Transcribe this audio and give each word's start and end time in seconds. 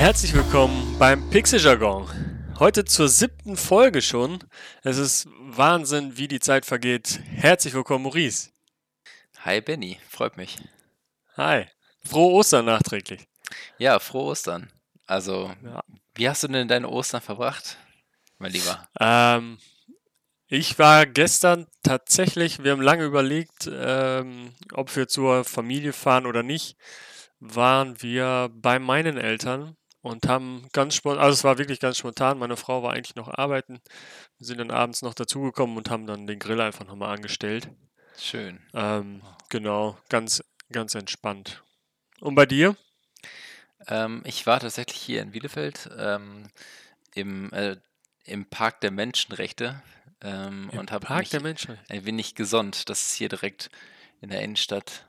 Herzlich 0.00 0.32
willkommen 0.32 0.96
beim 0.98 1.28
Pixeljargon. 1.28 2.08
Heute 2.58 2.86
zur 2.86 3.06
siebten 3.06 3.54
Folge 3.58 4.00
schon. 4.00 4.38
Es 4.82 4.96
ist 4.96 5.28
Wahnsinn, 5.40 6.16
wie 6.16 6.26
die 6.26 6.40
Zeit 6.40 6.64
vergeht. 6.64 7.20
Herzlich 7.26 7.74
willkommen, 7.74 8.04
Maurice. 8.04 8.48
Hi 9.40 9.60
Benny, 9.60 9.98
freut 10.08 10.38
mich. 10.38 10.56
Hi. 11.36 11.66
Frohe 12.02 12.32
Ostern 12.32 12.64
nachträglich. 12.64 13.28
Ja, 13.76 13.98
frohe 13.98 14.30
Ostern. 14.30 14.72
Also, 15.04 15.52
Ja. 15.62 15.82
wie 16.14 16.30
hast 16.30 16.44
du 16.44 16.48
denn 16.48 16.66
deine 16.66 16.88
Ostern 16.88 17.20
verbracht, 17.20 17.76
mein 18.38 18.52
Lieber? 18.52 18.88
Ähm, 18.98 19.58
ich 20.46 20.78
war 20.78 21.04
gestern 21.04 21.66
tatsächlich, 21.82 22.64
wir 22.64 22.72
haben 22.72 22.80
lange 22.80 23.04
überlegt, 23.04 23.68
ähm, 23.70 24.54
ob 24.72 24.96
wir 24.96 25.08
zur 25.08 25.44
Familie 25.44 25.92
fahren 25.92 26.24
oder 26.24 26.42
nicht, 26.42 26.78
waren 27.38 28.00
wir 28.00 28.48
bei 28.54 28.78
meinen 28.78 29.18
Eltern 29.18 29.76
und 30.02 30.26
haben 30.28 30.66
ganz 30.72 30.94
spontan, 30.94 31.22
also 31.22 31.34
es 31.34 31.44
war 31.44 31.58
wirklich 31.58 31.80
ganz 31.80 31.98
spontan, 31.98 32.38
meine 32.38 32.56
Frau 32.56 32.82
war 32.82 32.92
eigentlich 32.92 33.16
noch 33.16 33.28
arbeiten, 33.28 33.80
wir 34.38 34.46
sind 34.46 34.58
dann 34.58 34.70
abends 34.70 35.02
noch 35.02 35.14
dazugekommen 35.14 35.76
und 35.76 35.90
haben 35.90 36.06
dann 36.06 36.26
den 36.26 36.38
Grill 36.38 36.60
einfach 36.60 36.86
nochmal 36.86 37.14
angestellt. 37.14 37.68
Schön. 38.18 38.60
Ähm, 38.74 39.22
genau, 39.48 39.98
ganz, 40.08 40.42
ganz 40.70 40.94
entspannt. 40.94 41.62
Und 42.20 42.34
bei 42.34 42.46
dir? 42.46 42.76
Ähm, 43.86 44.22
ich 44.26 44.46
war 44.46 44.60
tatsächlich 44.60 45.00
hier 45.00 45.22
in 45.22 45.30
Bielefeld 45.30 45.88
ähm, 45.96 46.50
im, 47.14 47.52
äh, 47.52 47.76
im 48.24 48.46
Park 48.46 48.80
der 48.82 48.90
Menschenrechte 48.90 49.82
ähm, 50.22 50.70
und 50.70 50.92
habe 50.92 51.06
Park 51.06 51.32
mich 51.32 51.68
ein 51.88 52.04
wenig 52.04 52.34
gesonnt. 52.34 52.88
Das 52.90 53.02
ist 53.02 53.14
hier 53.14 53.28
direkt 53.28 53.70
in 54.20 54.28
der 54.28 54.42
Innenstadt, 54.42 55.06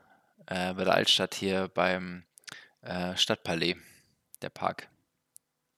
äh, 0.48 0.74
bei 0.74 0.86
der 0.86 0.94
Altstadt 0.94 1.36
hier 1.36 1.68
beim 1.68 2.24
äh, 2.82 3.16
Stadtpalais, 3.18 3.76
der 4.42 4.50
Park. 4.50 4.90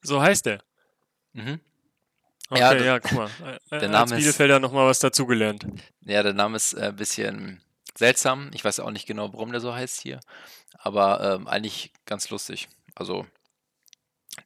So 0.02 0.22
heißt 0.22 0.46
der. 0.46 0.62
Mhm. 1.34 1.60
Okay, 2.50 2.60
Ja, 2.60 2.74
ja, 2.76 3.00
das- 3.00 3.10
guck 3.10 3.20
mal. 3.20 3.30
Äh, 3.72 3.80
der 3.80 3.82
als 3.84 3.92
Name 3.92 4.12
ist- 4.16 4.18
Bielefelder 4.24 4.60
nochmal 4.60 4.88
was 4.88 5.00
dazugelernt. 5.00 5.66
Ja, 6.02 6.24
der 6.24 6.34
Name 6.34 6.56
ist 6.58 6.74
äh, 6.74 6.88
ein 6.88 6.96
bisschen 6.96 7.62
seltsam. 7.96 8.52
Ich 8.54 8.64
weiß 8.66 8.80
auch 8.80 8.92
nicht 8.92 9.06
genau, 9.08 9.32
warum 9.34 9.52
der 9.52 9.62
so 9.62 9.74
heißt 9.74 10.02
hier. 10.02 10.20
Aber 10.80 11.36
ähm, 11.36 11.48
eigentlich 11.48 11.94
ganz 12.06 12.30
lustig. 12.30 12.68
Also, 12.96 13.26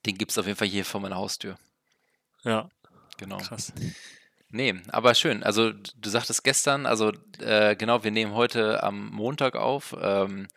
den 0.06 0.18
gibt 0.18 0.31
es 0.31 0.38
auf 0.38 0.46
jeden 0.46 0.58
Fall 0.58 0.68
hier 0.68 0.86
vor 0.86 1.02
meiner 1.02 1.16
Haustür. 1.18 1.58
Ja, 2.44 2.70
Genau. 3.18 3.38
krass. 3.38 3.74
Nee, 4.50 4.76
aber 4.90 5.14
schön. 5.16 5.44
Also, 5.44 5.72
du 5.74 6.09
sagtest 6.09 6.44
gestern, 6.44 6.86
also 6.86 7.12
äh, 7.40 7.76
genau, 7.76 8.04
wir 8.04 8.12
nehmen 8.12 8.34
heute 8.34 8.81
am 8.84 9.08
Montag 9.09 9.56
auf 9.56 9.96
ähm, 10.00 10.48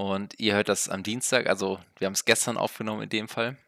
und 0.00 0.38
ihr 0.40 0.54
hört 0.54 0.68
das 0.70 0.88
am 0.88 1.02
Dienstag. 1.02 1.46
Also, 1.46 1.78
wir 1.98 2.06
haben 2.06 2.14
es 2.14 2.24
gestern 2.24 2.56
aufgenommen 2.56 3.02
in 3.02 3.10
dem 3.10 3.28
Fall. 3.28 3.58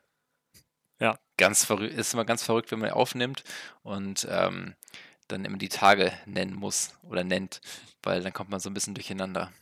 Ja. 0.99 1.19
Ganz 1.37 1.65
verrückt, 1.65 1.93
ist 1.95 2.15
immer 2.15 2.25
ganz 2.25 2.43
verrückt, 2.43 2.71
wenn 2.71 2.79
man 2.79 2.91
aufnimmt 2.91 3.45
und 3.83 4.27
ähm, 4.31 4.75
dann 5.29 5.45
immer 5.45 5.59
die 5.59 5.69
Tage 5.69 6.13
nennen 6.25 6.55
muss 6.55 6.93
oder 7.03 7.23
nennt, 7.25 7.61
weil 8.03 8.23
dann 8.23 8.33
kommt 8.33 8.51
man 8.51 8.61
so 8.61 8.71
ein 8.71 8.75
bisschen 8.75 8.95
durcheinander. 8.95 9.53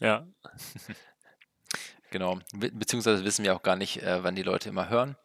Ja, 0.00 0.26
Genau. 2.10 2.38
Be 2.52 2.70
beziehungsweise 2.70 3.24
wissen 3.24 3.44
wir 3.44 3.54
auch 3.54 3.62
gar 3.62 3.76
nicht, 3.76 4.02
äh, 4.02 4.22
wann 4.22 4.34
die 4.36 4.42
Leute 4.42 4.68
immer 4.68 4.88
hören. 4.88 5.16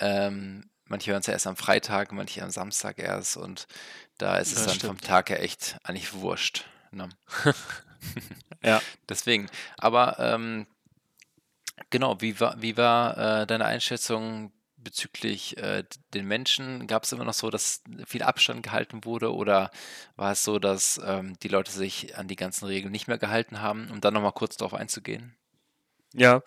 Ähm, 0.00 0.70
manche 0.86 1.10
hören 1.12 1.20
es 1.20 1.26
ja 1.26 1.34
erst 1.34 1.46
am 1.46 1.56
Freitag, 1.56 2.10
manche 2.12 2.42
am 2.42 2.50
Samstag 2.50 2.98
erst 2.98 3.36
und 3.36 3.66
da 4.18 4.38
ist 4.38 4.48
es 4.48 4.54
Das 4.54 4.66
dann 4.66 4.74
stimmt. 4.76 4.98
vom 4.98 5.00
Tag 5.08 5.30
her 5.30 5.42
echt 5.42 5.76
eigentlich 5.84 6.14
wurscht. 6.14 6.64
Ne? 6.90 7.08
Ja. 8.62 8.82
Deswegen. 9.08 9.48
Aber 9.78 10.18
ähm, 10.18 10.66
genau, 11.88 12.20
wie 12.20 12.38
war, 12.40 12.60
wie 12.60 12.76
war 12.76 13.42
äh, 13.42 13.46
deine 13.46 13.64
Einschätzung 13.64 14.52
bezüglich 14.76 15.56
äh, 15.58 15.84
den 16.14 16.26
Menschen? 16.26 16.86
Gab 16.86 17.04
es 17.04 17.12
immer 17.12 17.24
noch 17.24 17.34
so, 17.34 17.50
dass 17.50 17.82
viel 18.06 18.22
Abstand 18.22 18.62
gehalten 18.62 19.04
wurde 19.04 19.34
oder 19.34 19.70
war 20.16 20.32
es 20.32 20.44
so, 20.44 20.58
dass 20.58 21.00
ähm, 21.04 21.38
die 21.42 21.48
Leute 21.48 21.72
sich 21.72 22.16
an 22.18 22.28
die 22.28 22.36
ganzen 22.36 22.66
Regeln 22.66 22.92
nicht 22.92 23.08
mehr 23.08 23.18
gehalten 23.18 23.60
haben? 23.60 23.90
Um 23.90 24.00
dann 24.00 24.14
nochmal 24.14 24.32
kurz 24.32 24.56
darauf 24.56 24.74
einzugehen. 24.74 25.36
ja. 26.14 26.42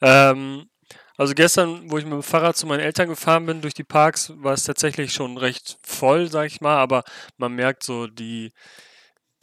Ähm, 0.00 0.68
also 1.16 1.34
gestern, 1.34 1.90
wo 1.90 1.98
ich 1.98 2.04
mit 2.04 2.14
dem 2.14 2.22
Fahrrad 2.22 2.56
zu 2.56 2.66
meinen 2.66 2.80
Eltern 2.80 3.08
gefahren 3.08 3.46
bin 3.46 3.60
durch 3.60 3.74
die 3.74 3.84
Parks, 3.84 4.32
war 4.36 4.54
es 4.54 4.64
tatsächlich 4.64 5.12
schon 5.12 5.36
recht 5.38 5.78
voll, 5.84 6.30
sag 6.30 6.46
ich 6.46 6.60
mal, 6.60 6.78
aber 6.78 7.04
man 7.36 7.54
merkt 7.54 7.82
so 7.84 8.06
die, 8.06 8.52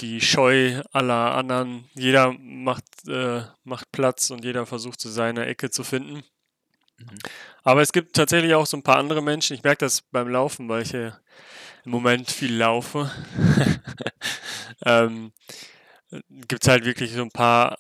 die 0.02 0.22
Scheu 0.22 0.82
aller 0.92 1.36
anderen. 1.36 1.90
Jeder 1.94 2.34
macht, 2.34 2.86
äh, 3.08 3.44
macht 3.64 3.92
Platz 3.92 4.30
und 4.30 4.44
jeder 4.44 4.66
versucht 4.66 5.00
so 5.00 5.10
seine 5.10 5.46
Ecke 5.46 5.70
zu 5.70 5.84
finden. 5.84 6.24
Mhm. 6.98 7.18
Aber 7.64 7.82
es 7.82 7.92
gibt 7.92 8.16
tatsächlich 8.16 8.54
auch 8.54 8.66
so 8.66 8.78
ein 8.78 8.84
paar 8.84 8.98
andere 8.98 9.22
Menschen. 9.22 9.56
Ich 9.56 9.64
merke 9.64 9.86
das 9.86 10.02
beim 10.02 10.30
Laufen, 10.30 10.70
weil 10.70 10.84
ich 10.84 10.92
ja 10.92 11.20
im 11.86 11.92
Moment 11.92 12.32
viel 12.32 12.56
laufe. 12.56 13.12
ähm, 14.86 15.32
gibt 16.48 16.64
es 16.64 16.70
halt 16.70 16.86
wirklich 16.86 17.14
so 17.14 17.22
ein 17.22 17.32
paar 17.32 17.78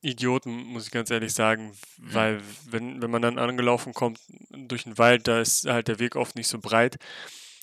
Idioten, 0.00 0.50
muss 0.50 0.86
ich 0.86 0.92
ganz 0.92 1.10
ehrlich 1.10 1.32
sagen, 1.32 1.76
weil 1.98 2.40
wenn, 2.68 3.02
wenn 3.02 3.10
man 3.10 3.22
dann 3.22 3.38
angelaufen 3.38 3.92
kommt 3.92 4.20
durch 4.50 4.84
den 4.84 4.98
Wald, 4.98 5.26
da 5.26 5.40
ist 5.40 5.66
halt 5.66 5.88
der 5.88 5.98
Weg 5.98 6.16
oft 6.16 6.36
nicht 6.36 6.48
so 6.48 6.58
breit. 6.58 6.96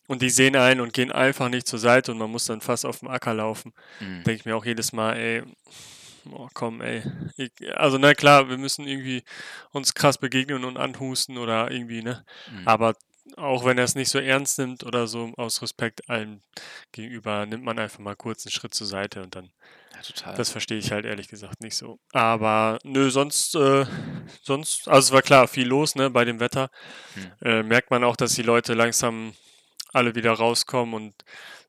Und 0.08 0.22
die 0.22 0.30
sehen 0.30 0.56
einen 0.56 0.82
und 0.82 0.94
gehen 0.94 1.12
einfach 1.12 1.50
nicht 1.50 1.68
zur 1.68 1.80
Seite 1.80 2.12
und 2.12 2.18
man 2.18 2.30
muss 2.30 2.46
dann 2.46 2.62
fast 2.62 2.86
auf 2.86 3.00
dem 3.00 3.08
Acker 3.08 3.34
laufen. 3.34 3.74
Mhm. 4.00 4.24
Denke 4.24 4.34
ich 4.34 4.46
mir 4.46 4.56
auch 4.56 4.66
jedes 4.66 4.92
Mal, 4.92 5.16
ey, 5.16 5.44
oh, 6.30 6.50
komm, 6.54 6.82
ey. 6.82 7.04
Ich, 7.38 7.52
also, 7.76 7.98
na 7.98 8.14
klar, 8.14 8.50
wir 8.50 8.58
müssen 8.58 8.86
irgendwie 8.88 9.24
uns 9.72 9.94
krass 9.94 10.18
begegnen 10.18 10.66
und 10.66 10.78
anhusten 10.78 11.38
oder 11.38 11.72
irgendwie, 11.72 12.02
ne? 12.02 12.26
Mhm. 12.52 12.68
Aber 12.68 12.96
auch 13.38 13.66
wenn 13.66 13.78
er 13.78 13.86
es 13.86 13.96
nicht 13.96 14.10
so 14.10 14.20
ernst 14.20 14.60
nimmt 14.60 14.84
oder 14.84 15.08
so, 15.08 15.32
aus 15.38 15.62
Respekt 15.62 16.10
allen 16.10 16.42
gegenüber, 16.92 17.46
nimmt 17.46 17.64
man 17.64 17.80
einfach 17.80 18.00
mal 18.00 18.16
kurz 18.16 18.46
einen 18.46 18.52
Schritt 18.52 18.74
zur 18.74 18.88
Seite 18.88 19.24
und 19.24 19.36
dann, 19.36 19.50
Ja, 19.96 20.02
total. 20.02 20.36
das 20.36 20.50
verstehe 20.50 20.78
ich 20.78 20.92
halt 20.92 21.06
ehrlich 21.06 21.30
gesagt 21.30 21.62
nicht 21.62 21.76
so. 21.76 22.00
Aber 22.12 22.80
nö, 22.84 23.10
sonst, 23.10 23.56
äh, 23.56 23.86
sonst, 24.42 24.88
also 24.90 25.08
es 25.08 25.12
war 25.14 25.22
klar, 25.22 25.48
viel 25.48 25.68
los, 25.68 25.96
ne, 25.96 26.10
bei 26.10 26.26
dem 26.26 26.42
Wetter. 26.42 26.70
Hm. 27.14 27.32
Äh, 27.42 27.64
merkt 27.64 27.92
man 27.92 28.04
auch, 28.04 28.18
dass 28.18 28.34
die 28.34 28.44
Leute 28.44 28.74
langsam 28.74 29.34
alle 29.94 30.16
wieder 30.16 30.34
rauskommen 30.34 30.94
und 30.94 31.14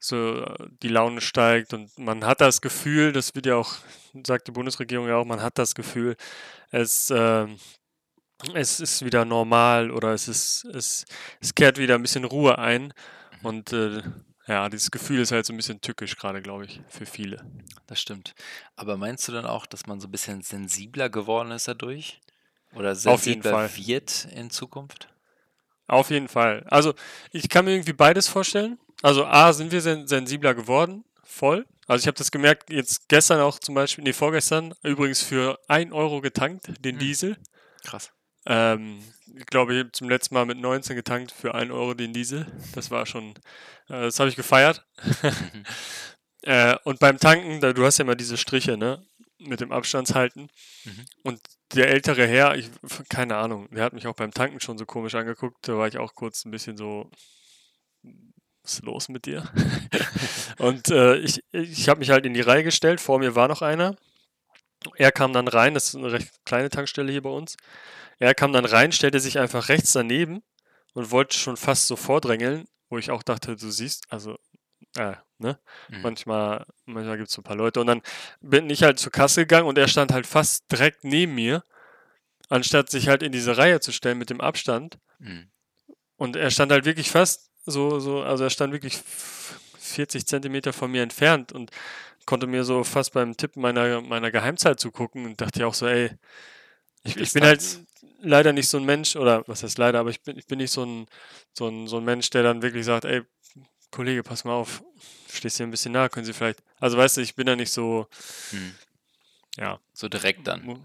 so 0.01 0.43
äh, 0.45 0.67
die 0.83 0.89
Laune 0.89 1.21
steigt 1.21 1.73
und 1.75 1.97
man 1.99 2.25
hat 2.25 2.41
das 2.41 2.61
Gefühl, 2.61 3.13
das 3.13 3.35
wird 3.35 3.47
ja 3.47 3.57
auch, 3.57 3.77
sagt 4.27 4.49
die 4.49 4.53
Bundesregierung 4.53 5.07
ja 5.09 5.17
auch, 5.17 5.25
man 5.25 5.43
hat 5.43 5.59
das 5.59 5.75
Gefühl, 5.75 6.17
es, 6.71 7.11
ähm, 7.11 7.59
es 8.55 8.81
ist 8.81 9.05
wieder 9.05 9.25
normal 9.25 9.91
oder 9.91 10.13
es 10.13 10.29
ist, 10.29 10.65
es, 10.65 11.05
es 11.41 11.55
kehrt 11.55 11.79
wieder 11.79 11.95
ein 11.95 12.03
bisschen 12.03 12.25
Ruhe 12.25 12.59
ein 12.59 12.93
Mhm. 13.41 13.47
und 13.47 13.73
äh, 13.73 14.03
ja, 14.47 14.69
dieses 14.69 14.91
Gefühl 14.91 15.21
ist 15.21 15.33
halt 15.33 15.47
so 15.47 15.55
ein 15.55 15.57
bisschen 15.57 15.81
tückisch 15.81 16.17
gerade, 16.17 16.43
glaube 16.43 16.67
ich, 16.67 16.81
für 16.89 17.07
viele. 17.07 17.45
Das 17.87 17.99
stimmt. 18.01 18.35
Aber 18.77 18.99
meinst 18.99 19.27
du 19.27 19.33
dann 19.33 19.47
auch, 19.47 19.65
dass 19.65 19.87
man 19.87 20.01
so 20.01 20.09
ein 20.09 20.11
bisschen 20.11 20.43
sensibler 20.43 21.09
geworden 21.09 21.51
ist 21.51 21.67
dadurch? 21.67 22.21
Oder 22.75 22.93
Auf 22.93 22.99
jeden 23.27 23.43
sensibler 23.43 23.51
Fall. 23.69 23.77
wird 23.77 24.29
in 24.35 24.51
Zukunft? 24.51 25.09
Auf 25.87 26.11
jeden 26.11 26.29
Fall. 26.29 26.65
Also 26.69 26.95
ich 27.33 27.49
kann 27.49 27.65
mir 27.65 27.73
irgendwie 27.73 27.93
beides 27.93 28.29
vorstellen. 28.29 28.79
Also 29.03 29.27
A, 29.27 29.53
sind 29.53 29.71
wir 29.71 29.81
sen 29.83 30.07
sensibler 30.07 30.55
geworden, 30.55 31.05
voll. 31.25 31.67
Also 31.87 32.03
ich 32.03 32.07
habe 32.07 32.17
das 32.17 32.31
gemerkt, 32.31 32.71
jetzt 32.71 33.09
gestern 33.09 33.41
auch 33.41 33.59
zum 33.59 33.75
Beispiel, 33.75 34.05
nee, 34.05 34.15
vorgestern, 34.15 34.73
übrigens 34.83 35.21
für 35.23 35.59
1 35.69 35.93
Euro 35.93 36.21
getankt, 36.23 36.69
den 36.81 36.95
Hm. 36.95 36.99
Diesel. 37.01 37.37
Krass. 37.85 38.11
Ähm, 38.47 39.03
ich 39.37 39.47
glaube, 39.47 39.75
ich 39.75 39.81
habe 39.81 39.93
zum 39.93 40.09
letzten 40.09 40.35
Mal 40.35 40.47
mit 40.47 40.59
19 40.59 40.97
getankt 40.97 41.33
für 41.33 41.55
1 41.55 41.71
Euro 41.71 41.95
den 41.95 42.13
Diesel. 42.13 42.47
Das 42.75 42.91
war 42.91 43.05
schon, 43.05 43.31
äh, 43.89 44.05
das 44.05 44.19
habe 44.21 44.31
ich 44.31 44.37
gefeiert. 44.37 44.87
Mhm. 45.03 45.65
äh, 46.43 46.77
und 46.85 46.99
beim 46.99 47.19
Tanken, 47.19 47.61
da, 47.61 47.73
du 47.73 47.85
hast 47.85 47.99
ja 47.99 48.05
immer 48.05 48.17
diese 48.17 48.37
Striche, 48.39 48.77
ne? 48.79 49.05
Mit 49.39 49.61
dem 49.61 49.73
Abstandshalten. 49.73 50.49
Mhm. 50.85 51.05
Und 51.25 51.41
der 51.73 51.89
ältere 51.89 52.27
Herr, 52.27 52.57
ich, 52.57 52.71
keine 53.09 53.37
Ahnung, 53.37 53.69
der 53.71 53.85
hat 53.85 53.93
mich 53.93 54.07
auch 54.07 54.15
beim 54.15 54.33
Tanken 54.33 54.61
schon 54.61 54.79
so 54.79 54.87
komisch 54.87 55.15
angeguckt. 55.15 55.67
Da 55.67 55.77
war 55.77 55.89
ich 55.89 55.99
auch 55.99 56.15
kurz 56.15 56.45
ein 56.45 56.51
bisschen 56.51 56.77
so, 56.77 57.11
was 58.63 58.75
ist 58.75 58.85
los 58.85 59.09
mit 59.09 59.27
dir? 59.27 59.51
und 60.59 60.89
äh, 60.91 61.17
ich, 61.17 61.41
ich 61.53 61.89
habe 61.89 62.01
mich 62.01 62.11
halt 62.11 62.27
in 62.27 62.35
die 62.35 62.41
Reihe 62.41 62.65
gestellt. 62.65 63.01
Vor 63.01 63.19
mir 63.19 63.35
war 63.35 63.49
noch 63.49 63.63
einer. 63.63 63.97
Er 64.97 65.13
kam 65.13 65.33
dann 65.33 65.49
rein, 65.49 65.75
das 65.75 65.89
ist 65.89 65.97
eine 65.97 66.13
recht 66.13 66.31
kleine 66.45 66.69
Tankstelle 66.69 67.11
hier 67.11 67.23
bei 67.23 67.31
uns. 67.31 67.57
Er 68.19 68.35
kam 68.35 68.53
dann 68.53 68.65
rein, 68.65 68.93
stellte 68.93 69.21
sich 69.21 69.39
einfach 69.39 69.69
rechts 69.69 69.93
daneben 69.93 70.43
und 70.93 71.11
wollte 71.11 71.37
schon 71.37 71.57
fast 71.57 71.87
so 71.87 71.97
vordrängeln, 71.97 72.67
wo 72.89 72.99
ich 72.99 73.11
auch 73.11 73.23
dachte, 73.23 73.57
du 73.57 73.71
siehst, 73.71 74.05
also, 74.11 74.37
äh, 74.97 75.15
ne? 75.39 75.59
Mhm. 75.91 76.03
Manchmal, 76.03 76.67
manchmal 76.87 77.17
gibt 77.17 77.29
es 77.29 77.35
so 77.35 77.41
ein 77.41 77.45
paar 77.45 77.57
Leute. 77.57 77.81
Und 77.81 77.87
dann 77.87 78.03
bin 78.41 78.71
ich 78.71 78.83
halt 78.83 78.99
zur 78.99 79.13
Kasse 79.13 79.43
gegangen 79.43 79.67
und 79.69 79.79
er 79.79 79.89
stand 79.89 80.13
halt 80.13 80.27
fast 80.27 80.71
direkt 80.71 81.05
neben 81.05 81.35
mir, 81.35 81.65
anstatt 82.49 82.91
sich 82.91 83.09
halt 83.09 83.23
in 83.23 83.33
diese 83.33 83.57
Reihe 83.57 83.81
zu 83.81 83.93
stellen 83.93 84.19
mit 84.19 84.31
dem 84.31 84.41
Abstand. 84.41 84.99
Mhm. 85.19 85.49
Und 86.17 86.37
er 86.37 86.51
stand 86.51 86.73
halt 86.73 86.85
wirklich 86.85 87.11
fast 87.11 87.51
so, 87.67 87.99
so, 87.99 88.23
also 88.23 88.45
er 88.45 88.51
stand 88.51 88.73
wirklich 88.73 88.95
f- 88.95 89.61
40 89.79 90.27
Zentimeter 90.27 90.73
von 90.73 90.91
mir 90.91 91.03
entfernt 91.03 91.53
und 91.53 91.71
konnte 92.27 92.47
mir 92.47 92.65
so 92.65 92.85
fast 92.85 93.13
beim 93.13 93.37
Tippen 93.37 93.61
meiner, 93.63 94.01
meiner 94.01 94.31
Geheimzeit 94.31 94.81
zugucken 94.81 95.27
und 95.27 95.41
dachte 95.41 95.61
ja 95.61 95.67
auch 95.67 95.75
so, 95.75 95.87
ey, 95.87 96.11
ich, 97.05 97.17
ich 97.17 97.33
bin 97.33 97.45
halt, 97.45 97.81
leider 98.21 98.53
nicht 98.53 98.69
so 98.69 98.79
ein 98.79 98.85
Mensch, 98.85 99.17
oder 99.17 99.45
was 99.47 99.63
heißt 99.63 99.79
leider, 99.79 100.01
aber 100.01 100.11
ich 100.11 100.23
bin, 100.23 100.39
ich 100.39 100.47
bin 100.47 100.59
nicht 100.59 100.71
so 100.71 100.85
ein, 100.85 101.07
so, 101.53 101.69
ein, 101.69 101.87
so 101.87 101.99
ein 101.99 102.05
Mensch, 102.05 102.31
der 102.31 102.43
dann 102.43 102.63
wirklich 102.63 102.85
sagt, 102.87 103.05
ey, 103.05 103.23
Kollege, 103.95 104.25
pass 104.25 104.45
mal 104.45 104.55
auf, 104.55 104.83
stehst 105.33 105.57
hier 105.57 105.67
ein 105.67 105.71
bisschen 105.71 105.93
nah, 105.93 106.09
können 106.09 106.27
Sie 106.27 106.33
vielleicht. 106.33 106.63
Also 106.81 106.99
weißt 106.99 107.17
du, 107.17 107.21
ich 107.21 107.37
bin 107.37 107.47
da 107.47 107.55
nicht 107.55 107.71
so, 107.71 108.09
hm. 108.51 108.75
ja. 109.57 109.79
So 109.93 110.09
direkt 110.09 110.49
dann. 110.49 110.85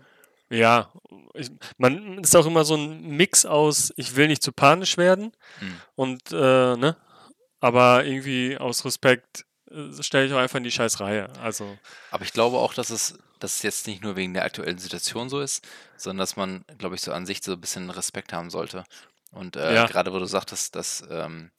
Ja, 0.51 0.91
ich, 1.33 1.49
man 1.77 2.19
ist 2.19 2.35
auch 2.35 2.45
immer 2.45 2.65
so 2.65 2.75
ein 2.75 3.01
Mix 3.17 3.45
aus, 3.45 3.91
ich 3.97 4.15
will 4.15 4.27
nicht 4.27 4.43
zu 4.43 4.51
panisch 4.51 4.97
werden 4.97 5.31
hm. 5.57 5.81
und, 5.95 6.31
äh, 6.31 6.75
ne, 6.75 6.97
aber 7.59 8.05
irgendwie 8.05 8.57
aus 8.57 8.85
Respekt 8.85 9.45
äh, 9.71 10.03
stelle 10.03 10.27
ich 10.27 10.33
auch 10.33 10.37
einfach 10.37 10.57
in 10.57 10.63
die 10.63 10.71
scheiß 10.71 10.99
Reihe. 10.99 11.29
Also. 11.41 11.77
Aber 12.11 12.23
ich 12.23 12.33
glaube 12.33 12.57
auch, 12.57 12.75
dass 12.75 12.91
es, 12.91 13.17
dass 13.39 13.55
es 13.57 13.61
jetzt 13.63 13.87
nicht 13.87 14.03
nur 14.03 14.15
wegen 14.15 14.35
der 14.35 14.45
aktuellen 14.45 14.77
Situation 14.77 15.29
so 15.29 15.39
ist, 15.41 15.67
sondern 15.97 16.19
dass 16.19 16.35
man, 16.35 16.63
glaube 16.77 16.95
ich, 16.95 17.01
so 17.01 17.11
an 17.11 17.25
sich 17.25 17.41
so 17.41 17.53
ein 17.53 17.61
bisschen 17.61 17.89
Respekt 17.89 18.33
haben 18.33 18.51
sollte. 18.51 18.83
Und 19.31 19.55
äh, 19.55 19.75
ja. 19.75 19.85
gerade 19.85 20.11
wo 20.13 20.19
du 20.19 20.25
sagtest, 20.25 20.75
dass, 20.75 21.03
ähm, 21.09 21.51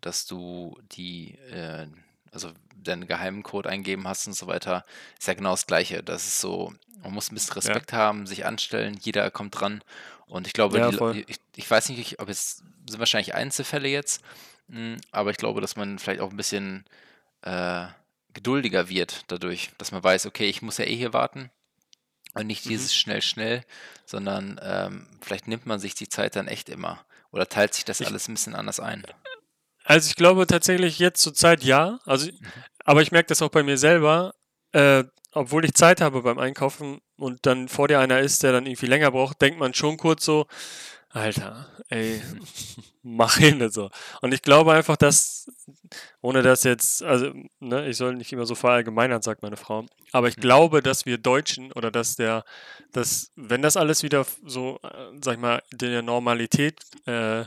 dass 0.00 0.26
du 0.26 0.78
die, 0.92 1.34
äh, 1.50 1.86
also 2.32 2.52
deinen 2.76 3.06
geheimen 3.06 3.42
Code 3.42 3.68
eingeben 3.68 4.06
hast 4.06 4.26
und 4.26 4.34
so 4.34 4.46
weiter, 4.46 4.84
ist 5.18 5.28
ja 5.28 5.34
genau 5.34 5.50
das 5.50 5.66
Gleiche. 5.66 6.02
Das 6.02 6.26
ist 6.26 6.40
so, 6.40 6.72
man 7.02 7.12
muss 7.12 7.30
ein 7.30 7.34
bisschen 7.34 7.54
Respekt 7.54 7.92
ja. 7.92 7.98
haben, 7.98 8.26
sich 8.26 8.46
anstellen, 8.46 8.98
jeder 9.00 9.30
kommt 9.30 9.60
dran. 9.60 9.82
Und 10.26 10.46
ich 10.46 10.52
glaube, 10.52 10.78
ja, 10.78 10.90
die, 10.90 11.24
ich, 11.26 11.40
ich, 11.56 11.70
weiß 11.70 11.88
nicht, 11.90 12.20
ob 12.20 12.28
es 12.28 12.62
sind 12.88 12.98
wahrscheinlich 12.98 13.34
Einzelfälle 13.34 13.88
jetzt, 13.88 14.22
mh, 14.68 14.76
hm, 14.76 15.00
aber 15.10 15.30
ich 15.30 15.36
glaube, 15.36 15.60
dass 15.60 15.76
man 15.76 15.98
vielleicht 15.98 16.20
auch 16.20 16.30
ein 16.30 16.36
bisschen 16.36 16.84
äh, 17.42 17.86
geduldiger 18.34 18.88
wird 18.88 19.24
dadurch, 19.28 19.70
dass 19.78 19.90
man 19.90 20.02
weiß, 20.04 20.26
okay, 20.26 20.48
ich 20.48 20.62
muss 20.62 20.78
ja 20.78 20.84
eh 20.84 20.96
hier 20.96 21.12
warten. 21.12 21.50
Und 22.34 22.46
nicht 22.46 22.66
mhm. 22.66 22.70
dieses 22.70 22.94
schnell, 22.94 23.22
schnell, 23.22 23.64
sondern 24.04 24.60
ähm, 24.62 25.08
vielleicht 25.20 25.48
nimmt 25.48 25.66
man 25.66 25.80
sich 25.80 25.94
die 25.94 26.08
Zeit 26.08 26.36
dann 26.36 26.46
echt 26.46 26.68
immer. 26.68 27.04
Oder 27.30 27.48
teilt 27.48 27.74
sich 27.74 27.84
das 27.84 28.00
ich, 28.00 28.06
alles 28.06 28.28
ein 28.28 28.34
bisschen 28.34 28.54
anders 28.54 28.80
ein. 28.80 29.04
Also 29.88 30.10
ich 30.10 30.16
glaube 30.16 30.46
tatsächlich 30.46 30.98
jetzt 30.98 31.22
zur 31.22 31.32
Zeit 31.32 31.64
ja. 31.64 31.98
Also, 32.04 32.26
mhm. 32.26 32.38
aber 32.84 33.00
ich 33.00 33.10
merke 33.10 33.28
das 33.28 33.40
auch 33.40 33.48
bei 33.48 33.62
mir 33.62 33.78
selber. 33.78 34.34
Äh, 34.72 35.04
obwohl 35.32 35.64
ich 35.64 35.72
Zeit 35.72 36.02
habe 36.02 36.22
beim 36.22 36.38
Einkaufen 36.38 37.00
und 37.16 37.46
dann 37.46 37.68
vor 37.68 37.88
dir 37.88 37.98
einer 37.98 38.20
ist, 38.20 38.42
der 38.42 38.52
dann 38.52 38.66
irgendwie 38.66 38.86
länger 38.86 39.10
braucht, 39.10 39.40
denkt 39.40 39.58
man 39.58 39.72
schon 39.72 39.96
kurz 39.96 40.26
so, 40.26 40.46
Alter, 41.08 41.68
ey, 41.88 42.20
mach 43.02 43.38
hin 43.38 43.66
so. 43.70 43.88
Und 44.20 44.34
ich 44.34 44.42
glaube 44.42 44.74
einfach, 44.74 44.96
dass, 44.96 45.50
ohne 46.20 46.42
dass 46.42 46.64
jetzt, 46.64 47.02
also, 47.02 47.32
ne, 47.60 47.88
ich 47.88 47.96
soll 47.96 48.14
nicht 48.14 48.30
immer 48.32 48.44
so 48.44 48.54
verallgemeinern, 48.54 49.22
sagt 49.22 49.42
meine 49.42 49.56
Frau, 49.56 49.86
aber 50.12 50.28
ich 50.28 50.36
mhm. 50.36 50.42
glaube, 50.42 50.82
dass 50.82 51.06
wir 51.06 51.16
Deutschen 51.16 51.72
oder 51.72 51.90
dass 51.90 52.16
der, 52.16 52.44
dass, 52.92 53.32
wenn 53.36 53.62
das 53.62 53.78
alles 53.78 54.02
wieder 54.02 54.26
so, 54.44 54.80
äh, 54.82 55.16
sag 55.22 55.34
ich 55.34 55.40
mal, 55.40 55.62
der 55.72 56.02
Normalität 56.02 56.82
äh, 57.06 57.46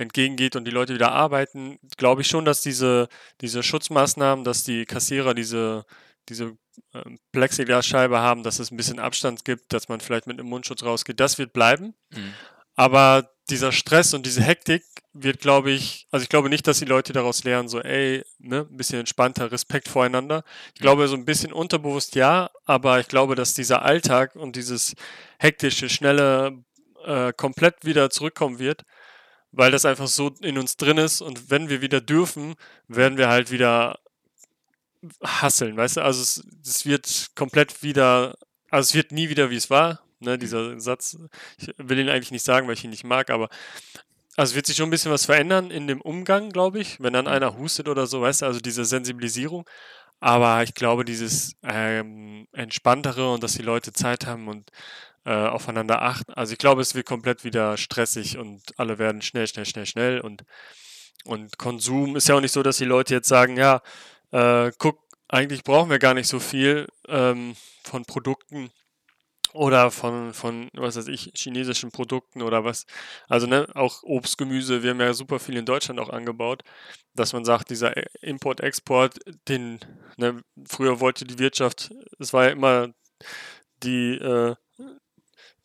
entgegengeht 0.00 0.56
und 0.56 0.64
die 0.64 0.70
Leute 0.70 0.94
wieder 0.94 1.12
arbeiten, 1.12 1.78
glaube 1.96 2.22
ich 2.22 2.28
schon, 2.28 2.44
dass 2.44 2.60
diese, 2.60 3.08
diese 3.40 3.62
Schutzmaßnahmen, 3.62 4.44
dass 4.44 4.64
die 4.64 4.86
Kassierer 4.86 5.34
diese, 5.34 5.84
diese 6.28 6.56
ähm, 6.94 7.18
Plexiglasscheibe 7.32 8.18
haben, 8.18 8.42
dass 8.42 8.58
es 8.58 8.70
ein 8.70 8.76
bisschen 8.76 8.98
Abstand 8.98 9.44
gibt, 9.44 9.72
dass 9.72 9.88
man 9.88 10.00
vielleicht 10.00 10.26
mit 10.26 10.38
einem 10.38 10.48
Mundschutz 10.48 10.82
rausgeht, 10.82 11.20
das 11.20 11.38
wird 11.38 11.52
bleiben. 11.52 11.94
Mhm. 12.10 12.34
Aber 12.76 13.30
dieser 13.50 13.72
Stress 13.72 14.14
und 14.14 14.24
diese 14.24 14.42
Hektik 14.42 14.84
wird, 15.12 15.40
glaube 15.40 15.72
ich, 15.72 16.06
also 16.10 16.22
ich 16.22 16.28
glaube 16.28 16.48
nicht, 16.48 16.66
dass 16.66 16.78
die 16.78 16.84
Leute 16.84 17.12
daraus 17.12 17.42
lernen, 17.44 17.68
so, 17.68 17.80
ey, 17.80 18.24
ne, 18.38 18.66
ein 18.70 18.76
bisschen 18.76 19.00
entspannter, 19.00 19.50
Respekt 19.50 19.88
voreinander. 19.88 20.44
Ich 20.74 20.80
glaube, 20.80 21.08
so 21.08 21.16
ein 21.16 21.24
bisschen 21.24 21.52
unterbewusst 21.52 22.14
ja, 22.14 22.50
aber 22.64 23.00
ich 23.00 23.08
glaube, 23.08 23.34
dass 23.34 23.54
dieser 23.54 23.82
Alltag 23.82 24.36
und 24.36 24.56
dieses 24.56 24.94
hektische, 25.38 25.88
schnelle 25.88 26.64
äh, 27.04 27.32
komplett 27.32 27.84
wieder 27.84 28.08
zurückkommen 28.10 28.58
wird, 28.58 28.84
weil 29.52 29.70
das 29.70 29.84
einfach 29.84 30.08
so 30.08 30.32
in 30.40 30.58
uns 30.58 30.76
drin 30.76 30.98
ist 30.98 31.20
und 31.20 31.50
wenn 31.50 31.68
wir 31.68 31.80
wieder 31.80 32.00
dürfen, 32.00 32.54
werden 32.88 33.18
wir 33.18 33.28
halt 33.28 33.50
wieder 33.50 33.98
hasseln, 35.22 35.76
weißt 35.76 35.98
du? 35.98 36.02
Also 36.02 36.22
es, 36.22 36.44
es 36.64 36.86
wird 36.86 37.30
komplett 37.34 37.82
wieder, 37.82 38.36
also 38.70 38.88
es 38.88 38.94
wird 38.94 39.12
nie 39.12 39.28
wieder, 39.28 39.50
wie 39.50 39.56
es 39.56 39.70
war, 39.70 40.00
Ne, 40.22 40.36
dieser 40.38 40.78
Satz, 40.78 41.16
ich 41.56 41.72
will 41.78 41.98
ihn 41.98 42.10
eigentlich 42.10 42.30
nicht 42.30 42.44
sagen, 42.44 42.66
weil 42.66 42.74
ich 42.74 42.84
ihn 42.84 42.90
nicht 42.90 43.04
mag, 43.04 43.30
aber 43.30 43.48
also 44.36 44.54
wird 44.54 44.66
sich 44.66 44.76
schon 44.76 44.88
ein 44.88 44.90
bisschen 44.90 45.10
was 45.10 45.24
verändern 45.24 45.70
in 45.70 45.86
dem 45.86 46.02
Umgang, 46.02 46.50
glaube 46.50 46.78
ich, 46.78 47.00
wenn 47.00 47.14
dann 47.14 47.24
mhm. 47.24 47.30
einer 47.30 47.56
hustet 47.56 47.88
oder 47.88 48.06
so, 48.06 48.20
weißt 48.20 48.42
du, 48.42 48.46
also 48.46 48.60
diese 48.60 48.84
Sensibilisierung. 48.84 49.68
Aber 50.20 50.62
ich 50.62 50.74
glaube, 50.74 51.06
dieses 51.06 51.56
ähm, 51.62 52.46
Entspanntere 52.52 53.32
und 53.32 53.42
dass 53.42 53.54
die 53.54 53.62
Leute 53.62 53.94
Zeit 53.94 54.26
haben 54.26 54.48
und 54.48 54.70
äh, 55.24 55.32
aufeinander 55.32 56.02
achten. 56.02 56.32
Also 56.34 56.52
ich 56.52 56.58
glaube, 56.58 56.82
es 56.82 56.94
wird 56.94 57.06
komplett 57.06 57.44
wieder 57.44 57.76
stressig 57.76 58.38
und 58.38 58.62
alle 58.78 58.98
werden 58.98 59.22
schnell, 59.22 59.46
schnell, 59.46 59.66
schnell, 59.66 59.86
schnell 59.86 60.20
und, 60.20 60.44
und 61.24 61.58
Konsum 61.58 62.16
ist 62.16 62.28
ja 62.28 62.36
auch 62.36 62.40
nicht 62.40 62.52
so, 62.52 62.62
dass 62.62 62.78
die 62.78 62.84
Leute 62.84 63.14
jetzt 63.14 63.28
sagen, 63.28 63.56
ja, 63.56 63.82
äh, 64.32 64.72
guck, 64.78 64.98
eigentlich 65.28 65.62
brauchen 65.64 65.90
wir 65.90 65.98
gar 65.98 66.14
nicht 66.14 66.28
so 66.28 66.40
viel 66.40 66.88
ähm, 67.08 67.54
von 67.84 68.04
Produkten 68.04 68.70
oder 69.52 69.90
von, 69.90 70.32
von, 70.32 70.68
was 70.74 70.96
weiß 70.96 71.08
ich, 71.08 71.32
chinesischen 71.34 71.90
Produkten 71.90 72.42
oder 72.42 72.64
was. 72.64 72.86
Also 73.28 73.46
ne, 73.46 73.66
auch 73.74 74.02
Obst, 74.02 74.38
Gemüse, 74.38 74.82
wir 74.82 74.90
haben 74.90 75.00
ja 75.00 75.12
super 75.12 75.38
viel 75.38 75.56
in 75.56 75.66
Deutschland 75.66 76.00
auch 76.00 76.10
angebaut, 76.10 76.62
dass 77.14 77.32
man 77.32 77.44
sagt, 77.44 77.70
dieser 77.70 77.96
e, 77.96 78.06
Import, 78.20 78.60
Export, 78.60 79.18
den, 79.48 79.80
ne, 80.16 80.42
früher 80.68 81.00
wollte 81.00 81.24
die 81.24 81.38
Wirtschaft, 81.38 81.90
es 82.18 82.32
war 82.32 82.44
ja 82.44 82.50
immer 82.50 82.88
die, 83.82 84.14
äh, 84.16 84.54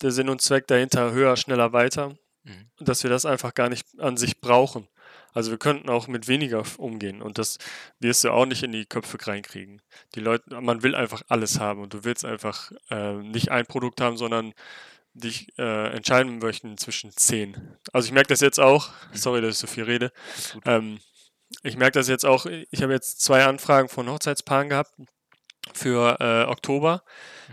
der 0.01 0.12
Sinn 0.12 0.30
und 0.30 0.42
Zweck 0.42 0.68
dahinter 0.68 1.12
höher, 1.12 1.36
schneller, 1.38 1.74
weiter, 1.74 2.18
mhm. 2.44 2.69
dass 2.80 3.03
wir 3.03 3.09
das 3.09 3.25
einfach 3.25 3.53
gar 3.53 3.69
nicht 3.69 3.88
an 4.00 4.18
sich 4.18 4.42
brauchen. 4.42 4.88
Also 5.33 5.51
wir 5.51 5.57
könnten 5.57 5.89
auch 5.89 6.07
mit 6.07 6.30
weniger 6.30 6.63
umgehen 6.77 7.21
und 7.21 7.38
das 7.38 7.57
wirst 8.00 8.24
du 8.24 8.31
auch 8.31 8.45
nicht 8.45 8.63
in 8.63 8.71
die 8.71 8.86
Köpfe 8.86 9.18
reinkriegen. 9.27 9.81
Die 10.15 10.21
Leute, 10.21 10.62
man 10.62 10.81
will 10.81 10.95
einfach 10.95 11.24
alles 11.27 11.59
haben 11.59 11.81
und 11.81 11.94
du 11.94 12.06
willst 12.06 12.24
einfach 12.24 12.71
äh, 12.89 13.15
nicht 13.15 13.51
ein 13.51 13.65
Produkt 13.65 14.00
haben, 14.00 14.15
sondern 14.15 14.53
dich 15.13 15.47
äh, 15.57 15.94
entscheiden 15.94 16.39
möchten 16.39 16.77
zwischen 16.77 17.12
zehn. 17.12 17.75
Also 17.92 18.06
ich 18.06 18.13
merke 18.13 18.30
das 18.30 18.39
jetzt 18.39 18.59
auch, 18.59 18.89
mhm. 18.89 19.18
sorry, 19.18 19.42
dass 19.42 19.56
ich 19.56 19.59
so 19.59 19.68
viel 19.68 19.83
rede. 19.83 20.12
Ähm, 20.65 21.00
ich 21.63 21.77
merke 21.77 22.00
das 22.00 22.07
jetzt 22.07 22.25
auch, 22.25 22.45
ich 22.45 22.81
habe 22.81 22.94
jetzt 22.94 23.21
zwei 23.21 23.45
Anfragen 23.45 23.89
von 23.89 24.09
Hochzeitspaaren 24.09 24.69
gehabt 24.69 24.94
für 25.73 26.18
äh, 26.19 26.49
Oktober 26.49 27.04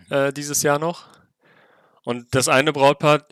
mhm. 0.08 0.14
äh, 0.14 0.32
dieses 0.32 0.62
Jahr 0.62 0.78
noch. 0.78 1.08
Und 2.04 2.34
das 2.34 2.48
eine 2.48 2.72
Brautpaar, 2.72 3.24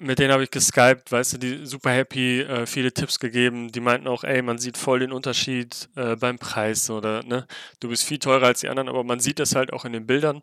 mit 0.00 0.18
denen 0.18 0.32
habe 0.32 0.44
ich 0.44 0.50
geskypt, 0.50 1.12
weißt 1.12 1.34
du, 1.34 1.38
die 1.38 1.66
super 1.66 1.90
happy, 1.90 2.40
äh, 2.40 2.66
viele 2.66 2.92
Tipps 2.92 3.18
gegeben. 3.18 3.70
Die 3.70 3.80
meinten 3.80 4.08
auch, 4.08 4.24
ey, 4.24 4.40
man 4.42 4.58
sieht 4.58 4.78
voll 4.78 5.00
den 5.00 5.12
Unterschied 5.12 5.88
äh, 5.96 6.16
beim 6.16 6.38
Preis 6.38 6.88
oder, 6.90 7.22
ne, 7.22 7.46
du 7.80 7.88
bist 7.88 8.04
viel 8.04 8.18
teurer 8.18 8.46
als 8.46 8.60
die 8.60 8.68
anderen, 8.68 8.88
aber 8.88 9.04
man 9.04 9.20
sieht 9.20 9.38
das 9.38 9.54
halt 9.54 9.72
auch 9.72 9.84
in 9.84 9.92
den 9.92 10.06
Bildern. 10.06 10.42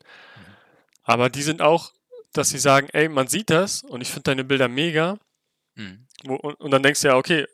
Aber 1.04 1.30
die 1.30 1.42
sind 1.42 1.62
auch, 1.62 1.92
dass 2.34 2.50
sie 2.50 2.60
sagen, 2.60 2.88
ey, 2.94 3.10
man 3.10 3.28
sieht 3.28 3.50
das 3.50 3.84
und 3.84 4.02
ich 4.02 4.10
finde 4.10 4.24
deine 4.24 4.44
Bilder 4.44 4.68
mega. 4.68 5.18
Mhm. 5.76 6.08
Wo, 6.24 6.36
und, 6.36 6.60
und, 6.60 6.72
dann 6.72 6.84
denkst 6.84 7.02
du 7.02 7.08
ja, 7.08 7.18
okay, 7.18 7.46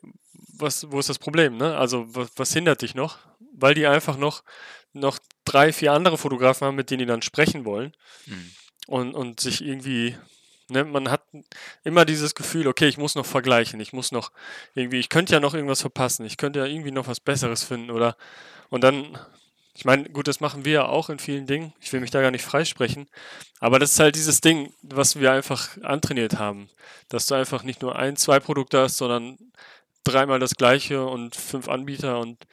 was, 0.58 0.90
wo 0.90 0.98
ist 0.98 1.08
das 1.08 1.18
Problem, 1.18 1.56
ne? 1.56 1.76
Also, 1.76 2.14
was, 2.14 2.30
was 2.36 2.52
hindert 2.52 2.82
dich 2.82 2.94
noch? 2.94 3.18
Weil 3.52 3.74
die 3.74 3.86
einfach 3.86 4.16
noch, 4.16 4.44
noch 4.92 5.18
drei, 5.44 5.72
vier 5.72 5.92
andere 5.92 6.18
Fotografen 6.18 6.66
haben, 6.66 6.76
mit 6.76 6.90
denen 6.90 7.00
die 7.00 7.06
dann 7.06 7.22
sprechen 7.22 7.64
wollen. 7.64 7.92
Mhm. 8.26 8.52
Und, 8.88 9.14
und 9.14 9.38
sich 9.38 9.62
irgendwie 9.62 10.16
Ne, 10.70 10.84
man 10.84 11.10
hat 11.10 11.22
immer 11.82 12.04
dieses 12.04 12.34
Gefühl, 12.34 12.66
okay, 12.66 12.88
ich 12.88 12.98
muss 12.98 13.14
noch 13.14 13.24
vergleichen, 13.24 13.80
ich 13.80 13.94
muss 13.94 14.12
noch 14.12 14.30
irgendwie, 14.74 14.98
ich 14.98 15.08
könnte 15.08 15.32
ja 15.32 15.40
noch 15.40 15.54
irgendwas 15.54 15.80
verpassen, 15.80 16.26
ich 16.26 16.36
könnte 16.36 16.58
ja 16.58 16.66
irgendwie 16.66 16.90
noch 16.90 17.06
was 17.06 17.20
Besseres 17.20 17.64
finden 17.64 17.90
oder 17.90 18.18
und 18.68 18.84
dann, 18.84 19.18
ich 19.72 19.86
meine, 19.86 20.10
gut, 20.10 20.28
das 20.28 20.40
machen 20.40 20.66
wir 20.66 20.72
ja 20.72 20.84
auch 20.84 21.08
in 21.08 21.18
vielen 21.18 21.46
Dingen, 21.46 21.72
ich 21.80 21.90
will 21.94 22.00
mich 22.00 22.10
da 22.10 22.20
gar 22.20 22.30
nicht 22.30 22.44
freisprechen, 22.44 23.08
aber 23.60 23.78
das 23.78 23.92
ist 23.92 24.00
halt 24.00 24.14
dieses 24.14 24.42
Ding, 24.42 24.74
was 24.82 25.18
wir 25.18 25.32
einfach 25.32 25.70
antrainiert 25.82 26.38
haben, 26.38 26.68
dass 27.08 27.24
du 27.24 27.34
einfach 27.34 27.62
nicht 27.62 27.80
nur 27.80 27.96
ein, 27.96 28.16
zwei 28.16 28.38
Produkte 28.38 28.78
hast, 28.78 28.98
sondern 28.98 29.38
dreimal 30.04 30.38
das 30.38 30.54
gleiche 30.54 31.06
und 31.06 31.34
fünf 31.34 31.68
Anbieter 31.68 32.18
und 32.20 32.46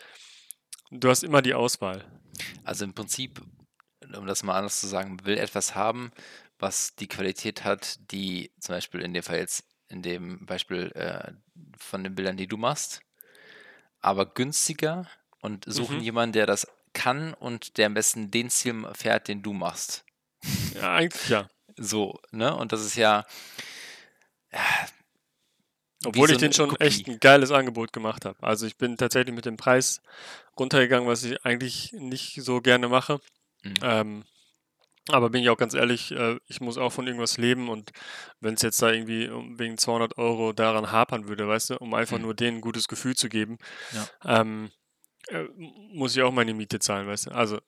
du 0.90 1.10
hast 1.10 1.26
immer 1.26 1.42
die 1.42 1.54
Auswahl. 1.54 2.06
Also 2.64 2.86
im 2.86 2.94
Prinzip, 2.94 3.42
um 4.16 4.28
das 4.28 4.44
mal 4.44 4.58
anders 4.58 4.80
zu 4.80 4.88
sagen, 4.88 5.26
will 5.26 5.38
etwas 5.38 5.76
haben, 5.76 6.12
was 6.60 6.96
die 6.96 7.08
Qualität 7.08 7.64
hat, 7.64 8.00
die 8.12 8.52
zum 8.60 8.76
Beispiel 8.76 9.02
in 9.02 9.14
dem 9.14 9.24
Fall 9.24 9.38
jetzt, 9.38 9.64
in 9.88 10.02
dem 10.02 10.46
Beispiel 10.46 10.92
äh, 10.96 11.32
von 11.78 12.04
den 12.04 12.16
Bildern, 12.16 12.38
die 12.38 12.48
du 12.48 12.58
machst, 12.58 13.02
aber 14.02 14.26
günstiger 14.26 15.08
und 15.42 15.66
suchen 15.68 15.98
mhm. 15.98 16.04
jemanden, 16.04 16.34
der 16.34 16.46
das 16.46 16.68
kann 16.94 17.34
und 17.34 17.78
der 17.78 17.88
am 17.88 17.94
besten 17.94 18.32
den 18.32 18.50
Ziel 18.50 18.88
fährt, 18.94 19.28
den 19.28 19.44
du 19.44 19.54
machst. 19.54 20.06
Ja, 20.74 20.96
eigentlich 20.96 21.30
ja. 21.30 21.50
So, 21.78 22.20
ne? 22.32 22.56
Und 22.56 22.72
das 22.72 22.84
ist 22.84 22.96
ja. 22.96 23.26
ja 24.52 24.60
Obwohl 26.06 26.28
so 26.28 26.34
ich 26.34 26.40
den 26.40 26.54
schon 26.54 26.70
Kopie. 26.70 26.84
echt 26.84 27.08
ein 27.08 27.20
geiles 27.20 27.52
Angebot 27.52 27.94
gemacht 27.94 28.26
habe. 28.26 28.42
Also 28.42 28.66
ich 28.66 28.78
bin 28.78 28.98
tatsächlich 28.98 29.36
mit 29.36 29.46
dem 29.46 29.58
Preis 29.58 30.02
runtergegangen, 30.58 31.08
was 31.08 31.24
ich 31.24 31.44
eigentlich 31.46 31.94
nicht 31.94 32.42
so 32.42 32.62
gerne 32.62 32.88
mache. 32.88 33.20
Mhm. 33.66 33.74
Ähm, 33.82 34.24
Aber 35.10 35.30
bin 35.30 35.44
ich 35.44 35.50
auch 35.50 35.58
ganz 35.58 35.76
ehrlich, 35.76 36.12
äh, 36.14 36.40
ich 36.48 36.62
muss 36.62 36.80
auch 36.80 36.90
von 36.92 37.06
irgendwas 37.06 37.38
leben 37.38 37.70
und 37.70 37.92
wenn 38.40 38.56
es 38.56 38.64
jetzt 38.64 38.82
da 38.82 38.90
irgendwie 38.92 39.30
wegen 39.60 39.78
200 39.78 40.18
Euro 40.18 40.52
daran 40.52 40.92
hapern 40.92 41.28
würde, 41.28 41.48
weißt 41.48 41.70
du, 41.72 41.78
um 41.78 41.94
einfach 41.94 42.18
Mhm. 42.18 42.24
nur 42.24 42.34
denen 42.34 42.58
ein 42.58 42.62
gutes 42.62 42.88
Gefühl 42.88 43.16
zu 43.16 43.30
geben, 43.30 43.60
Ja. 43.92 44.08
ähm, 44.42 44.72
äh, 45.28 45.44
muss 45.94 46.16
ich 46.16 46.24
auch 46.24 46.32
meine 46.32 46.56
Miete 46.56 46.80
zahlen, 46.80 47.06
weißt 47.08 47.28
du. 47.28 47.32
Also, 47.34 47.60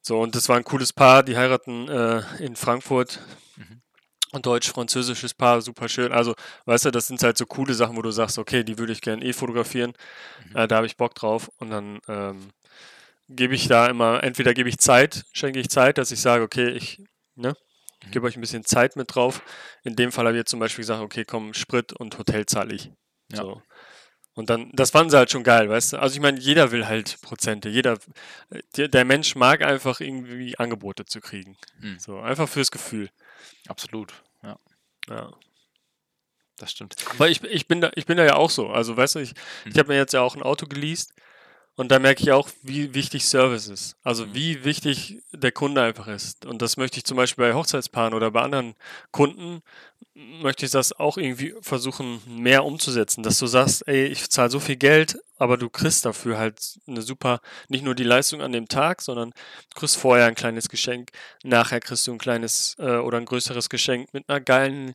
so, 0.00 0.18
und 0.20 0.34
das 0.34 0.48
war 0.48 0.56
ein 0.56 0.64
cooles 0.64 0.94
Paar, 0.94 1.22
die 1.22 1.36
heiraten 1.36 1.88
äh, 1.88 2.22
in 2.38 2.56
Frankfurt. 2.56 3.20
Mhm. 3.56 3.82
Ein 4.32 4.42
deutsch-französisches 4.42 5.34
Paar, 5.34 5.60
super 5.60 5.88
schön. 5.90 6.10
Also, 6.10 6.34
weißt 6.64 6.86
du, 6.86 6.90
das 6.90 7.06
sind 7.08 7.22
halt 7.22 7.36
so 7.36 7.44
coole 7.44 7.74
Sachen, 7.74 7.96
wo 7.96 8.02
du 8.02 8.10
sagst, 8.12 8.38
okay, 8.38 8.64
die 8.64 8.78
würde 8.78 8.92
ich 8.94 9.02
gerne 9.02 9.22
eh 9.24 9.34
fotografieren. 9.34 9.92
Mhm. 10.48 10.56
Äh, 10.56 10.68
da 10.68 10.76
habe 10.76 10.86
ich 10.86 10.96
Bock 10.96 11.14
drauf. 11.14 11.50
Und 11.58 11.68
dann 11.70 12.00
ähm, 12.08 12.50
gebe 13.28 13.54
ich 13.54 13.68
da 13.68 13.86
immer, 13.88 14.22
entweder 14.22 14.54
gebe 14.54 14.68
ich 14.68 14.78
Zeit, 14.78 15.24
schenke 15.32 15.58
ich 15.60 15.68
Zeit, 15.68 15.98
dass 15.98 16.10
ich 16.12 16.20
sage, 16.20 16.42
okay, 16.44 16.70
ich 16.70 17.02
ne, 17.34 17.54
Mhm. 18.04 18.10
gebe 18.10 18.26
euch 18.26 18.36
ein 18.36 18.40
bisschen 18.40 18.64
Zeit 18.64 18.94
mit 18.96 19.14
drauf. 19.14 19.42
In 19.82 19.96
dem 19.96 20.12
Fall 20.12 20.26
habe 20.26 20.36
ich 20.36 20.40
jetzt 20.40 20.50
zum 20.50 20.60
Beispiel 20.60 20.82
gesagt, 20.82 21.00
okay, 21.02 21.24
komm, 21.24 21.54
Sprit 21.54 21.92
und 21.94 22.18
Hotel 22.18 22.44
zahle 22.46 22.74
ich. 22.74 22.90
Ja. 23.32 23.38
So. 23.38 23.62
Und 24.34 24.50
dann, 24.50 24.70
das 24.74 24.90
fanden 24.90 25.08
sie 25.10 25.16
halt 25.16 25.30
schon 25.30 25.44
geil, 25.44 25.70
weißt 25.70 25.94
du? 25.94 25.96
Also 25.98 26.14
ich 26.14 26.20
meine, 26.20 26.38
jeder 26.38 26.70
will 26.70 26.86
halt 26.86 27.18
Prozente. 27.22 27.70
Jeder, 27.70 27.98
äh, 28.50 28.88
der, 28.88 29.06
Mensch 29.06 29.34
mag 29.34 29.62
einfach 29.62 30.00
irgendwie 30.00 30.58
Angebote 30.58 31.06
zu 31.06 31.22
kriegen. 31.22 31.56
Mhm. 31.80 31.98
So, 31.98 32.18
einfach 32.20 32.46
fürs 32.46 32.70
Gefühl. 32.70 33.08
Absolut. 33.66 34.12
Ja, 34.42 34.58
Ja. 35.08 35.32
das 36.58 36.72
stimmt. 36.72 36.96
Aber 37.10 37.30
ich, 37.30 37.42
ich, 37.44 37.66
bin 37.66 37.80
da, 37.80 37.90
ich 37.94 38.04
bin 38.04 38.18
da 38.18 38.24
ja 38.24 38.34
auch 38.36 38.50
so. 38.50 38.68
Also, 38.68 38.94
weißt 38.94 39.14
du, 39.14 39.18
ich, 39.20 39.30
ich 39.64 39.74
Mhm. 39.74 39.78
habe 39.78 39.88
mir 39.88 39.96
jetzt 39.96 40.12
ja 40.12 40.20
auch 40.20 40.36
ein 40.36 40.42
Auto 40.42 40.66
geleast 40.66 41.14
und 41.76 41.90
da 41.90 41.98
merke 41.98 42.22
ich 42.22 42.32
auch, 42.32 42.48
wie 42.62 42.94
wichtig 42.94 43.26
Service 43.26 43.68
ist. 43.68 43.96
Also, 44.02 44.26
Mhm. 44.26 44.34
wie 44.34 44.64
wichtig 44.64 45.22
der 45.32 45.52
Kunde 45.52 45.82
einfach 45.82 46.08
ist. 46.08 46.46
Und 46.46 46.62
das 46.62 46.76
möchte 46.76 46.98
ich 46.98 47.04
zum 47.04 47.16
Beispiel 47.16 47.44
bei 47.44 47.54
Hochzeitspaaren 47.54 48.14
oder 48.14 48.30
bei 48.30 48.42
anderen 48.42 48.74
Kunden, 49.12 49.62
möchte 50.14 50.64
ich 50.64 50.72
das 50.72 50.92
auch 50.98 51.18
irgendwie 51.18 51.54
versuchen, 51.60 52.20
mehr 52.26 52.64
umzusetzen. 52.64 53.22
Dass 53.22 53.38
du 53.38 53.46
sagst, 53.46 53.86
ey, 53.86 54.06
ich 54.06 54.30
zahle 54.30 54.50
so 54.50 54.60
viel 54.60 54.76
Geld, 54.76 55.18
aber 55.38 55.58
du 55.58 55.68
kriegst 55.68 56.06
dafür 56.06 56.38
halt 56.38 56.78
eine 56.86 57.02
super, 57.02 57.40
nicht 57.68 57.84
nur 57.84 57.94
die 57.94 58.04
Leistung 58.04 58.40
an 58.40 58.52
dem 58.52 58.68
Tag, 58.68 59.02
sondern 59.02 59.30
du 59.30 59.80
kriegst 59.80 59.98
vorher 59.98 60.26
ein 60.26 60.34
kleines 60.34 60.68
Geschenk, 60.70 61.10
nachher 61.44 61.80
kriegst 61.80 62.06
du 62.06 62.12
ein 62.12 62.18
kleines 62.18 62.76
äh, 62.78 62.96
oder 62.96 63.18
ein 63.18 63.26
größeres 63.26 63.68
Geschenk 63.68 64.14
mit 64.14 64.28
einer 64.28 64.40
geilen 64.40 64.94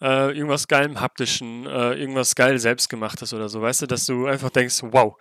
äh, 0.00 0.36
irgendwas 0.36 0.68
geilem 0.68 1.00
haptischen, 1.00 1.66
äh, 1.66 1.94
irgendwas 1.94 2.34
geil 2.34 2.58
selbstgemachtes 2.58 3.34
oder 3.34 3.48
so, 3.48 3.62
weißt 3.62 3.82
du, 3.82 3.86
dass 3.86 4.06
du 4.06 4.26
einfach 4.26 4.50
denkst, 4.50 4.80
wow, 4.82 5.16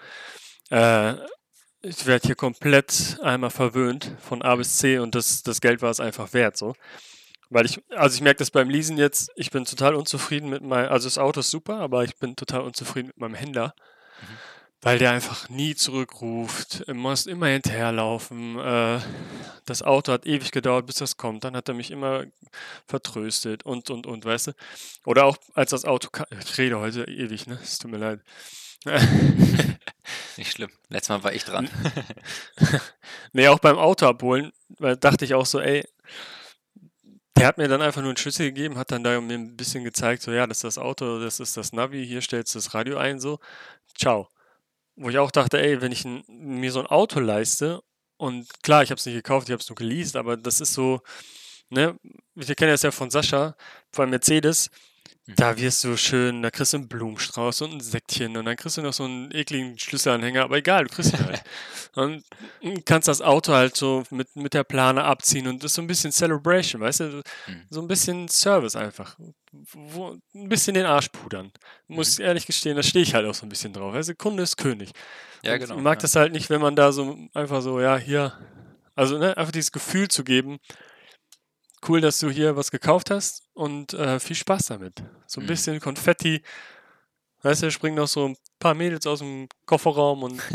äh, 0.71 1.13
ich 1.83 2.05
werde 2.05 2.27
hier 2.27 2.35
komplett 2.35 3.17
einmal 3.21 3.49
verwöhnt 3.51 4.11
von 4.19 4.41
A 4.43 4.55
bis 4.55 4.77
C 4.77 4.99
und 4.99 5.15
das, 5.15 5.43
das 5.43 5.61
Geld 5.61 5.81
war 5.81 5.91
es 5.91 5.99
einfach 5.99 6.33
wert, 6.33 6.57
so. 6.57 6.75
Weil 7.49 7.65
ich, 7.65 7.81
also 7.91 8.15
ich 8.15 8.21
merke 8.21 8.39
das 8.39 8.51
beim 8.51 8.69
Leasen 8.69 8.97
jetzt, 8.97 9.31
ich 9.35 9.51
bin 9.51 9.65
total 9.65 9.95
unzufrieden 9.95 10.49
mit 10.49 10.63
meinem, 10.63 10.91
also 10.91 11.07
das 11.07 11.17
Auto 11.17 11.41
ist 11.41 11.51
super, 11.51 11.77
aber 11.79 12.03
ich 12.03 12.17
bin 12.17 12.35
total 12.35 12.61
unzufrieden 12.61 13.07
mit 13.07 13.17
meinem 13.17 13.35
Händler, 13.35 13.73
Mhm. 14.21 14.37
weil 14.81 14.99
der 14.99 15.11
einfach 15.11 15.49
nie 15.49 15.75
zurückruft, 15.75 16.87
du 16.87 16.93
musst 16.95 17.27
immer 17.27 17.47
hinterherlaufen, 17.47 18.59
äh, 18.59 18.99
das 19.65 19.83
Auto 19.83 20.11
hat 20.13 20.25
ewig 20.27 20.51
gedauert, 20.51 20.85
bis 20.87 20.95
das 20.95 21.17
kommt, 21.17 21.43
dann 21.43 21.55
hat 21.55 21.67
er 21.69 21.75
mich 21.75 21.91
immer 21.91 22.25
vertröstet 22.87 23.63
und, 23.63 23.89
und, 23.89 24.07
und, 24.07 24.25
weißt 24.25 24.47
du. 24.47 24.51
Oder 25.05 25.25
auch 25.25 25.37
als 25.55 25.71
das 25.71 25.85
Auto 25.85 26.09
ich 26.45 26.57
rede 26.57 26.79
heute 26.79 27.03
ewig, 27.05 27.47
ne, 27.47 27.59
es 27.61 27.79
tut 27.79 27.91
mir 27.91 27.97
leid. 27.97 28.21
Nicht 30.37 30.51
schlimm. 30.51 30.71
Letztes 30.89 31.09
Mal 31.09 31.23
war 31.23 31.33
ich 31.33 31.43
dran. 31.43 31.69
Nee, 33.33 33.47
auch 33.47 33.59
beim 33.59 33.77
Auto 33.77 34.07
abholen, 34.07 34.51
weil 34.77 34.97
dachte 34.97 35.23
ich 35.23 35.33
auch 35.35 35.45
so, 35.45 35.61
ey, 35.61 35.85
der 37.37 37.47
hat 37.47 37.57
mir 37.57 37.67
dann 37.67 37.81
einfach 37.81 38.01
nur 38.01 38.09
einen 38.09 38.17
Schlüssel 38.17 38.47
gegeben, 38.47 38.77
hat 38.77 38.91
dann 38.91 39.03
da 39.03 39.19
mir 39.21 39.33
ein 39.35 39.55
bisschen 39.55 39.83
gezeigt, 39.83 40.21
so 40.21 40.31
ja, 40.31 40.45
das 40.47 40.57
ist 40.57 40.63
das 40.63 40.77
Auto, 40.77 41.19
das 41.19 41.39
ist 41.39 41.55
das 41.57 41.71
Navi, 41.73 42.05
hier 42.05 42.21
stellst 42.21 42.53
du 42.53 42.59
das 42.59 42.73
Radio 42.73 42.97
ein, 42.97 43.19
so, 43.19 43.39
ciao. 43.97 44.27
Wo 44.97 45.09
ich 45.09 45.19
auch 45.19 45.31
dachte, 45.31 45.61
ey, 45.61 45.81
wenn 45.81 45.91
ich 45.91 46.05
n- 46.05 46.23
mir 46.27 46.71
so 46.71 46.81
ein 46.81 46.87
Auto 46.87 47.19
leiste 47.19 47.81
und 48.17 48.47
klar, 48.63 48.83
ich 48.83 48.91
habe 48.91 48.99
es 48.99 49.05
nicht 49.05 49.15
gekauft, 49.15 49.49
ich 49.49 49.53
habe 49.53 49.61
es 49.61 49.69
nur 49.69 49.75
geleast, 49.77 50.15
aber 50.17 50.37
das 50.37 50.61
ist 50.61 50.73
so, 50.73 51.01
ne, 51.69 51.97
wir 52.35 52.55
kennen 52.55 52.71
das 52.71 52.83
ja 52.83 52.91
von 52.91 53.11
Sascha, 53.11 53.55
von 53.93 54.09
Mercedes. 54.09 54.69
Da 55.27 55.57
wirst 55.57 55.83
du 55.83 55.95
schön, 55.97 56.41
da 56.41 56.49
kriegst 56.49 56.73
du 56.73 56.77
einen 56.77 56.87
Blumenstrauß 56.87 57.61
und 57.61 57.73
ein 57.73 57.79
Säckchen 57.79 58.35
und 58.37 58.45
dann 58.45 58.55
kriegst 58.55 58.77
du 58.77 58.81
noch 58.81 58.93
so 58.93 59.03
einen 59.03 59.31
ekligen 59.31 59.77
Schlüsselanhänger, 59.77 60.43
aber 60.43 60.57
egal, 60.57 60.85
du 60.85 60.93
kriegst 60.93 61.13
ihn 61.13 61.25
halt. 61.25 61.43
Und 61.93 62.23
kannst 62.85 63.09
das 63.09 63.21
Auto 63.21 63.51
halt 63.51 63.75
so 63.75 64.03
mit, 64.11 64.33
mit 64.37 64.53
der 64.53 64.63
Plane 64.63 65.03
abziehen 65.03 65.45
und 65.47 65.61
das 65.61 65.71
ist 65.71 65.75
so 65.75 65.81
ein 65.81 65.87
bisschen 65.87 66.13
Celebration, 66.13 66.79
weißt 66.79 67.01
du? 67.01 67.21
Mhm. 67.47 67.65
So 67.69 67.81
ein 67.81 67.87
bisschen 67.89 68.29
Service 68.29 68.77
einfach. 68.77 69.17
Wo, 69.51 70.17
ein 70.33 70.47
bisschen 70.47 70.73
den 70.75 70.85
Arsch 70.85 71.09
pudern. 71.09 71.51
Muss 71.89 72.17
Mhm. 72.17 72.23
ehrlich 72.23 72.45
gestehen, 72.45 72.77
da 72.77 72.83
stehe 72.83 73.03
ich 73.03 73.13
halt 73.13 73.25
auch 73.25 73.33
so 73.33 73.45
ein 73.45 73.49
bisschen 73.49 73.73
drauf. 73.73 73.93
Du, 73.93 74.15
Kunde 74.15 74.43
ist 74.43 74.55
König. 74.55 74.91
Ja, 75.43 75.57
genau. 75.57 75.75
Ich 75.75 75.81
mag 75.81 75.97
ja. 75.97 76.01
das 76.03 76.15
halt 76.15 76.31
nicht, 76.31 76.49
wenn 76.49 76.61
man 76.61 76.77
da 76.77 76.93
so 76.93 77.17
einfach 77.33 77.61
so, 77.61 77.81
ja, 77.81 77.97
hier, 77.97 78.31
also 78.95 79.17
ne, 79.17 79.35
einfach 79.35 79.51
dieses 79.51 79.73
Gefühl 79.73 80.07
zu 80.07 80.23
geben, 80.23 80.59
cool, 81.87 82.01
dass 82.01 82.19
du 82.19 82.29
hier 82.29 82.55
was 82.55 82.71
gekauft 82.71 83.09
hast 83.11 83.43
und 83.53 83.93
äh, 83.93 84.19
viel 84.19 84.35
Spaß 84.35 84.67
damit. 84.67 85.03
So 85.27 85.39
ein 85.41 85.43
Mhm. 85.43 85.47
bisschen 85.47 85.79
Konfetti. 85.79 86.41
Weißt 87.43 87.63
du, 87.63 87.71
springen 87.71 87.95
noch 87.95 88.07
so 88.07 88.29
ein 88.29 88.37
paar 88.59 88.75
Mädels 88.75 89.07
aus 89.07 89.19
dem 89.19 89.49
Kofferraum 89.65 90.23
und. 90.23 90.41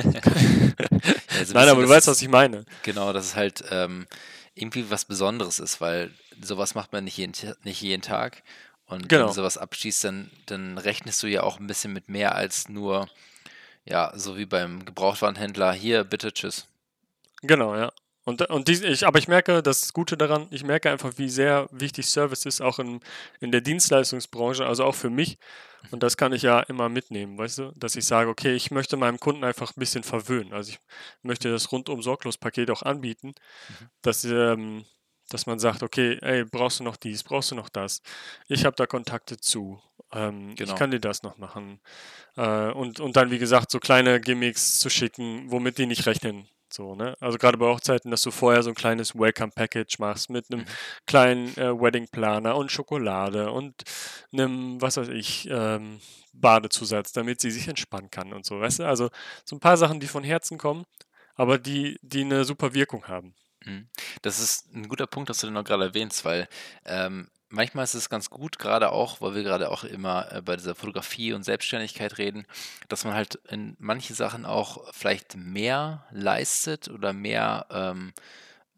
Ja, 1.38 1.44
so 1.44 1.52
ein 1.52 1.54
Nein, 1.54 1.68
aber 1.68 1.82
du 1.82 1.88
weißt, 1.88 2.06
was 2.06 2.22
ich 2.22 2.28
meine. 2.28 2.64
Genau, 2.82 3.12
dass 3.12 3.26
es 3.26 3.36
halt 3.36 3.64
ähm, 3.70 4.06
irgendwie 4.54 4.90
was 4.90 5.04
Besonderes 5.04 5.58
ist, 5.58 5.80
weil 5.80 6.10
sowas 6.40 6.74
macht 6.74 6.92
man 6.92 7.04
nicht 7.04 7.16
jeden, 7.18 7.32
nicht 7.64 7.82
jeden 7.82 8.02
Tag. 8.02 8.42
Und 8.86 9.02
wenn 9.02 9.08
Genau. 9.08 9.26
du 9.26 9.32
sowas 9.32 9.58
abschießt, 9.58 10.04
dann, 10.04 10.30
dann 10.46 10.78
rechnest 10.78 11.22
du 11.22 11.26
ja 11.26 11.42
auch 11.42 11.58
ein 11.60 11.66
bisschen 11.66 11.92
mit 11.92 12.08
mehr 12.08 12.34
als 12.34 12.68
nur, 12.68 13.08
ja, 13.84 14.12
so 14.16 14.36
wie 14.38 14.46
beim 14.46 14.84
Gebrauchtwarenhändler, 14.84 15.72
hier, 15.72 16.04
bitte, 16.04 16.32
tschüss. 16.32 16.66
Genau, 17.42 17.76
ja. 17.76 17.92
Und, 18.26 18.42
und 18.50 18.66
dies, 18.66 18.82
ich, 18.82 19.06
aber 19.06 19.20
ich 19.20 19.28
merke, 19.28 19.62
das 19.62 19.92
Gute 19.92 20.16
daran, 20.16 20.48
ich 20.50 20.64
merke 20.64 20.90
einfach, 20.90 21.12
wie 21.16 21.28
sehr 21.28 21.68
wichtig 21.70 22.06
Service 22.06 22.44
ist, 22.44 22.60
auch 22.60 22.80
in, 22.80 22.98
in 23.38 23.52
der 23.52 23.60
Dienstleistungsbranche, 23.60 24.66
also 24.66 24.82
auch 24.84 24.96
für 24.96 25.10
mich. 25.10 25.38
Und 25.92 26.02
das 26.02 26.16
kann 26.16 26.32
ich 26.32 26.42
ja 26.42 26.58
immer 26.60 26.88
mitnehmen, 26.88 27.38
weißt 27.38 27.58
du, 27.58 27.72
dass 27.76 27.94
ich 27.94 28.04
sage, 28.04 28.28
okay, 28.28 28.54
ich 28.56 28.72
möchte 28.72 28.96
meinem 28.96 29.20
Kunden 29.20 29.44
einfach 29.44 29.70
ein 29.70 29.78
bisschen 29.78 30.02
verwöhnen. 30.02 30.52
Also 30.52 30.72
ich 30.72 30.80
möchte 31.22 31.48
das 31.52 31.70
rundum 31.70 32.02
sorglos 32.02 32.36
Paket 32.36 32.70
auch 32.72 32.82
anbieten, 32.82 33.28
Mhm. 33.68 33.88
dass, 34.02 34.24
ähm, 34.24 34.84
dass 35.30 35.46
man 35.46 35.60
sagt, 35.60 35.84
okay, 35.84 36.18
ey, 36.20 36.44
brauchst 36.44 36.80
du 36.80 36.84
noch 36.84 36.96
dies, 36.96 37.22
brauchst 37.22 37.52
du 37.52 37.54
noch 37.54 37.68
das? 37.68 38.02
Ich 38.48 38.64
habe 38.64 38.74
da 38.76 38.86
Kontakte 38.86 39.36
zu. 39.38 39.80
Ähm, 40.12 40.56
Genau. 40.56 40.72
Ich 40.72 40.76
kann 40.78 40.90
dir 40.90 41.00
das 41.00 41.22
noch 41.22 41.38
machen. 41.38 41.80
Äh, 42.36 42.70
und, 42.72 42.98
und 42.98 43.14
dann, 43.16 43.30
wie 43.30 43.38
gesagt, 43.38 43.70
so 43.70 43.78
kleine 43.78 44.20
Gimmicks 44.20 44.80
zu 44.80 44.90
schicken, 44.90 45.48
womit 45.52 45.78
die 45.78 45.86
nicht 45.86 46.06
rechnen. 46.06 46.48
So, 46.68 46.94
ne? 46.96 47.16
Also 47.20 47.38
gerade 47.38 47.58
bei 47.58 47.66
Hochzeiten, 47.66 48.10
dass 48.10 48.22
du 48.22 48.30
vorher 48.30 48.62
so 48.62 48.70
ein 48.70 48.74
kleines 48.74 49.14
Welcome-Package 49.14 49.98
machst 49.98 50.30
mit 50.30 50.50
einem 50.50 50.62
Mhm. 50.62 50.66
kleinen 51.06 51.56
äh, 51.56 51.80
Wedding-Planer 51.80 52.56
und 52.56 52.72
Schokolade 52.72 53.50
und 53.52 53.74
einem, 54.32 54.80
was 54.82 54.96
weiß 54.96 55.08
ich, 55.08 55.48
ähm, 55.50 56.00
Badezusatz, 56.32 57.12
damit 57.12 57.40
sie 57.40 57.50
sich 57.50 57.68
entspannen 57.68 58.10
kann 58.10 58.32
und 58.32 58.44
so, 58.44 58.60
weißt 58.60 58.80
du? 58.80 58.84
Also 58.84 59.10
so 59.44 59.56
ein 59.56 59.60
paar 59.60 59.76
Sachen, 59.76 60.00
die 60.00 60.06
von 60.08 60.24
Herzen 60.24 60.58
kommen, 60.58 60.84
aber 61.34 61.58
die, 61.58 61.98
die 62.02 62.22
eine 62.22 62.44
super 62.44 62.74
Wirkung 62.74 63.06
haben. 63.08 63.34
Mhm. 63.64 63.88
Das 64.22 64.38
ist 64.40 64.66
ein 64.74 64.88
guter 64.88 65.06
Punkt, 65.06 65.30
dass 65.30 65.38
du 65.38 65.46
den 65.46 65.54
noch 65.54 65.64
gerade 65.64 65.84
erwähnst, 65.84 66.24
weil 66.24 66.48
ähm, 66.84 67.28
manchmal 67.48 67.84
ist 67.84 67.94
es 67.94 68.08
ganz 68.08 68.30
gut, 68.30 68.58
gerade 68.58 68.90
auch, 68.92 69.20
weil 69.20 69.34
wir 69.34 69.42
gerade 69.42 69.70
auch 69.70 69.84
immer 69.84 70.32
äh, 70.32 70.42
bei 70.42 70.56
dieser 70.56 70.74
Fotografie 70.74 71.32
und 71.32 71.42
Selbstständigkeit 71.42 72.18
reden, 72.18 72.46
dass 72.88 73.04
man 73.04 73.14
halt 73.14 73.36
in 73.48 73.76
manche 73.78 74.14
Sachen 74.14 74.44
auch 74.44 74.92
vielleicht 74.92 75.36
mehr 75.36 76.06
leistet 76.10 76.88
oder 76.88 77.12
mehr 77.12 77.66
ähm, 77.70 78.12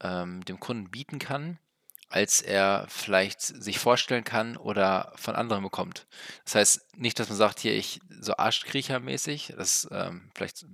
ähm, 0.00 0.44
dem 0.44 0.60
Kunden 0.60 0.90
bieten 0.90 1.18
kann, 1.18 1.58
als 2.08 2.40
er 2.40 2.86
vielleicht 2.88 3.40
sich 3.40 3.78
vorstellen 3.78 4.24
kann 4.24 4.56
oder 4.56 5.12
von 5.16 5.34
anderen 5.34 5.62
bekommt. 5.62 6.06
Das 6.44 6.54
heißt 6.54 6.96
nicht, 6.96 7.18
dass 7.18 7.28
man 7.28 7.38
sagt, 7.38 7.60
hier 7.60 7.74
ich 7.74 8.00
so 8.20 8.36
Arschkriechermäßig, 8.36 9.54
das 9.56 9.88
ähm, 9.90 10.30
vielleicht 10.34 10.64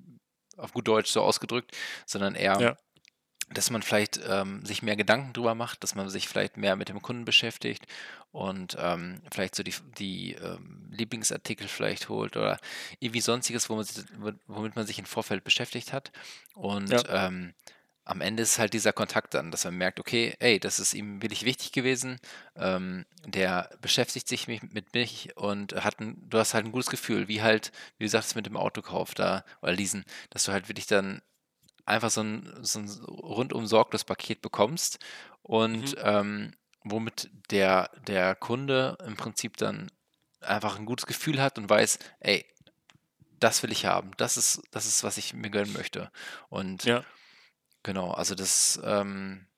auf 0.57 0.73
gut 0.73 0.87
Deutsch 0.87 1.11
so 1.11 1.23
ausgedrückt, 1.23 1.73
sondern 2.07 2.35
eher 2.35 2.61
Ja. 2.61 2.77
Dass 3.51 3.71
man 3.71 3.83
vielleicht 3.83 4.21
ähm, 4.27 4.65
sich 4.65 4.83
mehr 4.83 4.97
Gedanken 4.97 5.33
drüber 5.33 5.55
macht, 5.55 5.83
dass 5.83 5.95
man 5.95 6.09
sich 6.09 6.29
vielleicht 6.29 6.57
mehr 6.57 6.77
mit 6.77 6.89
dem 6.89 7.03
Kunden 7.03 7.25
beschäftigt 7.25 7.87
und 8.33 8.77
ähm, 8.81 9.21
vielleicht 9.31 9.55
so 9.55 9.63
die, 9.63 9.75
die 9.99 10.33
ähm, 10.35 10.89
Lieblingsartikel 10.91 11.69
vielleicht 11.69 12.09
holt 12.09 12.37
oder 12.37 12.59
irgendwie 13.01 13.21
sonstiges, 13.21 13.69
womit, 13.69 14.77
man 14.77 14.87
sich 14.87 14.99
im 14.99 15.05
Vorfeld 15.05 15.45
beschäftigt 15.45 15.93
hat. 15.93 16.11
Und 16.55 16.91
Ja. 16.91 17.27
ähm, 17.27 17.55
am 18.07 18.21
Ende 18.21 18.43
ist 18.43 18.59
halt 18.59 18.75
dieser 18.75 18.93
Kontakt 18.93 19.33
dann, 19.35 19.51
dass 19.51 19.65
man 19.65 19.77
merkt, 19.77 19.99
okay, 19.99 20.35
ey, 20.39 20.61
das 20.61 20.79
ist 20.79 20.93
ihm 20.95 21.23
wirklich 21.23 21.45
wichtig 21.45 21.73
gewesen, 21.73 22.19
ähm, 22.57 23.07
der 23.25 23.71
beschäftigt 23.81 24.29
sich 24.29 24.47
mit 24.47 24.95
mich 24.95 25.37
und 25.37 25.75
hat 25.83 26.01
ein, 26.01 26.17
du 26.29 26.39
hast 26.39 26.53
halt 26.55 26.67
ein 26.67 26.73
gutes 26.73 26.91
Gefühl, 26.91 27.29
wie 27.29 27.41
halt, 27.41 27.73
wie 27.99 28.05
du 28.05 28.11
sagst, 28.11 28.37
mit 28.37 28.47
dem 28.47 28.57
Autokauf 28.57 29.15
da 29.15 29.45
oder 29.63 29.73
Leasen, 29.73 30.05
dass 30.31 30.45
du 30.45 30.53
halt 30.53 30.69
wirklich 30.69 30.87
dann 30.87 31.23
einfach 31.87 32.11
so 32.11 32.23
ein, 32.23 32.53
so 32.62 32.79
ein 32.81 32.88
rundum 33.09 33.67
sorglos 33.67 34.05
Paket 34.05 34.41
bekommst 34.43 34.99
und 35.43 35.95
Mhm. 35.95 36.03
ähm, 36.03 36.53
womit 36.85 37.31
der, 37.50 37.91
der 38.07 38.35
Kunde 38.35 38.97
im 39.07 39.17
Prinzip 39.17 39.57
dann 39.57 39.91
einfach 40.41 40.79
ein 40.79 40.87
gutes 40.87 41.07
Gefühl 41.07 41.41
hat 41.41 41.59
und 41.59 41.69
weiß, 41.69 41.99
ey, 42.21 42.45
das 43.41 43.62
will 43.62 43.73
ich 43.73 43.87
haben, 43.87 44.12
das 44.17 44.37
ist, 44.37 44.62
das 44.71 44.87
ist, 44.87 45.05
was 45.05 45.17
ich 45.19 45.35
mir 45.35 45.50
gönnen 45.50 45.73
möchte. 45.73 46.11
Und 46.49 46.85
Ja. 46.85 47.05
genau, 47.83 48.12
also 48.12 48.35
das, 48.35 48.81
ähm, 48.85 49.49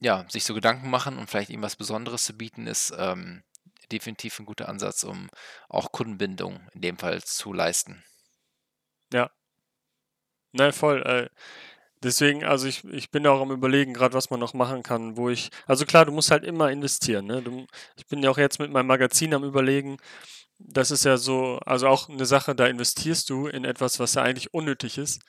ja, 0.00 0.26
sich 0.30 0.44
so 0.44 0.54
Gedanken 0.54 0.90
machen 0.90 1.18
und 1.18 1.28
vielleicht 1.30 1.50
ihm 1.50 1.62
was 1.62 1.76
Besonderes 1.76 2.24
zu 2.24 2.36
bieten, 2.36 2.66
ist 2.66 2.92
ähm, 2.98 3.44
definitiv 3.92 4.38
ein 4.38 4.46
guter 4.46 4.68
Ansatz, 4.68 5.04
um 5.04 5.30
auch 5.68 5.92
Kundenbindung 5.92 6.68
in 6.74 6.80
dem 6.82 6.98
Fall 6.98 7.22
zu 7.24 7.52
leisten. 7.52 8.04
Ja. 9.12 9.30
Ne, 10.56 10.72
voll. 10.72 11.02
Äh, 11.02 11.28
deswegen, 12.02 12.44
also 12.44 12.68
ich, 12.68 12.84
ich 12.86 13.10
bin 13.10 13.26
auch 13.26 13.40
am 13.40 13.50
überlegen, 13.52 13.94
gerade 13.94 14.14
was 14.14 14.30
man 14.30 14.40
noch 14.40 14.54
machen 14.54 14.82
kann, 14.82 15.16
wo 15.16 15.30
ich. 15.30 15.50
Also 15.66 15.86
klar, 15.86 16.04
du 16.06 16.12
musst 16.12 16.30
halt 16.30 16.44
immer 16.44 16.70
investieren, 16.70 17.26
ne? 17.26 17.42
Du, 17.42 17.66
ich 17.96 18.06
bin 18.06 18.22
ja 18.22 18.30
auch 18.30 18.38
jetzt 18.38 18.58
mit 18.60 18.70
meinem 18.72 18.86
Magazin 18.88 19.34
am 19.34 19.44
überlegen. 19.44 19.98
Das 20.58 20.90
ist 20.92 21.04
ja 21.04 21.18
so, 21.18 21.58
also 21.66 21.88
auch 21.88 22.08
eine 22.10 22.26
Sache, 22.26 22.54
da 22.54 22.66
investierst 22.66 23.30
du 23.30 23.48
in 23.48 23.64
etwas, 23.64 24.00
was 24.00 24.14
ja 24.14 24.22
eigentlich 24.22 24.54
unnötig 24.54 24.98
ist. 24.98 25.22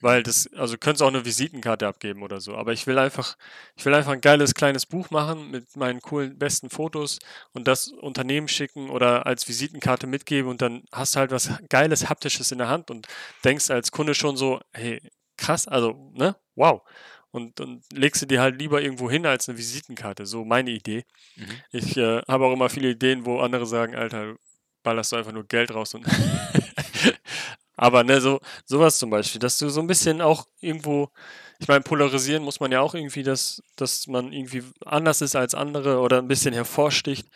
Weil 0.00 0.22
das, 0.22 0.52
also 0.54 0.74
du 0.74 0.78
könntest 0.78 1.02
auch 1.02 1.08
eine 1.08 1.24
Visitenkarte 1.24 1.86
abgeben 1.86 2.22
oder 2.22 2.40
so. 2.40 2.54
Aber 2.54 2.72
ich 2.72 2.86
will 2.86 2.98
einfach, 2.98 3.36
ich 3.76 3.84
will 3.86 3.94
einfach 3.94 4.12
ein 4.12 4.20
geiles 4.20 4.54
kleines 4.54 4.84
Buch 4.84 5.10
machen 5.10 5.50
mit 5.50 5.74
meinen 5.76 6.00
coolen 6.00 6.38
besten 6.38 6.68
Fotos 6.68 7.18
und 7.52 7.66
das 7.66 7.88
Unternehmen 7.88 8.48
schicken 8.48 8.90
oder 8.90 9.26
als 9.26 9.48
Visitenkarte 9.48 10.06
mitgeben 10.06 10.50
und 10.50 10.60
dann 10.60 10.82
hast 10.92 11.14
du 11.14 11.20
halt 11.20 11.30
was 11.30 11.50
Geiles, 11.70 12.10
Haptisches 12.10 12.52
in 12.52 12.58
der 12.58 12.68
Hand 12.68 12.90
und 12.90 13.06
denkst 13.44 13.70
als 13.70 13.90
Kunde 13.90 14.14
schon 14.14 14.36
so, 14.36 14.60
hey, 14.74 15.00
krass, 15.38 15.66
also, 15.66 16.12
ne, 16.14 16.36
wow. 16.54 16.82
Und, 17.30 17.60
und 17.60 17.84
legst 17.92 18.22
du 18.22 18.26
dir 18.26 18.40
halt 18.40 18.58
lieber 18.58 18.80
irgendwo 18.80 19.10
hin 19.10 19.26
als 19.26 19.48
eine 19.48 19.58
Visitenkarte. 19.58 20.24
So 20.24 20.44
meine 20.44 20.70
Idee. 20.70 21.04
Mhm. 21.36 21.46
Ich 21.70 21.96
äh, 21.96 22.22
habe 22.28 22.46
auch 22.46 22.52
immer 22.52 22.70
viele 22.70 22.90
Ideen, 22.90 23.26
wo 23.26 23.40
andere 23.40 23.66
sagen, 23.66 23.94
Alter, 23.94 24.36
ballerst 24.82 25.12
du 25.12 25.16
einfach 25.16 25.32
nur 25.32 25.44
Geld 25.44 25.74
raus 25.74 25.94
und 25.94 26.06
Aber 27.76 28.04
ne, 28.04 28.20
so 28.20 28.40
sowas 28.64 28.98
zum 28.98 29.10
Beispiel, 29.10 29.38
dass 29.38 29.58
du 29.58 29.68
so 29.68 29.80
ein 29.80 29.86
bisschen 29.86 30.20
auch 30.22 30.46
irgendwo, 30.60 31.10
ich 31.58 31.68
meine, 31.68 31.82
polarisieren 31.82 32.42
muss 32.42 32.60
man 32.60 32.72
ja 32.72 32.80
auch 32.80 32.94
irgendwie, 32.94 33.22
dass, 33.22 33.62
dass 33.76 34.06
man 34.06 34.32
irgendwie 34.32 34.64
anders 34.84 35.20
ist 35.22 35.36
als 35.36 35.54
andere 35.54 36.00
oder 36.00 36.18
ein 36.18 36.28
bisschen 36.28 36.54
hervorsticht. 36.54 37.28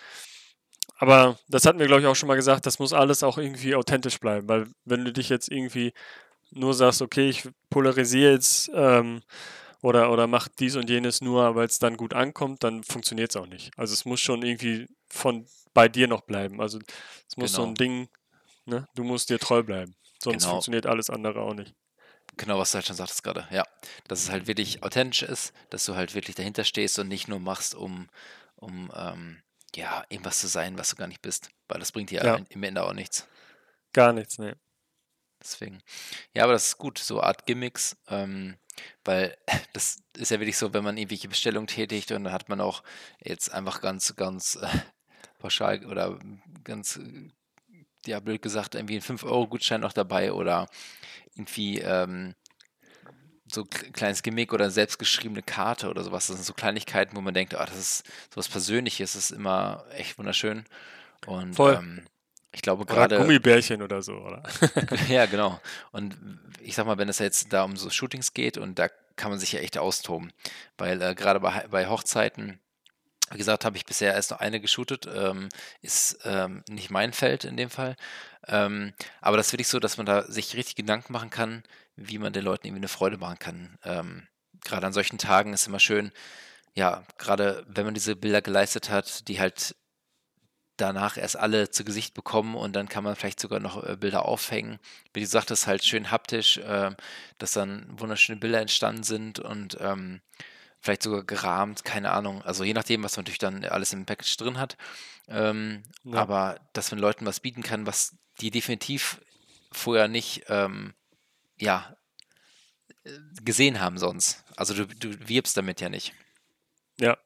Aber 0.99 1.39
das 1.49 1.65
hatten 1.65 1.79
wir, 1.79 1.87
glaube 1.87 2.03
ich, 2.03 2.07
auch 2.07 2.15
schon 2.17 2.27
mal 2.27 2.35
gesagt, 2.37 2.67
das 2.67 2.79
muss 2.79 2.93
alles 2.93 3.23
auch 3.23 3.39
irgendwie 3.39 3.75
authentisch 3.75 4.19
bleiben, 4.21 4.49
weil 4.49 4.67
wenn 4.85 5.05
du 5.05 5.13
dich 5.13 5.29
jetzt 5.31 5.51
irgendwie 5.51 5.93
nur 6.51 6.75
sagst, 6.75 7.03
okay, 7.03 7.29
ich 7.31 7.49
polarisiere 7.71 8.33
jetzt 8.33 8.71
ähm, 8.75 9.23
oder, 9.83 10.13
oder 10.13 10.27
mach 10.27 10.49
dies 10.49 10.77
und 10.77 10.91
jenes 10.91 11.21
nur, 11.23 11.55
weil 11.57 11.67
es 11.67 11.79
dann 11.79 11.97
gut 11.97 12.15
ankommt, 12.15 12.65
dann 12.65 12.85
funktioniert 12.85 13.31
es 13.31 13.37
auch 13.37 13.47
nicht. 13.47 13.73
Also 13.79 13.95
es 13.95 14.05
muss 14.05 14.21
schon 14.21 14.43
irgendwie 14.43 14.89
von 15.09 15.47
bei 15.75 15.89
dir 15.89 16.09
noch 16.09 16.23
bleiben. 16.23 16.61
Also 16.61 16.79
es 17.29 17.37
muss 17.37 17.55
so 17.55 17.63
Genau. 17.63 17.73
ein 17.73 17.75
Ding, 17.77 18.09
ne? 18.67 18.89
Du 18.95 19.05
musst 19.05 19.31
dir 19.31 19.39
treu 19.39 19.63
bleiben. 19.63 19.95
Sonst 20.23 20.43
Genau. 20.43 20.53
funktioniert 20.55 20.87
alles 20.87 21.11
andere 21.11 21.41
auch 21.41 21.55
nicht. 21.55 21.75
Genau, 22.37 22.59
was 22.59 22.71
du 22.71 22.77
halt 22.77 22.87
schon 22.87 22.97
sagtest 22.97 23.23
gerade. 23.23 23.47
Ja, 23.51 23.65
dass 24.07 24.21
es 24.23 24.31
halt 24.31 24.47
wirklich 24.47 24.83
authentisch 24.83 25.23
ist, 25.23 25.53
dass 25.71 25.85
du 25.85 25.97
halt 25.97 26.15
wirklich 26.15 26.37
dahinter 26.37 26.65
stehst 26.65 26.99
und 26.99 27.09
nicht 27.09 27.27
nur 27.29 27.41
machst, 27.41 27.75
um, 27.75 28.09
um 28.57 28.91
ähm, 28.95 29.43
ja, 29.75 30.05
irgendwas 30.09 30.39
zu 30.39 30.47
sein, 30.47 30.79
was 30.79 30.91
du 30.91 30.97
gar 30.97 31.07
nicht 31.09 31.23
bist. 31.23 31.51
Weil 31.69 31.81
das 31.81 31.93
bringt 31.93 32.11
dir 32.11 32.23
Ja. 32.23 32.37
im- 32.37 32.63
Ende 32.63 32.85
auch 32.85 32.93
nichts. 32.93 33.27
Gar 33.93 34.13
nichts, 34.13 34.39
ne. 34.39 34.57
Deswegen. 35.43 35.83
Ja, 36.35 36.45
aber 36.45 36.53
das 36.53 36.69
ist 36.69 36.79
gut, 36.79 36.99
so 36.99 37.23
Art 37.23 37.47
Gimmicks, 37.47 37.97
ähm, 38.09 38.57
weil 39.05 39.37
das 39.73 39.99
ist 40.17 40.31
ja 40.31 40.39
wirklich 40.39 40.59
so, 40.59 40.73
wenn 40.75 40.85
man 40.85 40.97
irgendwelche 40.99 41.29
Bestellungen 41.29 41.67
tätigt 41.67 42.13
und 42.13 42.25
dann 42.25 42.33
hat 42.33 42.49
man 42.49 42.61
auch 42.61 42.83
jetzt 43.25 43.51
einfach 43.53 43.81
ganz, 43.81 44.15
ganz 44.17 44.57
äh, 44.57 44.69
pauschal 45.39 45.85
oder 45.87 46.19
ganz, 46.63 47.01
ja, 48.07 48.21
blöd 48.21 48.43
gesagt, 48.43 48.75
irgendwie 48.75 48.95
einen 48.95 49.19
5-Euro-Gutschein 49.19 49.81
noch 49.81 49.93
dabei 49.93 50.33
oder 50.33 50.69
irgendwie 51.35 51.79
ähm, 51.79 52.35
so 53.53 53.63
ein 53.63 53.93
kleines 53.93 54.23
Gimmick 54.23 54.53
oder 54.53 54.71
selbstgeschriebene 54.71 55.43
Karte 55.43 55.91
oder 55.91 56.03
sowas. 56.03 56.27
Das 56.27 56.37
sind 56.37 56.45
so 56.45 56.55
Kleinigkeiten, 56.55 57.17
wo 57.17 57.21
man 57.21 57.35
denkt, 57.35 57.55
ah, 57.55 57.67
das 57.67 57.77
ist 57.77 58.05
sowas 58.33 58.49
Persönliches, 58.49 59.13
das 59.13 59.31
ist 59.31 59.37
immer 59.37 59.85
echt 59.93 60.19
wunderschön. 60.19 60.65
Und 61.27 61.55
Voll. 61.55 61.75
ähm, 61.75 62.07
ich 62.53 62.63
glaube 62.63 62.85
gerade. 62.85 63.19
Gummibärchen 63.19 63.83
oder 63.83 64.03
so, 64.03 64.15
oder? 64.15 64.43
Ja, 65.09 65.27
genau. 65.27 65.61
Und 65.93 66.17
ich 66.61 66.75
sag 66.75 66.87
mal, 66.87 66.99
wenn 66.99 67.09
es 67.09 67.19
jetzt 67.19 67.53
da 67.53 67.65
um 67.65 67.77
so 67.77 67.91
Shootings 67.91 68.33
geht 68.33 68.59
und 68.59 68.79
da 68.79 68.89
kann 69.17 69.31
man 69.31 69.39
sich 69.39 69.53
ja 69.53 69.61
echt 69.61 69.79
austoben, 69.79 70.33
weil 70.79 71.01
äh, 71.03 71.15
gerade 71.15 71.41
bei, 71.41 71.67
bei 71.71 71.89
Hochzeiten, 71.89 72.59
wie 73.31 73.39
gesagt, 73.39 73.65
habe 73.65 73.77
ich 73.77 73.87
bisher 73.87 74.15
erst 74.15 74.31
noch 74.31 74.41
eine 74.41 74.61
geshootet, 74.61 75.07
ähm, 75.13 75.49
ist 75.83 76.19
ähm, 76.25 76.63
nicht 76.69 76.91
mein 76.91 77.13
Feld 77.13 77.45
in 77.45 77.57
dem 77.57 77.71
Fall. 77.71 77.97
Ähm, 78.47 78.93
aber 79.21 79.37
das 79.37 79.49
ist 79.49 79.53
wirklich 79.53 79.69
so, 79.69 79.79
dass 79.79 79.97
man 79.97 80.07
da 80.07 80.25
sich 80.25 80.57
richtig 80.57 80.77
Gedanken 80.77 81.13
machen 81.13 81.31
kann, 81.31 81.63
wie 81.97 82.19
man 82.19 82.33
den 82.33 82.45
Leuten 82.45 82.67
irgendwie 82.67 82.81
eine 82.81 82.89
Freude 82.89 83.19
machen 83.19 83.39
kann. 83.39 83.79
Ähm, 83.85 84.27
gerade 84.65 84.87
an 84.87 84.93
solchen 84.93 85.19
Tagen 85.19 85.53
ist 85.53 85.67
immer 85.67 85.81
schön, 85.81 86.13
ja, 86.75 87.05
gerade 87.19 87.65
wenn 87.69 87.85
man 87.85 87.95
diese 87.95 88.17
Bilder 88.17 88.43
geleistet 88.43 88.91
hat, 88.91 89.29
die 89.29 89.41
halt 89.41 89.75
danach 90.77 91.17
erst 91.17 91.37
alle 91.37 91.71
zu 91.71 91.85
Gesicht 91.85 92.15
bekommen 92.15 92.55
und 92.55 92.75
dann 92.75 92.89
kann 92.89 93.05
man 93.05 93.17
vielleicht 93.17 93.41
sogar 93.41 93.61
noch 93.61 93.85
äh, 93.85 93.97
Bilder 93.97 94.25
aufhängen. 94.25 94.79
Wie 95.13 95.21
du 95.21 95.27
sagtest, 95.27 95.67
halt 95.67 95.85
schön 95.85 96.11
haptisch, 96.11 96.59
äh, 96.59 96.93
dass 97.39 97.53
dann 97.53 97.87
wunderschöne 97.99 98.39
Bilder 98.39 98.61
entstanden 98.61 99.03
sind 99.03 99.39
und 99.39 99.77
ähm, 99.81 100.21
vielleicht 100.81 101.03
sogar 101.03 101.23
gerahmt, 101.25 101.85
keine 101.85 102.11
Ahnung. 102.11 102.43
Also 102.43 102.65
je 102.65 102.73
nachdem, 102.73 103.03
was 103.03 103.17
man 103.17 103.25
natürlich 103.25 103.39
dann 103.39 103.65
alles 103.65 103.93
im 103.93 104.07
Package 104.07 104.37
drin 104.37 104.59
hat. 104.59 104.77
Ähm, 105.29 105.83
Ja. 106.05 106.21
Aber 106.21 106.61
dass 106.73 106.91
man 106.91 107.01
Leuten 107.01 107.27
was 107.27 107.41
bieten 107.41 107.63
kann, 107.63 107.87
was 107.87 108.17
die 108.41 108.51
definitiv 108.51 109.21
vorher 109.73 110.09
nicht, 110.09 110.45
ähm, 110.49 110.95
ja, 111.59 111.97
äh, 113.05 113.11
gesehen 113.43 113.81
haben 113.81 113.99
sonst. 113.99 114.45
Also 114.57 114.75
du, 114.75 114.87
du 114.87 115.29
wirbst 115.29 115.57
damit 115.57 115.81
ja 115.81 115.89
nicht. 115.89 116.15
Ja. 116.99 117.19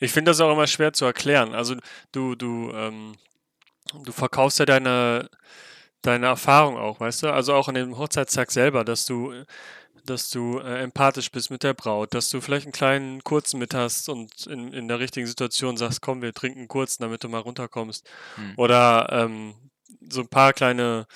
Ich 0.00 0.12
finde 0.12 0.30
das 0.30 0.40
auch 0.40 0.52
immer 0.52 0.66
schwer 0.66 0.92
zu 0.92 1.04
erklären. 1.04 1.54
Also 1.54 1.76
du, 2.10 2.34
du, 2.34 2.72
ähm, 2.72 3.16
du 3.92 4.10
verkaufst 4.10 4.58
ja 4.58 4.64
deine, 4.64 5.30
deine 6.00 6.26
Erfahrung 6.26 6.76
auch, 6.76 6.98
weißt 6.98 7.22
du? 7.22 7.32
Also 7.32 7.54
auch 7.54 7.68
an 7.68 7.74
dem 7.74 7.96
Hochzeitstag 7.96 8.50
selber, 8.50 8.84
dass 8.84 9.06
du, 9.06 9.44
dass 10.04 10.30
du 10.30 10.58
äh, 10.58 10.82
empathisch 10.82 11.30
bist 11.30 11.50
mit 11.50 11.62
der 11.62 11.74
Braut, 11.74 12.14
dass 12.14 12.28
du 12.28 12.40
vielleicht 12.40 12.66
einen 12.66 12.72
kleinen 12.72 13.24
kurzen 13.24 13.58
mit 13.58 13.74
hast 13.74 14.08
und 14.08 14.46
in, 14.46 14.72
in 14.72 14.88
der 14.88 14.98
richtigen 14.98 15.26
Situation 15.26 15.76
sagst, 15.76 16.00
komm, 16.00 16.22
wir 16.22 16.32
trinken 16.32 16.60
einen 16.60 16.68
kurzen, 16.68 17.02
damit 17.02 17.22
du 17.24 17.28
mal 17.28 17.40
runterkommst. 17.40 18.08
Hm. 18.36 18.54
Oder 18.56 19.08
ähm, 19.10 19.54
so 20.10 20.20
ein 20.20 20.28
paar 20.28 20.52
kleine 20.52 21.06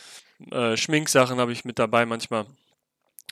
äh, 0.51 0.77
Schminksachen 0.77 1.38
habe 1.38 1.53
ich 1.53 1.64
mit 1.64 1.79
dabei 1.79 2.07
manchmal. 2.07 2.46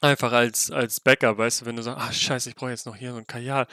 Einfach 0.00 0.32
als, 0.32 0.70
als 0.70 1.00
Backup, 1.00 1.38
weißt 1.38 1.62
du, 1.62 1.66
wenn 1.66 1.76
du 1.76 1.82
sagst, 1.82 2.02
ah 2.02 2.12
scheiße, 2.12 2.50
ich 2.50 2.56
brauche 2.56 2.70
jetzt 2.70 2.84
noch 2.84 2.96
hier 2.96 3.12
so 3.12 3.18
ein 3.18 3.26
Kajal. 3.26 3.66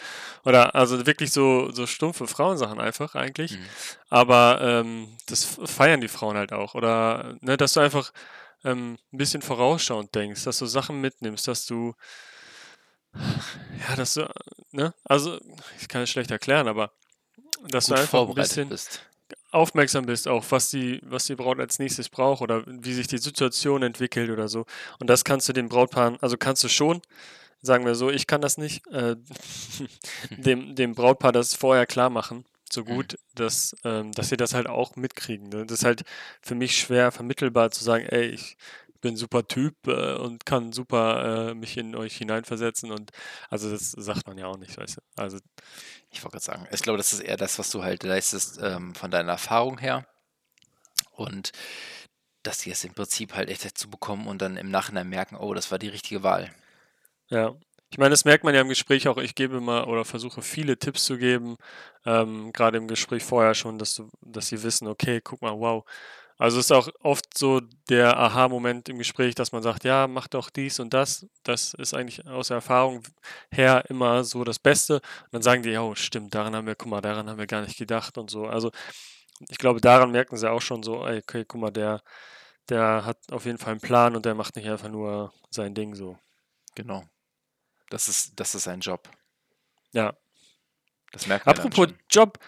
Oder 0.46 0.76
also 0.76 1.06
wirklich 1.06 1.32
so, 1.32 1.72
so 1.72 1.88
stumpfe 1.88 2.28
Frauensachen 2.28 2.80
einfach 2.80 3.16
eigentlich. 3.16 3.54
Mhm. 3.54 3.66
Aber 4.10 4.60
ähm, 4.62 5.08
das 5.26 5.44
feiern 5.66 6.00
die 6.00 6.08
Frauen 6.08 6.38
halt 6.38 6.54
auch. 6.54 6.76
Oder 6.76 7.36
ne, 7.42 7.58
dass 7.58 7.74
du 7.74 7.80
einfach 7.80 8.14
ähm, 8.64 8.98
ein 9.12 9.18
bisschen 9.18 9.42
vorausschauend 9.42 10.14
denkst, 10.14 10.44
dass 10.44 10.60
du 10.60 10.66
Sachen 10.66 11.02
mitnimmst, 11.02 11.48
dass 11.48 11.66
du 11.66 11.96
ja, 13.14 13.96
dass 13.96 14.14
du, 14.14 14.30
ne, 14.72 14.94
also 15.04 15.40
ich 15.80 15.88
kann 15.88 16.02
es 16.02 16.10
schlecht 16.10 16.32
erklären, 16.32 16.68
aber 16.68 16.92
dass 17.68 17.88
du 17.88 17.94
Gut 17.94 18.02
einfach 18.02 18.28
ein 18.28 18.36
bisschen 18.36 18.70
bist. 18.70 19.02
aufmerksam 19.52 20.06
bist 20.06 20.28
auf, 20.28 20.52
was 20.52 20.70
die, 20.70 21.02
was 21.04 21.26
die 21.26 21.36
Braut 21.36 21.60
als 21.60 21.80
nächstes 21.80 22.10
braucht 22.10 22.42
oder 22.42 22.64
wie 22.66 22.94
sich 22.94 23.08
die 23.08 23.18
Situation 23.18 23.84
entwickelt 23.84 24.30
oder 24.30 24.48
so. 24.48 24.66
Und 25.00 25.10
das 25.10 25.24
kannst 25.24 25.50
du 25.50 25.54
den 25.54 25.70
Brautpaaren, 25.70 26.18
also 26.22 26.38
kannst 26.38 26.64
du 26.64 26.70
schon, 26.70 27.02
sagen 27.62 27.86
wir 27.86 27.96
so, 27.96 28.10
ich 28.10 28.28
kann 28.28 28.42
das 28.42 28.58
nicht, 28.58 28.88
äh, 28.88 29.16
dem, 30.30 30.76
dem 30.76 30.96
Brautpaar 30.96 31.32
das 31.32 31.54
vorher 31.54 31.86
klar 31.86 32.10
machen, 32.10 32.46
so 32.74 32.84
gut, 32.86 33.18
dass, 33.36 33.76
ähm, 33.84 34.12
dass 34.14 34.30
sie 34.30 34.38
das 34.38 34.54
halt 34.54 34.68
auch 34.68 34.96
mitkriegen. 34.96 35.50
Ne? 35.50 35.66
Das 35.66 35.80
ist 35.80 35.86
halt 35.86 36.04
für 36.42 36.56
mich 36.56 36.78
schwer 36.78 37.12
vermittelbar 37.12 37.72
zu 37.72 37.84
sagen, 37.84 38.06
ey, 38.06 38.28
ich 38.28 38.58
bin 39.02 39.16
ein 39.16 39.18
super 39.18 39.48
Typ 39.48 39.76
äh, 39.88 40.16
und 40.16 40.46
kann 40.46 40.72
super 40.74 41.50
äh, 41.52 41.54
mich 41.56 41.78
in 41.78 41.96
euch 41.96 42.18
hineinversetzen 42.18 42.92
und 42.92 43.12
also 43.50 43.70
das 43.72 43.92
sagt 43.92 44.28
man 44.28 44.38
ja 44.38 44.46
auch 44.48 44.58
nicht, 44.58 44.78
weißt 44.78 44.98
du. 44.98 45.02
Also 45.16 45.40
Ich 46.12 46.24
wollte 46.24 46.34
gerade 46.38 46.46
sagen, 46.46 46.68
ich 46.72 46.82
glaube, 46.82 46.98
das 46.98 47.14
ist 47.14 47.22
eher 47.22 47.38
das, 47.38 47.58
was 47.60 47.72
du 47.72 47.84
halt 47.84 48.04
leistest 48.04 48.60
ähm, 48.62 48.96
von 48.96 49.12
deiner 49.12 49.34
Erfahrung 49.34 49.78
her. 49.80 50.06
Und 51.12 51.52
dass 52.44 52.60
die 52.60 52.72
es 52.72 52.84
im 52.84 52.94
Prinzip 52.94 53.36
halt 53.36 53.50
echt 53.50 53.66
dazu 53.66 53.90
bekommen 53.90 54.28
und 54.28 54.42
dann 54.42 54.58
im 54.58 54.72
Nachhinein 54.72 55.10
merken, 55.10 55.36
oh, 55.36 55.54
das 55.54 55.72
war 55.72 55.80
die 55.80 55.90
richtige 55.90 56.24
Wahl. 56.24 56.54
Ja, 57.30 57.56
ich 57.92 57.98
meine, 57.98 58.12
das 58.12 58.26
merkt 58.26 58.44
man 58.46 58.56
ja 58.56 58.62
im 58.62 58.70
Gespräch 58.70 59.08
auch. 59.08 59.18
Ich 59.18 59.36
gebe 59.36 59.58
immer 59.58 59.88
oder 59.88 60.06
versuche 60.06 60.42
viele 60.42 60.78
Tipps 60.80 61.04
zu 61.06 61.18
geben, 61.18 61.58
ähm, 62.06 62.54
gerade 62.54 62.78
im 62.78 62.88
Gespräch 62.88 63.24
vorher 63.24 63.54
schon, 63.54 63.78
dass 63.80 63.96
du, 63.96 64.10
dass 64.22 64.48
sie 64.48 64.64
wissen, 64.64 64.88
okay, 64.88 65.22
guck 65.22 65.42
mal, 65.42 65.52
wow, 65.60 65.84
Also 66.38 66.60
es 66.60 66.66
ist 66.68 66.72
auch 66.74 66.90
oft 67.02 67.38
so 67.38 67.62
der 67.90 68.18
Aha-Moment 68.18 68.90
im 68.90 68.98
Gespräch, 68.98 69.36
dass 69.36 69.52
man 69.54 69.64
sagt, 69.64 69.84
ja, 69.86 70.08
mach 70.08 70.28
doch 70.28 70.50
dies 70.50 70.80
und 70.80 70.94
das. 70.94 71.28
Das 71.44 71.74
ist 71.76 71.94
eigentlich 71.94 72.28
aus 72.28 72.50
der 72.50 72.58
Erfahrung 72.58 73.04
her 73.52 73.86
immer 73.90 74.24
so 74.26 74.44
das 74.44 74.60
Beste. 74.60 74.96
Und 74.96 75.34
dann 75.34 75.42
sagen 75.44 75.64
die, 75.64 75.70
ja, 75.72 75.82
oh, 75.84 75.96
stimmt, 75.96 76.36
daran 76.36 76.56
haben 76.56 76.68
wir, 76.68 76.76
guck 76.76 76.90
mal, 76.90 77.02
daran 77.02 77.30
haben 77.30 77.40
wir 77.40 77.48
gar 77.48 77.62
nicht 77.62 77.78
gedacht 77.78 78.18
und 78.18 78.32
so. 78.32 78.48
Also 78.48 78.72
ich 79.50 79.58
glaube, 79.60 79.82
daran 79.82 80.12
merken 80.12 80.38
sie 80.38 80.50
auch 80.52 80.62
schon 80.62 80.84
so, 80.84 81.02
okay, 81.06 81.46
guck 81.48 81.62
mal, 81.62 81.72
der, 81.72 82.02
der 82.70 83.06
hat 83.06 83.20
auf 83.32 83.46
jeden 83.46 83.58
Fall 83.60 83.72
einen 83.74 83.82
Plan 83.82 84.16
und 84.16 84.26
der 84.26 84.36
macht 84.36 84.56
nicht 84.56 84.70
einfach 84.70 84.90
nur 84.90 85.34
sein 85.52 85.74
Ding 85.76 85.96
so. 85.96 86.18
Genau. 86.76 87.04
Das 87.92 88.08
ist, 88.08 88.40
das 88.40 88.56
ist 88.56 88.64
sein 88.64 88.80
Job. 88.80 89.10
Ja. 89.92 90.18
Das 91.12 91.28
merkt 91.28 91.46
man 91.46 91.56
Apropos. 91.56 91.90
Job, 92.10 92.40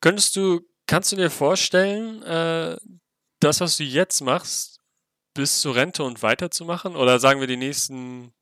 könntest 0.00 0.36
du, 0.36 0.60
kannst 0.86 1.10
du 1.10 1.16
dir 1.16 1.30
vorstellen, 1.30 2.22
äh, 2.22 2.76
das, 3.40 3.60
was 3.60 3.78
du 3.78 3.84
jetzt 3.84 4.20
machst, 4.20 4.80
bis 5.32 5.62
zur 5.62 5.74
Rente 5.74 6.04
und 6.04 6.22
weiterzumachen? 6.22 6.96
Oder 6.96 7.18
sagen 7.18 7.40
wir 7.40 7.46
die 7.46 7.56
nächsten 7.56 8.34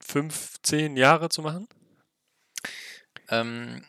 fünf, 0.00 0.56
zehn 0.62 0.96
Jahre 0.96 1.28
zu 1.28 1.42
machen? 1.42 1.68
Ähm, 3.28 3.84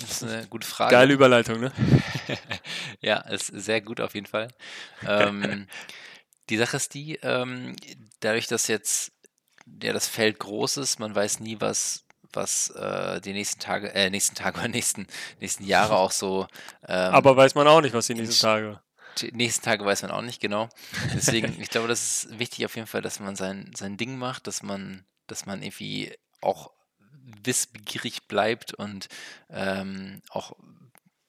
das 0.00 0.10
ist 0.10 0.24
eine 0.24 0.46
gute 0.50 0.66
Frage. 0.66 0.92
Geile 0.92 1.12
Überleitung, 1.12 1.60
ne? 1.60 1.72
Ja, 3.00 3.18
ist 3.18 3.46
sehr 3.46 3.82
gut 3.82 4.00
auf 4.00 4.14
jeden 4.14 4.26
Fall. 4.26 4.48
Ähm, 5.06 5.68
die 6.48 6.56
Sache 6.56 6.78
ist 6.78 6.94
die, 6.94 7.16
ähm, 7.16 7.76
dadurch, 8.20 8.46
dass 8.46 8.66
jetzt 8.66 9.12
ja, 9.82 9.92
das 9.92 10.08
Feld 10.08 10.38
groß 10.38 10.78
ist, 10.78 10.98
man 10.98 11.14
weiß 11.14 11.40
nie, 11.40 11.60
was, 11.60 12.04
was 12.32 12.70
äh, 12.70 13.20
die 13.20 13.32
nächsten 13.32 13.60
Tage, 13.60 13.92
äh, 13.94 14.10
nächsten 14.10 14.34
Tage 14.34 14.58
oder 14.58 14.68
nächsten, 14.68 15.06
nächsten 15.40 15.64
Jahre 15.64 15.96
auch 15.96 16.10
so. 16.10 16.46
Ähm, 16.86 17.14
Aber 17.14 17.36
weiß 17.36 17.54
man 17.54 17.68
auch 17.68 17.80
nicht, 17.80 17.94
was 17.94 18.06
die 18.06 18.14
nächsten 18.14 18.40
Tage. 18.40 18.80
die 19.18 19.32
nächsten 19.32 19.64
Tage 19.64 19.84
weiß 19.84 20.02
man 20.02 20.10
auch 20.10 20.22
nicht 20.22 20.40
genau. 20.40 20.68
Deswegen, 21.14 21.60
ich 21.60 21.70
glaube, 21.70 21.88
das 21.88 22.24
ist 22.24 22.38
wichtig 22.38 22.64
auf 22.64 22.76
jeden 22.76 22.86
Fall, 22.86 23.02
dass 23.02 23.20
man 23.20 23.36
sein, 23.36 23.70
sein 23.76 23.96
Ding 23.96 24.16
macht, 24.16 24.46
dass 24.46 24.62
man, 24.62 25.04
dass 25.26 25.46
man 25.46 25.62
irgendwie 25.62 26.16
auch 26.40 26.70
wissbegierig 27.42 28.26
bleibt 28.28 28.74
und 28.74 29.08
ähm, 29.50 30.22
auch 30.30 30.52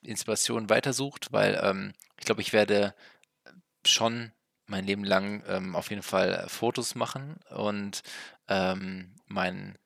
Inspiration 0.01 0.69
weitersucht, 0.69 1.31
weil 1.31 1.59
ähm, 1.61 1.93
ich 2.17 2.25
glaube, 2.25 2.41
ich 2.41 2.53
werde 2.53 2.93
schon 3.85 4.31
mein 4.69 4.85
Leben 4.85 5.03
lang 5.03 5.43
ähm, 5.47 5.75
auf 5.75 5.89
jeden 5.89 6.03
Fall 6.03 6.45
Fotos 6.47 6.95
machen 6.95 7.37
und 7.49 8.03
ähm, 8.47 9.15
meinen 9.27 9.77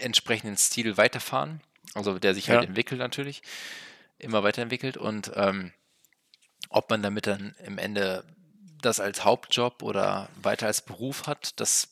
entsprechenden 0.00 0.56
Stil 0.56 0.96
weiterfahren. 0.96 1.60
Also 1.94 2.18
der 2.18 2.34
sich 2.34 2.50
halt 2.50 2.62
Ja. 2.62 2.68
entwickelt 2.68 2.98
natürlich, 3.00 3.42
immer 4.18 4.42
weiterentwickelt 4.42 4.96
und 4.96 5.32
ähm, 5.34 5.72
ob 6.68 6.90
man 6.90 7.02
damit 7.02 7.26
dann 7.26 7.54
im 7.64 7.78
Ende 7.78 8.24
das 8.82 9.00
als 9.00 9.24
Hauptjob 9.24 9.82
oder 9.82 10.28
weiter 10.42 10.66
als 10.66 10.82
Beruf 10.82 11.26
hat, 11.26 11.58
das 11.60 11.88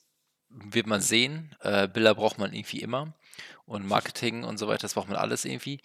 wird 0.49 0.87
man 0.87 1.01
sehen. 1.01 1.55
Äh, 1.61 1.89
Bilder 1.89 2.15
braucht 2.15 2.39
man 2.39 2.53
irgendwie 2.53 2.81
immer 2.81 3.15
und 3.65 3.87
Marketing 3.87 4.45
und 4.45 4.59
so 4.59 4.69
weiter, 4.69 4.83
das 4.83 4.95
braucht 4.95 5.09
man 5.09 5.17
alles 5.17 5.45
irgendwie. 5.45 5.81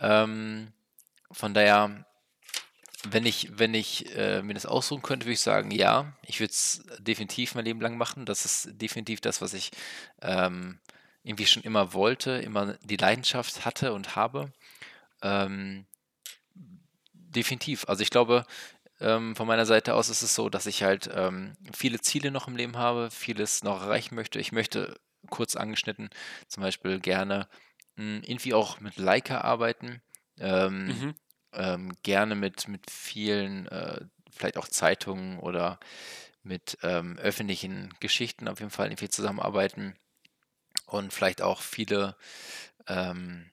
Ähm, 0.00 0.72
von 1.30 1.54
daher, 1.54 2.04
wenn 3.08 3.26
ich, 3.26 3.50
wenn 3.58 3.74
ich 3.74 4.14
äh, 4.16 4.42
mir 4.42 4.54
das 4.54 4.66
aussuchen 4.66 5.02
könnte, 5.02 5.26
würde 5.26 5.34
ich 5.34 5.40
sagen, 5.40 5.70
ja, 5.70 6.12
ich 6.26 6.40
würde 6.40 6.52
es 6.52 6.84
definitiv 6.98 7.54
mein 7.54 7.64
Leben 7.64 7.80
lang 7.80 7.96
machen. 7.96 8.26
Das 8.26 8.44
ist 8.44 8.68
definitiv 8.80 9.20
das, 9.20 9.40
was 9.40 9.54
ich 9.54 9.70
ähm, 10.20 10.78
irgendwie 11.24 11.46
schon 11.46 11.62
immer 11.62 11.92
wollte, 11.94 12.32
immer 12.32 12.74
die 12.84 12.96
Leidenschaft 12.96 13.64
hatte 13.64 13.92
und 13.92 14.16
habe. 14.16 14.52
Ähm, 15.22 15.86
definitiv. 17.12 17.88
Also 17.88 18.02
ich 18.02 18.10
glaube, 18.10 18.44
ähm, 19.00 19.34
von 19.36 19.46
meiner 19.46 19.66
Seite 19.66 19.94
aus 19.94 20.08
ist 20.08 20.22
es 20.22 20.34
so, 20.34 20.48
dass 20.48 20.66
ich 20.66 20.82
halt 20.82 21.10
ähm, 21.12 21.54
viele 21.72 22.00
Ziele 22.00 22.30
noch 22.30 22.46
im 22.48 22.56
Leben 22.56 22.76
habe, 22.76 23.10
vieles 23.10 23.64
noch 23.64 23.82
erreichen 23.82 24.14
möchte. 24.14 24.38
Ich 24.38 24.52
möchte 24.52 24.98
kurz 25.30 25.56
angeschnitten 25.56 26.10
zum 26.48 26.62
Beispiel 26.62 27.00
gerne 27.00 27.48
mh, 27.96 28.22
irgendwie 28.26 28.54
auch 28.54 28.80
mit 28.80 28.96
Leica 28.96 29.40
arbeiten. 29.40 30.02
Ähm, 30.38 30.86
Mhm. 30.86 31.14
Ähm, 31.54 31.92
gerne 32.02 32.34
mit, 32.34 32.68
mit 32.68 32.90
vielen, 32.90 33.66
äh, 33.68 34.00
vielleicht 34.30 34.56
auch 34.56 34.68
Zeitungen 34.68 35.38
oder 35.38 35.78
mit 36.42 36.78
ähm, 36.82 37.18
öffentlichen 37.18 37.94
Geschichten 38.00 38.48
auf 38.48 38.58
jeden 38.58 38.70
Fall 38.70 38.86
irgendwie 38.88 39.08
zusammenarbeiten 39.08 39.94
und 40.86 41.12
vielleicht 41.12 41.42
auch 41.42 41.60
viele 41.60 42.16
ähm, 42.88 43.50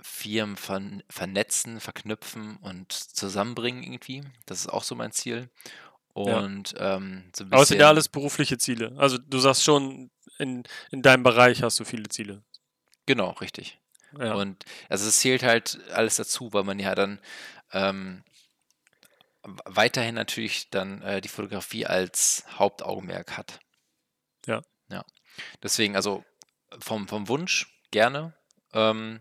Firmen 0.00 0.56
vern 0.56 1.02
vernetzen, 1.10 1.80
verknüpfen 1.80 2.56
und 2.58 2.92
zusammenbringen 2.92 3.82
irgendwie. 3.82 4.22
Das 4.46 4.60
ist 4.60 4.68
auch 4.68 4.84
so 4.84 4.94
mein 4.94 5.12
Ziel. 5.12 5.50
Ja. 6.14 6.38
Und 6.38 6.74
ähm, 6.78 7.30
so 7.34 7.44
ein 7.44 7.52
Aber 7.52 7.62
es 7.62 7.68
sind 7.68 7.80
ja 7.80 7.88
alles 7.88 8.08
berufliche 8.08 8.58
Ziele. 8.58 8.94
Also 8.96 9.18
du 9.18 9.38
sagst 9.38 9.64
schon, 9.64 10.10
in, 10.38 10.62
in 10.90 11.02
deinem 11.02 11.22
Bereich 11.22 11.62
hast 11.62 11.80
du 11.80 11.84
viele 11.84 12.08
Ziele. 12.08 12.42
genau, 13.06 13.30
richtig. 13.32 13.78
Ja. 14.16 14.34
Und 14.34 14.64
also 14.88 15.06
es 15.08 15.20
zählt 15.20 15.42
halt 15.42 15.78
alles 15.92 16.16
dazu, 16.16 16.52
weil 16.52 16.64
man 16.64 16.78
ja 16.78 16.94
dann 16.94 17.20
ähm, 17.72 18.24
weiterhin 19.42 20.14
natürlich 20.14 20.70
dann 20.70 21.02
äh, 21.02 21.20
die 21.20 21.28
Fotografie 21.28 21.86
als 21.86 22.44
Hauptaugenmerk 22.52 23.36
hat. 23.36 23.60
Ja. 24.46 24.62
Ja. 24.90 25.04
Deswegen, 25.62 25.96
also 25.96 26.24
vom, 26.78 27.08
vom 27.08 27.28
Wunsch 27.28 27.66
gerne. 27.90 28.34
Ähm, 28.72 29.20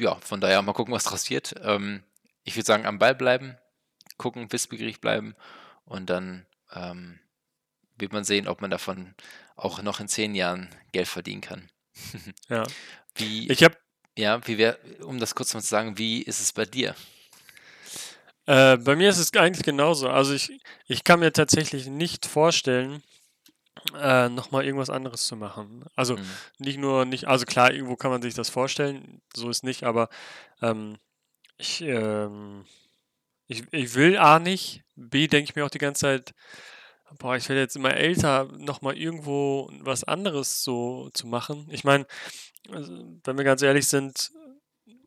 ja, 0.00 0.16
von 0.20 0.40
daher 0.40 0.62
mal 0.62 0.72
gucken, 0.72 0.94
was 0.94 1.04
draus 1.04 1.28
wird. 1.30 1.54
Ähm, 1.62 2.04
ich 2.44 2.56
würde 2.56 2.66
sagen, 2.66 2.86
am 2.86 2.98
Ball 2.98 3.14
bleiben, 3.14 3.56
gucken, 4.16 4.52
wissbegierig 4.52 5.00
bleiben 5.00 5.34
und 5.84 6.08
dann 6.10 6.46
ähm, 6.72 7.20
wird 7.96 8.12
man 8.12 8.24
sehen, 8.24 8.46
ob 8.48 8.60
man 8.60 8.70
davon 8.70 9.14
auch 9.56 9.82
noch 9.82 10.00
in 10.00 10.08
zehn 10.08 10.34
Jahren 10.34 10.68
Geld 10.92 11.08
verdienen 11.08 11.40
kann. 11.40 11.70
Ja. 12.48 12.64
Wie, 13.14 13.50
Ich 13.50 13.62
habe 13.64 13.76
ja, 14.16 14.44
wie 14.46 14.58
wär, 14.58 14.78
um 15.02 15.18
das 15.20 15.34
kurz 15.34 15.54
mal 15.54 15.60
zu 15.60 15.68
sagen, 15.68 15.96
wie 15.98 16.22
ist 16.22 16.40
es 16.40 16.52
bei 16.52 16.64
dir? 16.64 16.94
Äh, 18.46 18.78
bei 18.78 18.96
mir 18.96 19.10
ist 19.10 19.18
es 19.18 19.32
eigentlich 19.34 19.64
genauso. 19.64 20.08
Also 20.08 20.32
ich, 20.34 20.60
ich 20.86 21.04
kann 21.04 21.20
mir 21.20 21.32
tatsächlich 21.32 21.86
nicht 21.86 22.26
vorstellen, 22.26 23.02
äh, 23.96 24.28
nochmal 24.28 24.64
irgendwas 24.64 24.90
anderes 24.90 25.26
zu 25.26 25.36
machen. 25.36 25.84
Also 25.94 26.16
Mhm. 26.16 26.26
nicht 26.58 26.78
nur 26.78 27.04
nicht, 27.04 27.26
also 27.26 27.44
klar, 27.46 27.72
irgendwo 27.72 27.96
kann 27.96 28.10
man 28.10 28.22
sich 28.22 28.34
das 28.34 28.48
vorstellen, 28.48 29.20
so 29.34 29.50
ist 29.50 29.64
nicht, 29.64 29.84
aber 29.84 30.08
ähm, 30.62 30.96
ich, 31.58 31.82
ähm, 31.82 32.64
ich, 33.46 33.64
ich 33.70 33.94
will 33.94 34.16
A 34.18 34.38
nicht, 34.38 34.82
B 34.96 35.26
denke 35.28 35.50
ich 35.50 35.56
mir 35.56 35.64
auch 35.64 35.70
die 35.70 35.78
ganze 35.78 36.00
Zeit, 36.00 36.34
boah, 37.18 37.36
ich 37.36 37.48
werde 37.48 37.60
jetzt 37.60 37.76
immer 37.76 37.94
älter, 37.94 38.48
nochmal 38.58 38.96
irgendwo 38.96 39.70
was 39.80 40.04
anderes 40.04 40.62
so 40.62 41.10
zu 41.14 41.26
machen. 41.26 41.66
Ich 41.70 41.84
meine, 41.84 42.06
also, 42.70 42.92
wenn 43.24 43.36
wir 43.36 43.44
ganz 43.44 43.62
ehrlich 43.62 43.86
sind, 43.86 44.30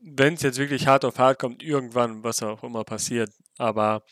wenn 0.02 0.34
es 0.34 0.42
jetzt 0.42 0.58
wirklich 0.58 0.88
hart 0.88 1.06
auf 1.06 1.20
hart 1.20 1.40
kommt, 1.40 1.62
irgendwann, 1.64 2.24
was 2.24 2.42
auch 2.42 2.64
immer 2.64 2.84
passiert, 2.84 3.32
aber 3.58 4.04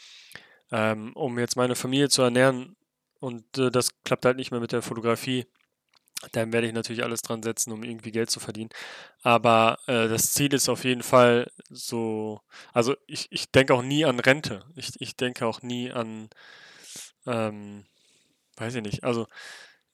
ähm, 0.71 1.13
um 1.15 1.39
jetzt 1.39 1.55
meine 1.55 1.75
Familie 1.75 2.09
zu 2.09 2.21
ernähren 2.21 2.75
und 3.19 3.57
äh, 3.57 3.71
das 3.71 4.01
klappt 4.03 4.25
halt 4.25 4.37
nicht 4.37 4.51
mehr 4.51 4.59
mit 4.59 4.71
der 4.71 4.81
Fotografie, 4.83 5.45
dann 6.33 6.51
werde 6.51 6.67
ich 6.67 6.73
natürlich 6.73 7.03
alles 7.03 7.21
dran 7.21 7.43
setzen, 7.43 7.71
um 7.71 7.83
irgendwie 7.83 8.11
Geld 8.11 8.29
zu 8.29 8.39
verdienen. 8.39 8.69
Aber 9.23 9.79
äh, 9.87 10.07
das 10.09 10.33
Ziel 10.33 10.53
ist 10.53 10.67
auf 10.67 10.83
jeden 10.83 11.03
Fall 11.03 11.49
so, 11.69 12.41
also 12.73 12.95
ich, 13.07 13.27
ich 13.31 13.51
denke 13.51 13.73
auch 13.73 13.81
nie 13.81 14.05
an 14.05 14.19
Rente. 14.19 14.65
Ich, 14.75 14.99
ich 14.99 15.15
denke 15.15 15.45
auch 15.45 15.61
nie 15.61 15.91
an, 15.91 16.29
ähm, 17.29 17.85
weiß 18.57 18.75
ich 18.75 18.83
nicht, 18.83 19.03
also 19.03 19.27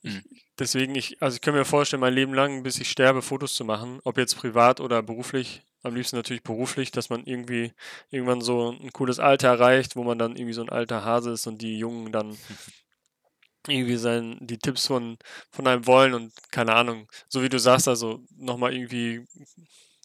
ich, 0.01 0.15
Mhm. 0.15 0.23
deswegen, 0.59 0.95
ich, 0.95 1.21
also 1.21 1.35
ich 1.35 1.41
kann 1.41 1.53
mir 1.55 1.65
vorstellen, 1.65 2.01
mein 2.01 2.13
Leben 2.13 2.33
lang, 2.33 2.63
bis 2.63 2.79
ich 2.79 2.89
sterbe, 2.91 3.21
Fotos 3.21 3.55
zu 3.55 3.65
machen, 3.65 3.99
ob 4.03 4.17
jetzt 4.17 4.37
privat 4.37 4.79
oder 4.81 5.03
beruflich. 5.03 5.63
Am 5.83 5.95
liebsten 5.95 6.17
natürlich 6.17 6.43
beruflich, 6.43 6.91
dass 6.91 7.09
man 7.09 7.25
irgendwie 7.25 7.73
irgendwann 8.11 8.41
so 8.41 8.71
ein 8.71 8.91
cooles 8.93 9.19
Alter 9.19 9.49
erreicht, 9.49 9.95
wo 9.95 10.03
man 10.03 10.17
dann 10.19 10.35
irgendwie 10.35 10.53
so 10.53 10.61
ein 10.63 10.69
alter 10.69 11.05
Hase 11.05 11.31
ist 11.31 11.47
und 11.47 11.61
die 11.61 11.77
Jungen 11.79 12.11
dann 12.11 12.37
irgendwie 13.67 13.97
sein, 13.97 14.37
die 14.41 14.59
Tipps 14.59 14.87
von, 14.87 15.17
von 15.51 15.67
einem 15.67 15.87
wollen 15.87 16.13
und 16.13 16.33
keine 16.51 16.75
Ahnung, 16.75 17.07
so 17.27 17.41
wie 17.41 17.49
du 17.49 17.59
sagst, 17.59 17.87
also 17.87 18.21
nochmal 18.37 18.73
irgendwie, 18.73 19.25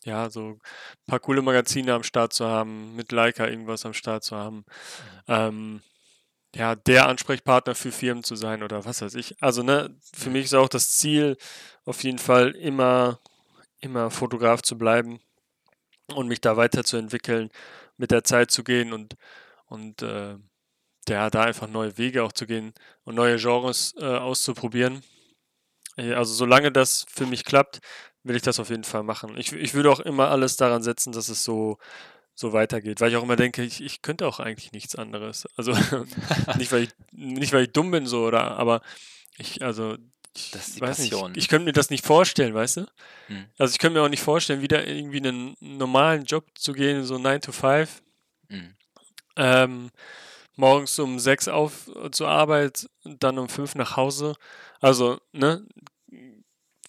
ja, 0.04 0.30
so 0.30 0.50
ein 0.52 0.60
paar 1.06 1.20
coole 1.20 1.42
Magazine 1.42 1.94
am 1.94 2.02
Start 2.04 2.32
zu 2.32 2.46
haben, 2.46 2.96
mit 2.96 3.12
Leica 3.12 3.46
irgendwas 3.48 3.86
am 3.86 3.94
Start 3.94 4.24
zu 4.24 4.36
haben, 4.36 4.64
ähm, 5.28 5.82
ja, 6.56 6.74
der 6.74 7.08
Ansprechpartner 7.08 7.74
für 7.74 7.92
Firmen 7.92 8.24
zu 8.24 8.36
sein 8.36 8.62
oder 8.62 8.84
was 8.84 9.02
weiß 9.02 9.14
ich. 9.14 9.40
Also, 9.42 9.62
ne, 9.62 9.96
für 10.14 10.30
mich 10.30 10.46
ist 10.46 10.54
auch 10.54 10.68
das 10.68 10.98
Ziel, 10.98 11.36
auf 11.84 12.02
jeden 12.04 12.18
Fall 12.18 12.50
immer, 12.52 13.20
immer 13.80 14.10
Fotograf 14.10 14.62
zu 14.62 14.78
bleiben 14.78 15.20
und 16.14 16.28
mich 16.28 16.40
da 16.40 16.56
weiterzuentwickeln, 16.56 17.50
mit 17.96 18.10
der 18.10 18.24
Zeit 18.24 18.50
zu 18.50 18.64
gehen 18.64 18.92
und, 18.92 19.16
und 19.66 20.02
äh, 20.02 20.36
ja, 21.08 21.30
da 21.30 21.42
einfach 21.44 21.68
neue 21.68 21.98
Wege 21.98 22.22
auch 22.24 22.32
zu 22.32 22.46
gehen 22.46 22.74
und 23.04 23.14
neue 23.16 23.36
Genres 23.38 23.94
äh, 23.98 24.04
auszuprobieren. 24.04 25.02
Äh, 25.96 26.14
Also 26.14 26.34
solange 26.34 26.72
das 26.72 27.06
für 27.10 27.26
mich 27.26 27.44
klappt, 27.44 27.80
will 28.22 28.36
ich 28.36 28.42
das 28.42 28.60
auf 28.60 28.70
jeden 28.70 28.84
Fall 28.84 29.02
machen. 29.02 29.36
Ich, 29.38 29.52
ich 29.52 29.74
würde 29.74 29.90
auch 29.90 30.00
immer 30.00 30.28
alles 30.30 30.56
daran 30.56 30.82
setzen, 30.82 31.12
dass 31.12 31.28
es 31.28 31.44
so, 31.44 31.78
so 32.40 32.52
weitergeht. 32.52 33.00
Weil 33.00 33.10
ich 33.10 33.16
auch 33.16 33.22
immer 33.22 33.36
denke, 33.36 33.62
ich, 33.62 33.82
ich 33.82 34.02
könnte 34.02 34.26
auch 34.26 34.40
eigentlich 34.40 34.72
nichts 34.72 34.96
anderes. 34.96 35.46
Also 35.56 35.72
nicht, 36.58 36.72
weil 36.72 36.84
ich, 36.84 36.90
nicht, 37.12 37.52
weil 37.52 37.64
ich 37.64 37.72
dumm 37.72 37.90
bin 37.90 38.06
so, 38.06 38.24
oder 38.24 38.56
aber 38.58 38.80
ich, 39.38 39.62
also 39.62 39.96
ich 40.36 40.50
Das 40.52 40.68
ist 40.68 40.76
die 40.76 40.80
weiß 40.80 40.98
nicht, 41.00 41.10
Passion. 41.12 41.32
ich 41.36 41.48
könnte 41.48 41.64
mir 41.66 41.72
das 41.72 41.90
nicht 41.90 42.04
vorstellen, 42.06 42.54
weißt 42.54 42.78
du? 42.78 42.86
Hm. 43.26 43.44
Also 43.58 43.72
ich 43.72 43.78
könnte 43.78 43.98
mir 43.98 44.04
auch 44.04 44.08
nicht 44.10 44.22
vorstellen, 44.22 44.62
wieder 44.62 44.86
irgendwie 44.86 45.18
einen 45.18 45.56
normalen 45.60 46.24
Job 46.24 46.46
zu 46.54 46.72
gehen, 46.72 47.04
so 47.04 47.18
9 47.18 47.40
to 47.42 47.52
5, 47.52 48.02
Hm. 48.48 48.74
ähm, 49.36 49.90
morgens 50.56 50.98
um 50.98 51.18
6 51.18 51.48
auf 51.48 51.88
äh, 52.04 52.10
zur 52.10 52.28
Arbeit, 52.28 52.88
dann 53.04 53.38
um 53.38 53.48
5 53.48 53.74
nach 53.74 53.96
Hause. 53.96 54.34
Also, 54.80 55.20
ne? 55.32 55.64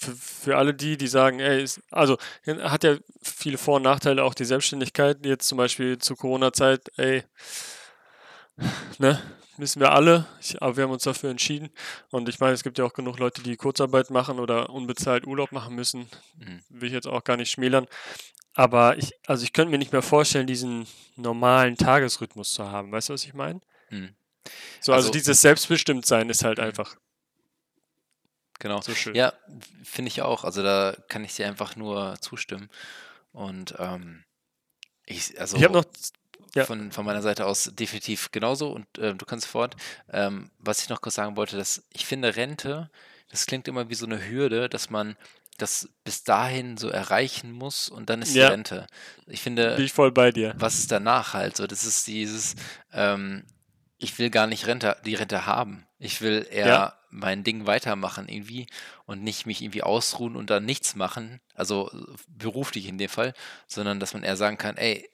Für, 0.01 0.15
für 0.15 0.57
alle 0.57 0.73
die, 0.73 0.97
die 0.97 1.05
sagen, 1.07 1.39
ey, 1.39 1.61
ist, 1.61 1.79
also 1.91 2.17
hat 2.47 2.83
ja 2.83 2.97
viele 3.21 3.59
Vor- 3.59 3.75
und 3.75 3.83
Nachteile 3.83 4.23
auch 4.23 4.33
die 4.33 4.45
Selbstständigkeit. 4.45 5.23
Jetzt 5.23 5.47
zum 5.47 5.59
Beispiel 5.59 5.99
zur 5.99 6.17
Corona-Zeit, 6.17 6.91
ey, 6.97 7.23
ne? 8.97 9.21
Wissen 9.57 9.79
wir 9.79 9.91
alle, 9.91 10.25
ich, 10.41 10.59
aber 10.59 10.75
wir 10.75 10.85
haben 10.85 10.91
uns 10.91 11.03
dafür 11.03 11.29
entschieden. 11.29 11.69
Und 12.09 12.27
ich 12.29 12.39
meine, 12.39 12.53
es 12.53 12.63
gibt 12.63 12.79
ja 12.79 12.85
auch 12.85 12.93
genug 12.93 13.19
Leute, 13.19 13.43
die 13.43 13.57
Kurzarbeit 13.57 14.09
machen 14.09 14.39
oder 14.39 14.71
unbezahlt 14.71 15.27
Urlaub 15.27 15.51
machen 15.51 15.75
müssen. 15.75 16.09
Mhm. 16.39 16.61
Will 16.69 16.87
ich 16.87 16.93
jetzt 16.93 17.07
auch 17.07 17.23
gar 17.23 17.37
nicht 17.37 17.51
schmälern. 17.51 17.85
Aber 18.55 18.97
ich, 18.97 19.11
also 19.27 19.43
ich 19.43 19.53
könnte 19.53 19.69
mir 19.69 19.77
nicht 19.77 19.91
mehr 19.91 20.01
vorstellen, 20.01 20.47
diesen 20.47 20.87
normalen 21.15 21.77
Tagesrhythmus 21.77 22.53
zu 22.53 22.71
haben. 22.71 22.91
Weißt 22.91 23.09
du, 23.09 23.13
was 23.13 23.23
ich 23.23 23.35
meine? 23.35 23.61
Hm. 23.89 24.15
So, 24.79 24.93
also, 24.93 25.07
Also- 25.07 25.11
dieses 25.11 25.41
Selbstbestimmtsein 25.41 26.29
ist 26.31 26.43
halt 26.43 26.59
einfach 26.59 26.95
Genau. 28.61 28.79
so 28.81 28.93
schön. 28.93 29.15
Ja, 29.15 29.33
finde 29.83 30.09
ich 30.09 30.21
auch. 30.21 30.43
Also 30.43 30.61
da 30.63 30.95
kann 31.09 31.23
ich 31.23 31.35
dir 31.35 31.47
einfach 31.47 31.75
nur 31.75 32.15
zustimmen. 32.21 32.69
Und 33.33 33.75
ähm, 33.79 34.23
ich, 35.05 35.39
also 35.39 35.57
Ich 35.57 35.63
habe 35.63 35.73
noch, 35.73 35.85
ja. 36.53 36.65
von, 36.65 36.91
von 36.91 37.05
meiner 37.05 37.21
Seite 37.21 37.45
aus 37.45 37.71
definitiv 37.73 38.31
genauso 38.31 38.71
und 38.71 38.85
ähm, 38.99 39.17
du 39.17 39.25
kannst 39.25 39.47
fort. 39.47 39.75
Ähm, 40.11 40.51
was 40.59 40.81
ich 40.83 40.89
noch 40.89 41.01
kurz 41.01 41.15
sagen 41.15 41.35
wollte, 41.37 41.57
dass 41.57 41.83
ich 41.91 42.05
finde 42.05 42.35
Rente, 42.35 42.89
das 43.29 43.45
klingt 43.45 43.67
immer 43.67 43.89
wie 43.89 43.95
so 43.95 44.05
eine 44.05 44.29
Hürde, 44.29 44.69
dass 44.69 44.89
man 44.89 45.17
das 45.57 45.89
bis 46.03 46.23
dahin 46.23 46.77
so 46.77 46.89
erreichen 46.89 47.51
muss 47.51 47.89
und 47.89 48.09
dann 48.09 48.21
ist 48.21 48.33
Ja. 48.35 48.47
die 48.47 48.51
Rente. 48.53 48.87
Ich 49.27 49.41
finde, 49.41 49.75
bin 49.75 49.85
ich 49.85 49.93
voll 49.93 50.11
bei 50.11 50.31
dir. 50.31 50.53
was 50.57 50.75
ist 50.79 50.91
danach 50.91 51.33
halt 51.33 51.55
so? 51.57 51.65
Das 51.67 51.83
ist 51.83 52.05
dieses, 52.07 52.55
ähm, 52.93 53.43
ich 54.01 54.17
will 54.17 54.31
gar 54.31 54.47
nicht 54.47 54.65
Rente, 54.65 54.97
die 55.05 55.13
Rente 55.13 55.45
haben. 55.45 55.85
Ich 55.99 56.21
will 56.21 56.47
eher 56.49 56.67
Ja. 56.67 56.97
mein 57.11 57.43
Ding 57.43 57.67
weitermachen 57.67 58.27
irgendwie 58.27 58.65
und 59.05 59.23
nicht 59.23 59.45
mich 59.45 59.61
irgendwie 59.61 59.83
ausruhen 59.83 60.35
und 60.35 60.49
dann 60.49 60.65
nichts 60.65 60.95
machen, 60.95 61.39
also 61.53 61.91
beruflich 62.27 62.87
in 62.87 62.97
dem 62.97 63.09
Fall, 63.09 63.33
sondern 63.67 63.99
dass 63.99 64.13
man 64.15 64.23
eher 64.23 64.37
sagen 64.37 64.57
kann, 64.57 64.75
ey, 64.75 65.07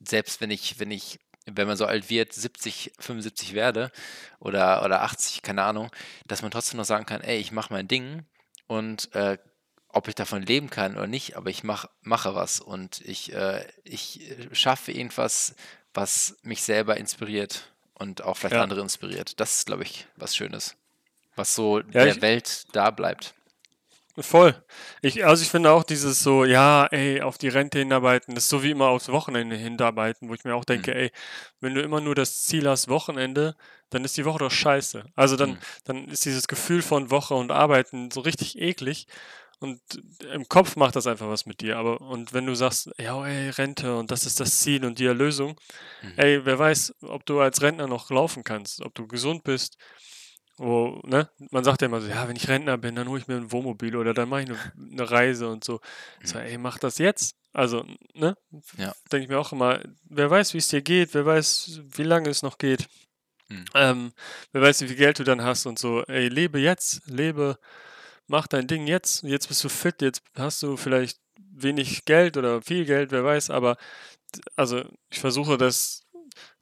selbst 0.00 0.40
wenn 0.40 0.50
ich, 0.50 0.80
wenn 0.80 0.90
ich, 0.90 1.20
wenn 1.46 1.68
man 1.68 1.76
so 1.76 1.86
alt 1.86 2.10
wird, 2.10 2.32
70, 2.32 2.92
75 2.98 3.54
werde 3.54 3.92
oder, 4.40 4.84
oder 4.84 5.02
80, 5.02 5.42
keine 5.42 5.62
Ahnung, 5.62 5.90
dass 6.26 6.42
man 6.42 6.50
trotzdem 6.50 6.78
noch 6.78 6.84
sagen 6.84 7.06
kann, 7.06 7.20
ey, 7.20 7.38
ich 7.38 7.52
mache 7.52 7.72
mein 7.72 7.86
Ding 7.86 8.26
und 8.66 9.14
äh, 9.14 9.38
ob 9.86 10.08
ich 10.08 10.16
davon 10.16 10.42
leben 10.42 10.68
kann 10.68 10.96
oder 10.96 11.06
nicht, 11.06 11.36
aber 11.36 11.50
ich 11.50 11.62
mach, 11.62 11.86
mache 12.00 12.34
was 12.34 12.58
und 12.58 13.02
ich, 13.02 13.32
äh, 13.34 13.64
ich 13.84 14.34
schaffe 14.50 14.90
irgendwas, 14.90 15.54
was 15.94 16.38
mich 16.42 16.62
selber 16.64 16.96
inspiriert 16.96 17.71
und 18.02 18.22
auch 18.22 18.36
vielleicht 18.36 18.54
Ja. 18.56 18.62
andere 18.62 18.80
inspiriert. 18.80 19.40
Das 19.40 19.56
ist, 19.56 19.66
glaube 19.66 19.84
ich, 19.84 20.06
was 20.16 20.36
Schönes, 20.36 20.76
was 21.36 21.54
so 21.54 21.78
Ja, 21.78 21.84
der 22.04 22.06
ich- 22.08 22.22
Welt 22.22 22.66
da 22.72 22.90
bleibt. 22.90 23.34
Voll. 24.18 24.54
Ich, 25.00 25.24
also 25.24 25.42
ich 25.42 25.48
finde 25.48 25.70
auch 25.70 25.84
dieses 25.84 26.20
so, 26.20 26.44
ja, 26.44 26.84
ey, 26.90 27.22
auf 27.22 27.38
die 27.38 27.48
Rente 27.48 27.78
hinarbeiten, 27.78 28.34
das 28.34 28.44
ist 28.44 28.50
so 28.50 28.62
wie 28.62 28.70
immer 28.72 28.88
aufs 28.88 29.08
Wochenende 29.08 29.56
hinarbeiten, 29.56 30.28
wo 30.28 30.34
ich 30.34 30.44
mir 30.44 30.54
auch 30.54 30.66
denke, 30.66 30.94
ey, 30.94 31.10
wenn 31.60 31.74
du 31.74 31.80
immer 31.80 32.02
nur 32.02 32.14
das 32.14 32.42
Ziel 32.42 32.68
hast, 32.68 32.88
Wochenende, 32.90 33.56
dann 33.88 34.04
ist 34.04 34.18
die 34.18 34.26
Woche 34.26 34.40
doch 34.40 34.50
scheiße. 34.50 35.04
Also 35.16 35.36
dann, 35.36 35.52
Mhm. 35.52 35.58
dann 35.84 36.08
ist 36.08 36.26
dieses 36.26 36.46
Gefühl 36.46 36.82
von 36.82 37.10
Woche 37.10 37.32
und 37.34 37.50
Arbeiten 37.52 38.10
so 38.10 38.20
richtig 38.20 38.58
eklig 38.60 39.06
und 39.62 39.80
im 40.32 40.48
Kopf 40.48 40.76
macht 40.76 40.96
das 40.96 41.06
einfach 41.06 41.28
was 41.28 41.46
mit 41.46 41.60
dir. 41.60 41.78
Aber 41.78 42.00
und 42.00 42.32
wenn 42.32 42.46
du 42.46 42.54
sagst, 42.54 42.90
ja, 42.98 43.24
ey, 43.26 43.50
Rente 43.50 43.96
und 43.96 44.10
das 44.10 44.26
ist 44.26 44.40
das 44.40 44.60
Ziel 44.60 44.84
und 44.84 44.98
die 44.98 45.06
Erlösung, 45.06 45.58
Mhm. 46.02 46.12
ey, 46.16 46.44
wer 46.44 46.58
weiß, 46.58 46.94
ob 47.02 47.24
du 47.26 47.40
als 47.40 47.62
Rentner 47.62 47.86
noch 47.86 48.10
laufen 48.10 48.42
kannst, 48.44 48.80
ob 48.82 48.94
du 48.94 49.06
gesund 49.06 49.44
bist. 49.44 49.76
Wo, 50.58 51.00
ne? 51.04 51.30
Man 51.50 51.64
sagt 51.64 51.80
ja 51.80 51.86
immer 51.86 52.00
so, 52.00 52.08
ja, 52.08 52.28
wenn 52.28 52.36
ich 52.36 52.46
Rentner 52.48 52.76
bin, 52.76 52.94
dann 52.94 53.08
hole 53.08 53.20
ich 53.20 53.26
mir 53.26 53.36
ein 53.36 53.50
Wohnmobil 53.52 53.96
oder 53.96 54.12
dann 54.12 54.28
mache 54.28 54.42
ich 54.42 54.48
eine, 54.50 54.58
eine 54.92 55.10
Reise 55.10 55.48
und 55.48 55.64
so. 55.64 55.80
So, 56.22 56.38
ey, 56.38 56.58
mach 56.58 56.78
das 56.78 56.98
jetzt. 56.98 57.36
Also, 57.52 57.84
ne? 58.14 58.36
Ja. 58.76 58.92
Denke 59.10 59.24
ich 59.24 59.28
mir 59.30 59.38
auch 59.38 59.52
immer, 59.52 59.80
wer 60.04 60.30
weiß, 60.30 60.52
wie 60.54 60.58
es 60.58 60.68
dir 60.68 60.82
geht, 60.82 61.14
wer 61.14 61.24
weiß, 61.24 61.80
wie 61.96 62.02
lange 62.02 62.28
es 62.28 62.42
noch 62.42 62.58
geht. 62.58 62.86
Mhm. 63.48 63.64
Ähm, 63.74 64.12
wer 64.52 64.62
weiß, 64.62 64.82
wie 64.82 64.88
viel 64.88 64.96
Geld 64.96 65.18
du 65.18 65.24
dann 65.24 65.42
hast 65.42 65.66
und 65.66 65.78
so. 65.78 66.02
Ey, 66.04 66.28
lebe 66.28 66.58
jetzt, 66.58 67.00
lebe, 67.06 67.58
mach 68.32 68.46
dein 68.46 68.66
Ding 68.66 68.86
jetzt. 68.86 69.22
Jetzt 69.22 69.48
bist 69.48 69.62
du 69.62 69.68
fit, 69.68 70.00
jetzt 70.00 70.22
hast 70.34 70.62
du 70.62 70.78
vielleicht 70.78 71.20
wenig 71.36 72.06
Geld 72.06 72.38
oder 72.38 72.62
viel 72.62 72.86
Geld, 72.86 73.12
wer 73.12 73.22
weiß, 73.22 73.50
aber 73.50 73.76
also 74.56 74.82
ich 75.10 75.20
versuche 75.20 75.58
das 75.58 76.06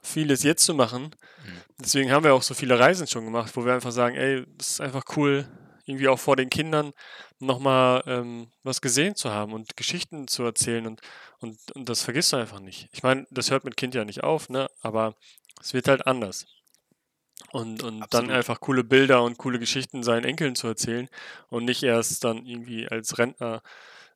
vieles 0.03 0.43
jetzt 0.43 0.65
zu 0.65 0.75
machen. 0.75 1.05
Mhm. 1.05 1.61
Deswegen 1.79 2.11
haben 2.11 2.25
wir 2.25 2.35
auch 2.35 2.43
so 2.43 2.55
viele 2.55 2.77
Reisen 2.79 3.07
schon 3.07 3.25
gemacht, 3.25 3.53
wo 3.55 3.65
wir 3.65 3.73
einfach 3.73 3.93
sagen, 3.93 4.17
ey, 4.17 4.45
das 4.59 4.71
ist 4.73 4.81
einfach 4.81 5.05
cool, 5.17 5.47
irgendwie 5.87 6.09
auch 6.09 6.19
vor 6.19 6.35
den 6.35 6.51
Kindern 6.51 6.93
nochmal 7.39 8.03
ähm, 8.07 8.51
was 8.65 8.81
gesehen 8.81 9.15
zu 9.15 9.31
haben 9.31 9.53
und 9.53 9.77
Geschichten 9.77 10.27
zu 10.27 10.43
erzählen 10.43 10.89
und, 10.89 11.01
und, 11.39 11.57
und 11.77 11.89
das 11.89 12.03
vergisst 12.03 12.33
du 12.33 12.37
einfach 12.37 12.59
nicht. 12.59 12.89
Ich 12.91 13.05
meine, 13.05 13.29
das 13.31 13.53
hört 13.53 13.65
mit 13.65 13.77
Kind 13.77 13.95
ja 13.95 14.05
nicht 14.05 14.25
auf, 14.25 14.49
ne? 14.49 14.69
Aber 14.83 15.15
es 15.61 15.73
wird 15.73 15.87
halt 15.87 16.05
anders. 16.05 16.47
Und, 17.53 17.83
und 17.83 18.05
dann 18.11 18.31
einfach 18.31 18.61
coole 18.61 18.85
Bilder 18.85 19.23
und 19.23 19.39
coole 19.39 19.59
Geschichten 19.59 20.03
seinen 20.03 20.25
Enkeln 20.25 20.55
zu 20.55 20.69
erzählen 20.69 21.09
und 21.49 21.65
nicht 21.65 21.83
erst 21.83 22.23
dann 22.23 22.47
irgendwie 22.47 22.89
als 22.89 23.19
Rentner 23.19 23.63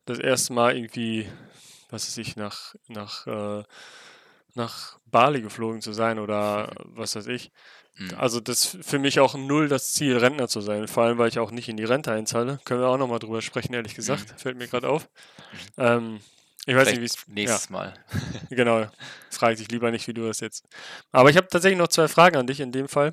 das 0.04 0.18
erste 0.18 0.52
Mal 0.52 0.76
irgendwie, 0.76 1.28
was 1.90 2.06
weiß 2.06 2.18
ich, 2.18 2.36
nach, 2.36 2.74
nach, 2.86 3.26
äh, 3.26 3.64
nach 4.54 4.98
Bali 5.06 5.40
geflogen 5.42 5.80
zu 5.80 5.92
sein 5.92 6.18
oder 6.18 6.70
was 6.84 7.16
weiß 7.16 7.26
ich. 7.26 7.50
Mhm. 7.96 8.10
Also 8.16 8.40
das 8.40 8.74
ist 8.74 8.84
für 8.84 8.98
mich 8.98 9.18
auch 9.20 9.34
null 9.34 9.68
das 9.68 9.92
Ziel, 9.92 10.16
Rentner 10.16 10.48
zu 10.48 10.60
sein. 10.60 10.86
Vor 10.86 11.04
allem, 11.04 11.18
weil 11.18 11.28
ich 11.28 11.38
auch 11.38 11.50
nicht 11.50 11.68
in 11.68 11.76
die 11.76 11.84
Rente 11.84 12.12
einzahle. 12.12 12.60
Können 12.64 12.80
wir 12.80 12.88
auch 12.88 12.98
nochmal 12.98 13.18
drüber 13.18 13.42
sprechen, 13.42 13.74
ehrlich 13.74 13.94
gesagt. 13.94 14.34
Fällt 14.40 14.56
mir 14.56 14.68
gerade 14.68 14.88
auf. 14.88 15.08
Ähm, 15.76 16.20
ich 16.66 16.74
weiß 16.74 16.88
nicht, 16.88 17.00
wie 17.00 17.04
es... 17.04 17.16
Vielleicht 17.16 17.34
nächstes 17.34 17.70
Mal. 17.70 17.94
Genau, 18.50 18.86
frage 19.30 19.56
dich 19.56 19.70
lieber 19.70 19.90
nicht, 19.90 20.06
wie 20.06 20.14
du 20.14 20.26
das 20.26 20.40
jetzt. 20.40 20.64
Aber 21.12 21.30
ich 21.30 21.36
habe 21.36 21.48
tatsächlich 21.48 21.78
noch 21.78 21.88
zwei 21.88 22.08
Fragen 22.08 22.36
an 22.36 22.46
dich 22.46 22.60
in 22.60 22.72
dem 22.72 22.88
Fall, 22.88 23.12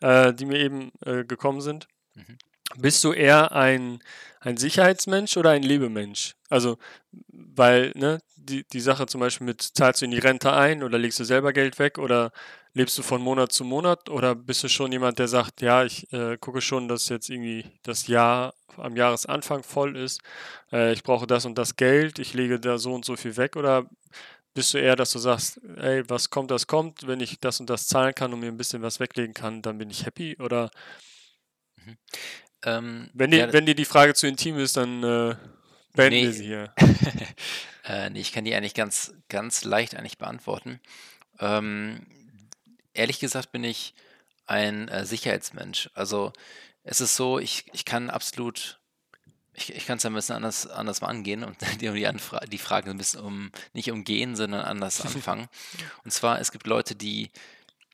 äh, 0.00 0.32
die 0.32 0.46
mir 0.46 0.58
eben 0.58 0.92
äh, 1.04 1.24
gekommen 1.24 1.60
sind. 1.60 1.88
Mhm. 2.14 2.38
Bist 2.76 3.02
du 3.04 3.12
eher 3.12 3.52
ein, 3.52 4.00
ein 4.46 4.56
Sicherheitsmensch 4.56 5.36
oder 5.36 5.50
ein 5.50 5.62
Lebemensch? 5.62 6.36
Also, 6.48 6.78
weil, 7.32 7.92
ne, 7.96 8.20
die, 8.36 8.64
die 8.72 8.80
Sache 8.80 9.06
zum 9.06 9.20
Beispiel 9.20 9.46
mit, 9.46 9.60
zahlst 9.60 10.00
du 10.00 10.04
in 10.04 10.12
die 10.12 10.18
Rente 10.18 10.52
ein 10.52 10.84
oder 10.84 10.98
legst 10.98 11.18
du 11.18 11.24
selber 11.24 11.52
Geld 11.52 11.78
weg 11.80 11.98
oder 11.98 12.30
lebst 12.72 12.96
du 12.96 13.02
von 13.02 13.20
Monat 13.20 13.50
zu 13.50 13.64
Monat 13.64 14.08
oder 14.08 14.36
bist 14.36 14.62
du 14.62 14.68
schon 14.68 14.92
jemand, 14.92 15.18
der 15.18 15.26
sagt, 15.26 15.62
ja, 15.62 15.84
ich 15.84 16.12
äh, 16.12 16.36
gucke 16.38 16.60
schon, 16.60 16.86
dass 16.86 17.08
jetzt 17.08 17.28
irgendwie 17.28 17.64
das 17.82 18.06
Jahr 18.06 18.54
am 18.76 18.96
Jahresanfang 18.96 19.64
voll 19.64 19.96
ist, 19.96 20.20
äh, 20.72 20.92
ich 20.92 21.02
brauche 21.02 21.26
das 21.26 21.44
und 21.44 21.58
das 21.58 21.74
Geld, 21.76 22.18
ich 22.20 22.34
lege 22.34 22.60
da 22.60 22.78
so 22.78 22.94
und 22.94 23.04
so 23.04 23.16
viel 23.16 23.36
weg? 23.36 23.56
Oder 23.56 23.86
bist 24.54 24.74
du 24.74 24.78
eher, 24.78 24.96
dass 24.96 25.10
du 25.10 25.18
sagst, 25.18 25.60
ey, 25.76 26.08
was 26.08 26.30
kommt, 26.30 26.50
das 26.52 26.66
kommt, 26.68 27.06
wenn 27.08 27.20
ich 27.20 27.40
das 27.40 27.58
und 27.58 27.68
das 27.68 27.88
zahlen 27.88 28.14
kann 28.14 28.32
und 28.32 28.40
mir 28.40 28.48
ein 28.48 28.56
bisschen 28.56 28.82
was 28.82 29.00
weglegen 29.00 29.34
kann, 29.34 29.62
dann 29.62 29.78
bin 29.78 29.90
ich 29.90 30.06
happy? 30.06 30.36
Oder 30.38 30.70
Ähm, 32.66 33.08
wenn, 33.14 33.30
die, 33.30 33.38
ja, 33.38 33.52
wenn 33.52 33.64
dir 33.64 33.76
die 33.76 33.84
Frage 33.84 34.12
zu 34.14 34.26
intim 34.26 34.58
ist, 34.58 34.76
dann 34.76 35.02
äh, 35.02 35.36
beenden 35.94 36.18
Nee. 36.18 36.22
wir 36.24 36.32
sie 36.32 36.44
hier. 36.44 36.74
äh, 37.84 38.10
nee, 38.10 38.20
ich 38.20 38.32
kann 38.32 38.44
die 38.44 38.54
eigentlich 38.54 38.74
ganz, 38.74 39.14
ganz 39.28 39.64
leicht 39.64 39.94
eigentlich 39.94 40.18
beantworten. 40.18 40.80
Ähm, 41.38 42.04
ehrlich 42.92 43.20
gesagt 43.20 43.52
bin 43.52 43.62
ich 43.62 43.94
ein 44.46 44.88
äh, 44.88 45.06
Sicherheitsmensch. 45.06 45.90
Also 45.94 46.32
es 46.82 47.00
ist 47.00 47.14
so, 47.14 47.38
ich, 47.38 47.66
ich 47.72 47.84
kann 47.84 48.10
absolut, 48.10 48.80
ich, 49.54 49.72
ich 49.72 49.86
kann 49.86 49.98
es 49.98 50.06
ein 50.06 50.14
bisschen 50.14 50.34
anders, 50.36 50.66
anders 50.66 51.00
mal 51.00 51.08
angehen 51.08 51.44
und 51.44 51.56
die, 51.80 51.92
die, 51.92 52.06
Anfra 52.08 52.40
die 52.40 52.58
Frage 52.58 52.90
ein 52.90 52.98
bisschen 52.98 53.20
um, 53.20 53.52
nicht 53.74 53.92
umgehen, 53.92 54.34
sondern 54.34 54.62
anders 54.62 55.00
anfangen. 55.14 55.48
Und 56.02 56.10
zwar, 56.10 56.40
es 56.40 56.50
gibt 56.50 56.66
Leute, 56.66 56.96
die, 56.96 57.30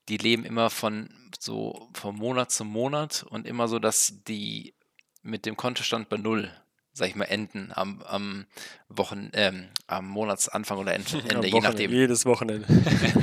die 0.08 0.16
leben 0.16 0.44
immer 0.44 0.70
von 0.70 1.08
so 1.38 1.88
von 1.94 2.16
Monat 2.16 2.50
zu 2.50 2.64
Monat 2.64 3.24
und 3.28 3.46
immer 3.46 3.68
so, 3.68 3.78
dass 3.78 4.22
die 4.26 4.74
mit 5.22 5.46
dem 5.46 5.56
Kontostand 5.56 6.08
bei 6.08 6.16
Null, 6.16 6.50
sag 6.92 7.08
ich 7.08 7.14
mal, 7.14 7.24
enden 7.24 7.72
am, 7.74 8.02
am 8.02 8.46
Wochen, 8.88 9.30
ähm, 9.34 9.68
am 9.86 10.08
Monatsanfang 10.08 10.78
oder 10.78 10.94
End, 10.94 11.14
Am 11.14 11.20
Ende, 11.26 11.48
je 11.48 11.60
nachdem. 11.60 11.90
Jedes 11.90 12.26
Wochenende. 12.26 12.66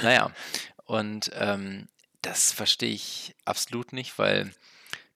Naja, 0.00 0.30
und 0.84 1.32
ähm, 1.34 1.88
das 2.22 2.52
verstehe 2.52 2.92
ich 2.92 3.34
absolut 3.44 3.92
nicht, 3.92 4.16
weil 4.16 4.52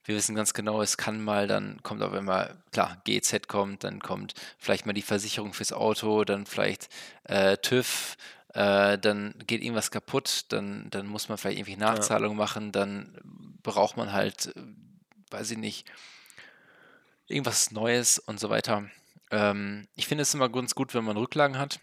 wir 0.05 0.17
wissen 0.17 0.35
ganz 0.35 0.55
genau, 0.55 0.83
es 0.83 0.97
kann 0.97 1.23
mal, 1.23 1.47
dann 1.47 1.81
kommt 1.83 2.03
auf 2.03 2.13
einmal, 2.13 2.61
klar, 2.73 3.01
GZ 3.05 3.47
kommt, 3.47 3.85
dann 3.85 4.01
kommt 4.01 4.35
vielleicht 4.59 4.87
mal 4.87 4.93
die 4.93 5.03
Versicherung 5.03 5.53
fürs 5.53 5.73
Auto, 5.73 6.25
dann 6.25 6.47
vielleicht 6.47 6.89
äh, 7.25 7.57
TÜV, 7.59 8.17
äh, 8.55 8.99
dann 8.99 9.35
geht 9.47 9.63
irgendwas 9.63 9.91
kaputt, 9.91 10.47
dann, 10.49 10.89
dann 10.91 11.07
muss 11.07 11.29
man 11.29 11.39
vielleicht 11.39 11.59
irgendwie 11.59 11.77
Nachzahlungen 11.77 12.39
ja. 12.39 12.45
machen, 12.45 12.73
dann 12.73 13.19
braucht 13.63 13.97
man 13.97 14.13
halt, 14.13 14.53
weiß 15.31 15.53
ich 15.53 15.59
nicht, 15.59 15.91
irgendwas 17.27 17.71
Neues 17.71 18.19
und 18.19 18.39
so 18.39 18.51
weiter. 18.51 18.91
Ähm, 19.31 19.89
ich 19.95 20.07
finde 20.07 20.23
es 20.23 20.35
immer 20.35 20.51
ganz 20.51 20.75
gut, 20.75 20.95
wenn 20.95 21.05
man 21.05 21.17
Rücklagen 21.17 21.59
hat, 21.59 21.81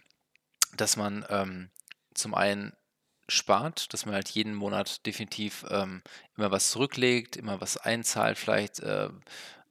dass 0.75 0.95
man 0.95 1.25
ähm, 1.29 1.69
zum 2.13 2.35
einen 2.35 2.73
spart, 3.27 3.93
dass 3.93 4.05
man 4.05 4.15
halt 4.15 4.29
jeden 4.29 4.53
Monat 4.53 5.05
definitiv 5.05 5.65
ähm, 5.69 6.01
immer 6.37 6.51
was 6.51 6.71
zurücklegt, 6.71 7.35
immer 7.37 7.61
was 7.61 7.77
einzahlt, 7.77 8.37
vielleicht, 8.37 8.79
äh, 8.79 9.09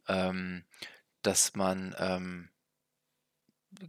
ähm, 0.09 0.65
dass 1.23 1.55
man 1.55 1.95
ähm, 1.99 2.49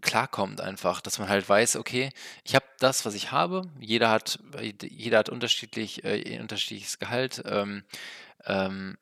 klarkommt 0.02 0.62
einfach, 0.62 1.02
dass 1.02 1.20
man 1.20 1.30
halt 1.30 1.48
weiß, 1.48 1.76
okay, 1.76 2.12
ich 2.44 2.56
habe 2.56 2.66
das, 2.80 3.06
was 3.06 3.14
ich 3.14 3.32
habe. 3.32 3.64
Jeder 3.80 4.10
hat, 4.10 4.40
jeder 4.82 5.20
hat 5.20 5.30
unterschiedlich, 5.30 6.04
äh, 6.04 6.40
unterschiedliches 6.40 7.00
Gehalt. 7.00 7.42
Ähm, 7.46 7.84
ähm, 8.46 8.98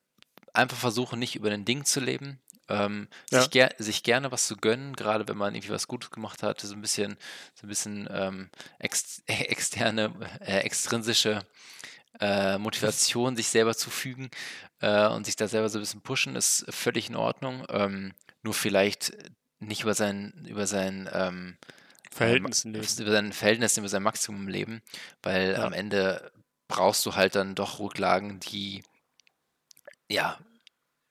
einfach 0.54 0.78
versuchen, 0.78 1.20
nicht 1.20 1.36
über 1.36 1.50
den 1.50 1.66
Ding 1.66 1.86
zu 1.86 2.00
leben. 2.00 2.40
Ähm, 2.70 3.08
ja. 3.32 3.42
sich, 3.42 3.52
ger 3.52 3.70
sich, 3.78 4.04
gerne 4.04 4.32
was 4.32 4.46
zu 4.46 4.58
gönnen, 4.58 4.94
gerade 4.94 5.26
wenn 5.28 5.38
man 5.38 5.56
irgendwie 5.56 5.72
was 5.72 5.88
Gutes 5.88 6.12
gemacht 6.12 6.44
hat, 6.44 6.60
so 6.60 6.74
ein 6.74 6.82
bisschen, 6.82 7.18
so 7.54 7.66
ein 7.66 7.70
bisschen 7.70 8.10
ähm, 8.12 8.50
ex 8.80 9.24
externe, 9.28 10.14
äh, 10.42 10.60
extrinsische 10.60 11.46
äh, 12.20 12.58
Motivation, 12.58 13.38
sich 13.38 13.48
selber 13.48 13.74
zu 13.74 13.90
fügen 13.90 14.30
äh, 14.82 15.08
und 15.08 15.26
sich 15.26 15.38
da 15.38 15.48
selber 15.48 15.70
so 15.70 15.78
ein 15.78 15.82
bisschen 15.82 16.02
pushen, 16.02 16.36
ist 16.36 16.66
völlig 16.70 17.10
in 17.10 17.16
Ordnung. 17.16 17.66
Ähm, 17.70 18.14
nur 18.44 18.54
vielleicht 18.54 19.14
nicht 19.60 19.84
über 19.84 19.94
sein, 19.94 20.46
über 20.48 20.68
sein 20.68 21.10
ähm, 21.12 21.58
Verhältnissen 22.12 22.74
leben. 22.74 22.86
Über 23.00 23.12
sein 23.12 23.34
Verhältnis, 23.34 23.78
über 23.78 23.90
sein 23.90 24.04
Maximum 24.04 24.48
leben, 24.48 24.82
weil 25.24 25.54
ja. 25.54 25.66
am 25.66 25.74
Ende 25.74 26.32
brauchst 26.68 27.06
du 27.06 27.16
halt 27.16 27.36
dann 27.36 27.56
doch 27.56 27.80
Rücklagen, 27.80 28.40
die 28.40 28.84
ja, 30.10 30.38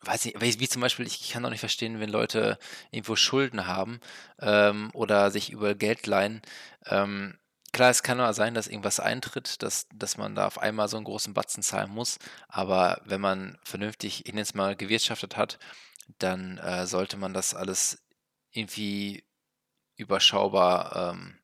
weiß 0.00 0.26
ich, 0.26 0.40
wie, 0.40 0.60
wie 0.60 0.68
zum 0.68 0.82
Beispiel, 0.82 1.06
ich 1.06 1.30
kann 1.30 1.44
auch 1.44 1.50
nicht 1.50 1.60
verstehen, 1.60 2.00
wenn 2.00 2.10
Leute 2.10 2.58
irgendwo 2.90 3.16
Schulden 3.16 3.66
haben 3.66 4.00
ähm, 4.40 4.90
oder 4.94 5.30
sich 5.30 5.50
über 5.50 5.74
Geld 5.74 6.06
leihen. 6.06 6.42
Ähm, 6.86 7.38
klar, 7.72 7.90
es 7.90 8.02
kann 8.02 8.18
mal 8.18 8.34
sein, 8.34 8.54
dass 8.54 8.68
irgendwas 8.68 9.00
eintritt, 9.00 9.62
dass, 9.62 9.86
dass 9.94 10.16
man 10.16 10.34
da 10.34 10.46
auf 10.46 10.58
einmal 10.58 10.88
so 10.88 10.96
einen 10.96 11.04
großen 11.04 11.34
Batzen 11.34 11.62
zahlen 11.62 11.90
muss. 11.90 12.18
Aber 12.48 13.00
wenn 13.04 13.20
man 13.20 13.58
vernünftig, 13.64 14.26
ich 14.26 14.32
nenne 14.32 14.42
es 14.42 14.54
mal, 14.54 14.76
gewirtschaftet 14.76 15.36
hat, 15.36 15.58
dann 16.18 16.58
äh, 16.58 16.86
sollte 16.86 17.16
man 17.16 17.34
das 17.34 17.54
alles 17.54 17.98
irgendwie 18.56 19.24
überschaubar 19.96 21.14
ähm, 21.14 21.38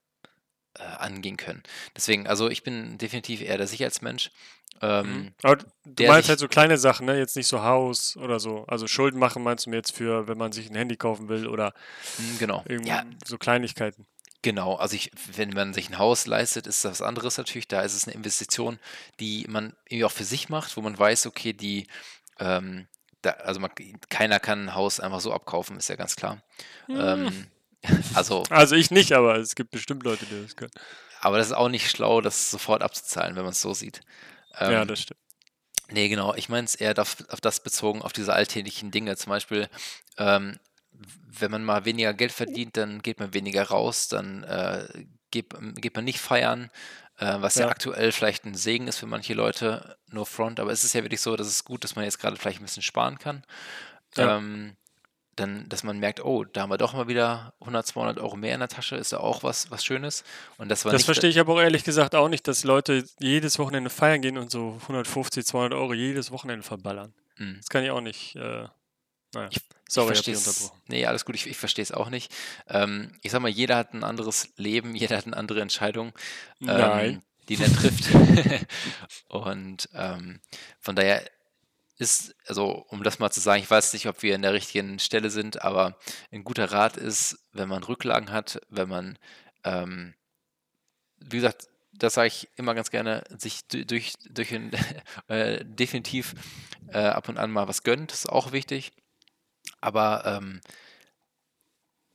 äh, 0.79 0.83
angehen 0.83 1.37
können. 1.37 1.63
Deswegen, 1.97 2.27
also 2.27 2.49
ich 2.49 2.63
bin 2.63 2.99
definitiv 2.99 3.41
eher 3.41 3.59
der 3.59 3.67
Sicherheitsmensch. 3.67 4.31
Ähm, 4.81 5.07
mhm. 5.07 5.35
Aber 5.43 5.65
du 5.85 6.07
meinst 6.07 6.29
halt 6.29 6.39
so 6.39 6.49
kleine 6.49 6.77
Sachen, 6.79 7.07
ne? 7.07 7.17
Jetzt 7.19 7.37
nicht 7.37 7.47
so 7.47 7.63
Haus 7.63 8.17
oder 8.17 8.41
so. 8.41 8.65
Also 8.67 8.87
Schulden 8.87 9.19
machen 9.19 9.43
meinst 9.43 9.67
du 9.67 9.71
mir 9.71 9.77
jetzt 9.77 9.95
für, 9.95 10.27
wenn 10.29 10.39
man 10.39 10.53
sich 10.53 10.71
ein 10.71 10.75
Handy 10.75 10.97
kaufen 10.97 11.29
will 11.29 11.47
oder 11.47 11.73
mhm, 12.19 12.39
genau. 12.39 12.65
ja. 12.85 13.05
so 13.25 13.39
Kleinigkeiten. 13.39 14.07
Genau, 14.43 14.75
also 14.75 14.97
ich, 14.97 15.13
wenn 15.37 15.51
man 15.51 15.73
sich 15.73 15.89
ein 15.89 15.99
Haus 15.99 16.27
leistet, 16.27 16.67
ist 16.67 16.85
das 16.85 17.01
was 17.01 17.03
anderes 17.03 17.39
natürlich. 17.39 17.69
Da 17.69 17.83
ist 17.83 17.95
es 17.95 18.09
eine 18.09 18.15
Investition, 18.15 18.81
die 19.21 19.47
man 19.49 19.77
irgendwie 19.87 20.05
auch 20.05 20.11
für 20.11 20.25
sich 20.25 20.49
macht, 20.49 20.77
wo 20.77 20.81
man 20.81 20.99
weiß, 20.99 21.27
okay, 21.27 21.53
die, 21.53 21.87
ähm, 22.41 22.89
da, 23.23 23.31
also 23.31 23.61
man, 23.61 23.71
keiner 24.09 24.41
kann 24.41 24.67
ein 24.67 24.75
Haus 24.75 25.01
einfach 25.01 25.21
so 25.21 25.33
abkaufen, 25.33 25.77
ist 25.77 25.89
ja 25.89 25.97
ganz 25.97 26.17
klar. 26.17 26.43
Hm. 26.87 27.01
Ähm, 27.01 27.47
also, 28.15 28.45
also 28.51 28.77
ich 28.77 28.91
nicht, 28.91 29.13
aber 29.13 29.37
es 29.37 29.55
gibt 29.55 29.71
bestimmt 29.71 30.05
Leute, 30.05 30.27
die 30.27 30.43
das 30.43 30.57
können. 30.57 30.73
Aber 31.21 31.39
das 31.39 31.49
ist 31.49 31.53
auch 31.53 31.69
nicht 31.69 31.89
schlau, 31.89 32.21
das 32.21 32.51
sofort 32.51 32.83
abzuzahlen, 32.83 33.37
wenn 33.37 33.45
man 33.45 33.53
es 33.53 33.61
so 33.61 33.75
sieht. 33.75 34.01
Ähm, 34.59 34.73
ja, 34.73 34.85
das 34.85 35.01
stimmt. 35.01 35.21
Nee, 35.91 36.09
genau. 36.09 36.35
Ich 36.35 36.49
meine 36.49 36.65
es 36.65 36.75
eher 36.75 36.99
auf, 36.99 37.17
auf, 37.29 37.41
das 37.41 37.63
bezogen, 37.63 38.03
auf 38.03 38.13
diese 38.13 38.33
alltäglichen 38.33 38.91
Dinge. 38.91 39.17
Zum 39.17 39.31
Beispiel, 39.31 39.69
ähm, 40.17 40.59
wenn 40.93 41.51
man 41.51 41.65
mal 41.65 41.85
weniger 41.85 42.15
Geld 42.15 42.33
verdient, 42.33 42.77
dann 42.77 43.03
geht 43.03 43.21
man 43.21 43.35
weniger 43.35 43.65
raus, 43.65 44.09
dann 44.09 44.43
äh, 44.45 44.87
geht, 45.33 45.47
geht, 45.77 45.97
man 45.97 46.05
nicht 46.05 46.21
feiern, 46.21 46.71
äh, 47.19 47.37
was 47.41 47.57
ja. 47.57 47.63
ja. 47.63 47.71
aktuell 47.71 48.13
vielleicht 48.13 48.45
ein 48.45 48.55
Segen 48.55 48.87
ist 48.87 48.99
für 48.99 49.07
manche 49.07 49.35
Leute, 49.35 49.97
nur 50.11 50.27
Front, 50.27 50.61
aber 50.61 50.71
es 50.71 50.85
ist 50.85 50.93
ja 50.93 51.03
wirklich 51.03 51.21
so, 51.21 51.35
dass 51.35 51.49
es 51.49 51.65
gut, 51.65 51.83
dass 51.83 51.97
man 51.97 52.05
jetzt 52.05 52.21
gerade 52.21 52.37
vielleicht 52.37 52.61
ein 52.61 52.65
bisschen 52.65 52.83
sparen 52.83 53.19
kann. 53.19 53.43
Ja. 54.17 54.37
Ähm, 54.37 54.77
dann, 55.37 55.67
dass 55.69 55.83
man 55.83 55.99
merkt, 55.99 56.23
oh, 56.25 56.45
da 56.45 56.63
haben 56.63 56.71
wir 56.71 56.77
doch 56.77 56.93
mal 56.93 57.09
wieder 57.09 57.55
100, 57.61 57.87
200 57.87 58.19
Euro 58.19 58.37
mehr 58.37 58.53
in 58.53 58.61
der 58.61 58.69
Tasche, 58.69 58.97
ist 58.97 59.13
ja 59.13 59.19
auch 59.19 59.43
was, 59.43 59.71
was 59.71 59.85
Schönes. 59.85 60.25
Und 60.59 60.69
das 60.69 60.85
war 60.85 60.93
das 60.93 61.05
verstehe 61.05 61.31
ich 61.31 61.41
aber 61.41 61.55
auch 61.55 61.61
ehrlich 61.61 61.85
gesagt 61.85 62.15
auch 62.15 62.29
nicht, 62.29 62.47
dass 62.49 62.65
Leute 62.65 63.05
jedes 63.19 63.59
Wochenende 63.59 63.89
feiern 63.89 64.21
gehen 64.21 64.37
und 64.37 64.51
so 64.51 64.79
150, 64.83 65.47
200 65.47 65.73
Euro 65.73 65.95
jedes 65.95 66.31
Wochenende 66.33 66.63
verballern. 66.63 67.15
Mhm. 67.39 67.57
Das 67.57 67.69
kann 67.71 67.83
ich 67.83 67.91
auch 67.91 68.03
nicht. 68.03 68.37
Äh, 68.37 68.69
naja. 69.35 69.49
Ich, 69.51 69.61
Sorry, 69.89 70.15
ich 70.15 70.23
verstehe 70.25 70.71
Nee, 70.89 71.05
alles 71.05 71.27
gut, 71.27 71.35
ich, 71.35 71.47
ich 71.47 71.57
verstehe 71.59 71.83
es 71.83 71.93
auch 71.93 72.09
nicht. 72.09 72.33
Ähm, 72.67 73.13
ich 73.21 73.31
sag 73.31 73.43
mal, 73.43 73.51
jeder 73.51 73.77
hat 73.77 73.93
ein 73.93 74.05
anderes 74.05 74.49
Leben, 74.57 74.95
jeder 74.97 75.19
hat 75.19 75.27
eine 75.27 75.37
andere 75.37 75.61
Entscheidung, 75.61 76.13
ähm, 76.63 77.23
die 77.49 77.61
er 77.61 77.73
trifft. 77.73 78.09
und 79.29 79.89
ähm, 79.95 80.41
von 80.81 80.97
daher 80.97 81.23
ist, 81.99 82.35
also 82.47 82.85
um 82.89 83.03
das 83.03 83.19
mal 83.19 83.31
zu 83.31 83.41
sagen, 83.41 83.63
ich 83.63 83.71
weiß 83.71 83.93
nicht, 83.93 84.07
ob 84.07 84.23
wir 84.23 84.35
in 84.35 84.43
der 84.43 84.55
richtigen 84.55 84.99
Stelle 84.99 85.31
sind, 85.31 85.63
aber 85.63 85.99
ein 86.31 86.43
guter 86.43 86.73
Rat 86.73 86.97
ist, 86.97 87.39
wenn 87.53 87.69
man 87.69 87.83
Rücklagen 87.83 88.33
hat, 88.33 88.61
wenn 88.71 88.89
man, 88.89 89.19
ähm, 89.65 90.15
wie 91.19 91.37
gesagt, 91.37 91.69
das 91.93 92.15
sage 92.15 92.29
ich 92.29 92.49
immer 92.57 92.75
ganz 92.75 92.91
gerne, 92.91 93.25
sich 93.37 93.67
durch, 93.67 94.15
durch 94.31 94.53
ein, 94.53 94.73
äh, 95.29 95.65
definitiv 95.65 96.35
äh, 96.89 96.99
ab 96.99 97.29
und 97.29 97.39
an 97.39 97.51
mal 97.51 97.69
was 97.69 97.83
gönnt, 97.83 98.13
ist 98.13 98.29
auch 98.29 98.53
wichtig. 98.53 98.93
Aber 99.83 100.25
ähm, 100.25 100.63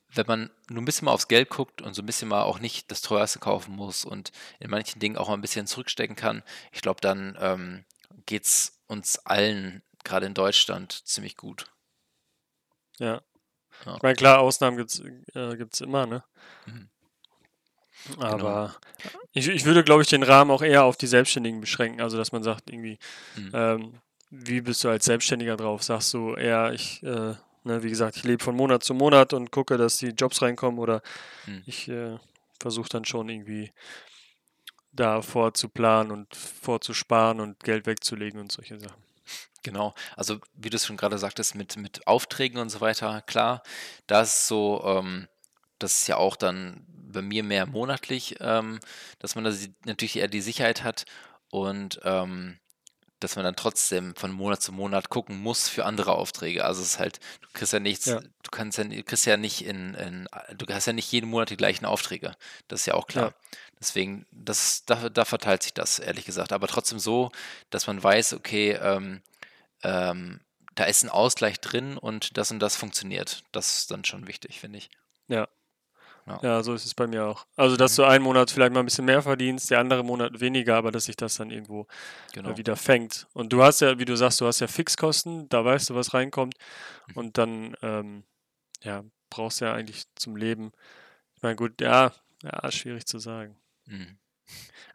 wenn 0.09 0.25
man 0.25 0.49
nur 0.69 0.81
ein 0.81 0.85
bisschen 0.85 1.05
mal 1.05 1.11
aufs 1.11 1.27
Geld 1.27 1.49
guckt 1.49 1.81
und 1.81 1.93
so 1.93 2.01
ein 2.01 2.05
bisschen 2.05 2.27
mal 2.27 2.43
auch 2.43 2.59
nicht 2.59 2.91
das 2.91 3.01
teuerste 3.01 3.39
kaufen 3.39 3.75
muss 3.75 4.05
und 4.05 4.31
in 4.59 4.69
manchen 4.69 4.99
Dingen 4.99 5.17
auch 5.17 5.27
mal 5.27 5.35
ein 5.35 5.41
bisschen 5.41 5.67
zurückstecken 5.67 6.15
kann, 6.15 6.43
ich 6.71 6.81
glaube, 6.81 7.01
dann 7.01 7.37
ähm, 7.39 7.85
geht 8.25 8.45
es 8.45 8.81
uns 8.87 9.19
allen, 9.19 9.83
gerade 10.03 10.25
in 10.25 10.33
Deutschland, 10.33 10.91
ziemlich 11.05 11.37
gut. 11.37 11.67
Ja. 12.97 13.21
ja. 13.85 13.95
Ich 13.95 14.01
meine, 14.01 14.15
klar, 14.15 14.39
Ausnahmen 14.39 14.77
gibt 14.77 14.91
es 14.91 15.01
äh, 15.35 15.83
immer, 15.83 16.07
ne? 16.07 16.23
Mhm. 16.65 16.89
Aber 18.19 18.75
genau. 19.01 19.23
ich, 19.33 19.47
ich 19.47 19.65
würde, 19.65 19.83
glaube 19.83 20.03
ich, 20.03 20.07
den 20.07 20.23
Rahmen 20.23 20.51
auch 20.51 20.61
eher 20.61 20.83
auf 20.83 20.97
die 20.97 21.07
Selbstständigen 21.07 21.59
beschränken. 21.59 22.01
Also, 22.01 22.17
dass 22.17 22.31
man 22.31 22.43
sagt, 22.43 22.69
irgendwie, 22.69 22.99
mhm. 23.35 23.51
ähm, 23.53 23.93
wie 24.29 24.61
bist 24.61 24.83
du 24.83 24.89
als 24.89 25.05
Selbstständiger 25.05 25.57
drauf? 25.57 25.83
Sagst 25.83 26.13
du 26.13 26.35
eher, 26.35 26.73
ich, 26.73 27.03
äh, 27.03 27.35
ne, 27.67 27.83
wie 27.83 27.89
gesagt, 27.89 28.17
ich 28.17 28.23
lebe 28.23 28.43
von 28.43 28.55
Monat 28.55 28.83
zu 28.83 28.93
Monat 28.93 29.33
und 29.33 29.51
gucke, 29.51 29.77
dass 29.77 29.97
die 29.97 30.07
Jobs 30.07 30.41
reinkommen 30.41 30.79
oder 30.79 31.01
mhm. 31.45 31.63
ich 31.65 31.87
äh, 31.87 32.17
versuche 32.59 32.89
dann 32.89 33.05
schon 33.05 33.29
irgendwie 33.29 33.71
da 34.91 35.21
vorzuplanen 35.21 36.11
und 36.11 36.35
vorzusparen 36.35 37.39
und 37.39 37.63
Geld 37.63 37.85
wegzulegen 37.85 38.39
und 38.39 38.51
solche 38.51 38.79
Sachen. 38.79 39.03
Genau, 39.63 39.93
also 40.15 40.39
wie 40.55 40.69
du 40.69 40.77
es 40.77 40.85
schon 40.85 40.97
gerade 40.97 41.17
sagtest, 41.17 41.55
mit, 41.55 41.77
mit 41.77 42.07
Aufträgen 42.07 42.59
und 42.59 42.69
so 42.69 42.79
weiter, 42.79 43.21
klar, 43.21 43.63
das 44.07 44.29
ist 44.29 44.47
so, 44.47 44.81
ähm, 44.85 45.27
das 45.77 45.97
ist 45.97 46.07
ja 46.07 46.17
auch 46.17 46.35
dann 46.35 46.85
bei 46.87 47.21
mir 47.21 47.43
mehr 47.43 47.65
monatlich, 47.65 48.37
ähm, 48.39 48.79
dass 49.19 49.35
man 49.35 49.43
da 49.43 49.51
natürlich 49.85 50.17
eher 50.17 50.27
die 50.27 50.41
Sicherheit 50.41 50.83
hat 50.83 51.05
und 51.49 51.99
ähm, 52.03 52.59
dass 53.19 53.35
man 53.35 53.45
dann 53.45 53.55
trotzdem 53.55 54.15
von 54.15 54.31
Monat 54.31 54.61
zu 54.61 54.71
Monat 54.71 55.09
gucken 55.09 55.37
muss 55.37 55.69
für 55.69 55.85
andere 55.85 56.13
Aufträge. 56.13 56.65
Also 56.65 56.81
es 56.81 56.89
ist 56.89 56.99
halt, 56.99 57.19
du 57.41 57.47
kriegst 57.53 57.73
ja 57.73 57.79
nichts, 57.79 58.05
ja. 58.05 58.19
du 58.19 58.51
kannst 58.51 58.77
ja, 58.77 58.85
kriegst 59.03 59.25
ja 59.25 59.37
nicht 59.37 59.65
in, 59.65 59.95
in, 59.95 60.27
du 60.55 60.65
hast 60.71 60.85
ja 60.85 60.93
nicht 60.93 61.11
jeden 61.11 61.29
Monat 61.29 61.49
die 61.49 61.57
gleichen 61.57 61.85
Aufträge. 61.85 62.35
Das 62.67 62.81
ist 62.81 62.85
ja 62.85 62.93
auch 62.93 63.07
klar. 63.07 63.27
Ja. 63.27 63.57
Deswegen, 63.79 64.25
das, 64.31 64.85
da, 64.85 65.09
da, 65.09 65.25
verteilt 65.25 65.63
sich 65.63 65.73
das, 65.73 65.99
ehrlich 65.99 66.25
gesagt. 66.25 66.51
Aber 66.51 66.67
trotzdem 66.67 66.99
so, 66.99 67.31
dass 67.69 67.87
man 67.87 68.01
weiß, 68.01 68.33
okay, 68.33 68.71
ähm, 68.73 69.21
ähm, 69.83 70.39
da 70.75 70.85
ist 70.85 71.03
ein 71.03 71.09
Ausgleich 71.09 71.59
drin 71.59 71.97
und 71.97 72.37
das 72.37 72.51
und 72.51 72.59
das 72.59 72.75
funktioniert. 72.75 73.43
Das 73.51 73.79
ist 73.79 73.91
dann 73.91 74.05
schon 74.05 74.27
wichtig, 74.27 74.59
finde 74.59 74.77
ich. 74.79 74.89
Ja, 75.27 75.47
ja. 76.27 76.39
ja, 76.41 76.63
so 76.63 76.73
ist 76.73 76.85
es 76.85 76.93
bei 76.93 77.07
mir 77.07 77.25
auch. 77.25 77.45
Also, 77.55 77.77
dass 77.77 77.97
mhm. 77.97 78.01
du 78.01 78.07
einen 78.07 78.23
Monat 78.23 78.51
vielleicht 78.51 78.73
mal 78.73 78.81
ein 78.81 78.85
bisschen 78.85 79.05
mehr 79.05 79.21
verdienst, 79.21 79.71
der 79.71 79.79
andere 79.79 80.03
Monat 80.03 80.39
weniger, 80.39 80.75
aber 80.75 80.91
dass 80.91 81.05
sich 81.05 81.15
das 81.15 81.35
dann 81.35 81.51
irgendwo 81.51 81.81
äh, 81.81 81.85
genau. 82.33 82.57
wieder 82.57 82.75
fängt. 82.75 83.27
Und 83.33 83.53
du 83.53 83.63
hast 83.63 83.81
ja, 83.81 83.97
wie 83.97 84.05
du 84.05 84.15
sagst, 84.15 84.41
du 84.41 84.45
hast 84.45 84.59
ja 84.59 84.67
Fixkosten, 84.67 85.47
da 85.49 85.63
weißt 85.63 85.89
du, 85.89 85.95
was 85.95 86.13
reinkommt. 86.13 86.55
Mhm. 87.07 87.13
Und 87.15 87.37
dann, 87.37 87.75
ähm, 87.81 88.23
ja, 88.83 89.03
brauchst 89.29 89.61
du 89.61 89.65
ja 89.65 89.73
eigentlich 89.73 90.03
zum 90.15 90.35
Leben. 90.35 90.71
Ich 91.35 91.43
meine, 91.43 91.55
gut, 91.55 91.79
ja, 91.81 92.11
ja, 92.43 92.71
schwierig 92.71 93.05
zu 93.05 93.19
sagen. 93.19 93.55
Mhm. 93.85 94.17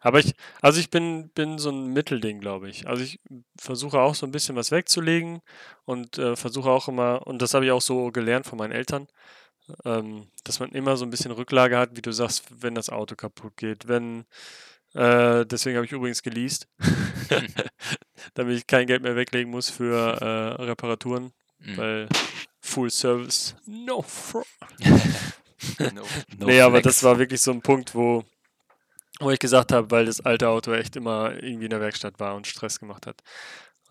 Aber 0.01 0.19
ich, 0.19 0.33
also 0.61 0.79
ich 0.79 0.89
bin, 0.89 1.29
bin 1.29 1.57
so 1.57 1.69
ein 1.69 1.87
Mittelding, 1.87 2.39
glaube 2.39 2.69
ich. 2.69 2.87
Also 2.87 3.03
ich 3.03 3.19
versuche 3.57 3.99
auch 3.99 4.15
so 4.15 4.25
ein 4.25 4.31
bisschen 4.31 4.55
was 4.55 4.71
wegzulegen 4.71 5.41
und 5.85 6.17
äh, 6.17 6.35
versuche 6.35 6.69
auch 6.69 6.87
immer, 6.87 7.25
und 7.25 7.41
das 7.41 7.53
habe 7.53 7.65
ich 7.65 7.71
auch 7.71 7.81
so 7.81 8.11
gelernt 8.11 8.45
von 8.45 8.57
meinen 8.57 8.73
Eltern, 8.73 9.07
ähm, 9.85 10.27
dass 10.43 10.59
man 10.59 10.71
immer 10.71 10.97
so 10.97 11.05
ein 11.05 11.09
bisschen 11.09 11.31
Rücklage 11.31 11.77
hat, 11.77 11.95
wie 11.95 12.01
du 12.01 12.11
sagst, 12.11 12.43
wenn 12.61 12.75
das 12.75 12.89
Auto 12.89 13.15
kaputt 13.15 13.55
geht, 13.57 13.87
wenn 13.87 14.25
äh, 14.93 15.45
deswegen 15.45 15.75
habe 15.77 15.85
ich 15.85 15.91
übrigens 15.91 16.21
geleast, 16.23 16.67
damit 18.35 18.57
ich 18.57 18.67
kein 18.67 18.87
Geld 18.87 19.01
mehr 19.03 19.15
weglegen 19.15 19.51
muss 19.51 19.69
für 19.69 19.95
äh, 20.21 20.61
Reparaturen, 20.63 21.31
Mhm. 21.65 21.77
weil 21.77 22.09
Full 22.59 22.89
Service, 22.89 23.55
no 23.65 24.01
fraud. 24.01 24.45
no, 25.93 26.03
no 26.37 26.45
nee, 26.45 26.59
aber 26.59 26.81
das 26.81 27.03
war 27.03 27.17
wirklich 27.19 27.41
so 27.41 27.51
ein 27.51 27.61
Punkt, 27.61 27.95
wo, 27.95 28.25
wo 29.19 29.31
ich 29.31 29.39
gesagt 29.39 29.71
habe, 29.71 29.89
weil 29.91 30.05
das 30.05 30.19
alte 30.21 30.49
Auto 30.49 30.73
echt 30.73 30.95
immer 30.97 31.31
irgendwie 31.41 31.65
in 31.65 31.69
der 31.69 31.79
Werkstatt 31.79 32.19
war 32.19 32.35
und 32.35 32.47
Stress 32.47 32.79
gemacht 32.79 33.07
hat. 33.07 33.21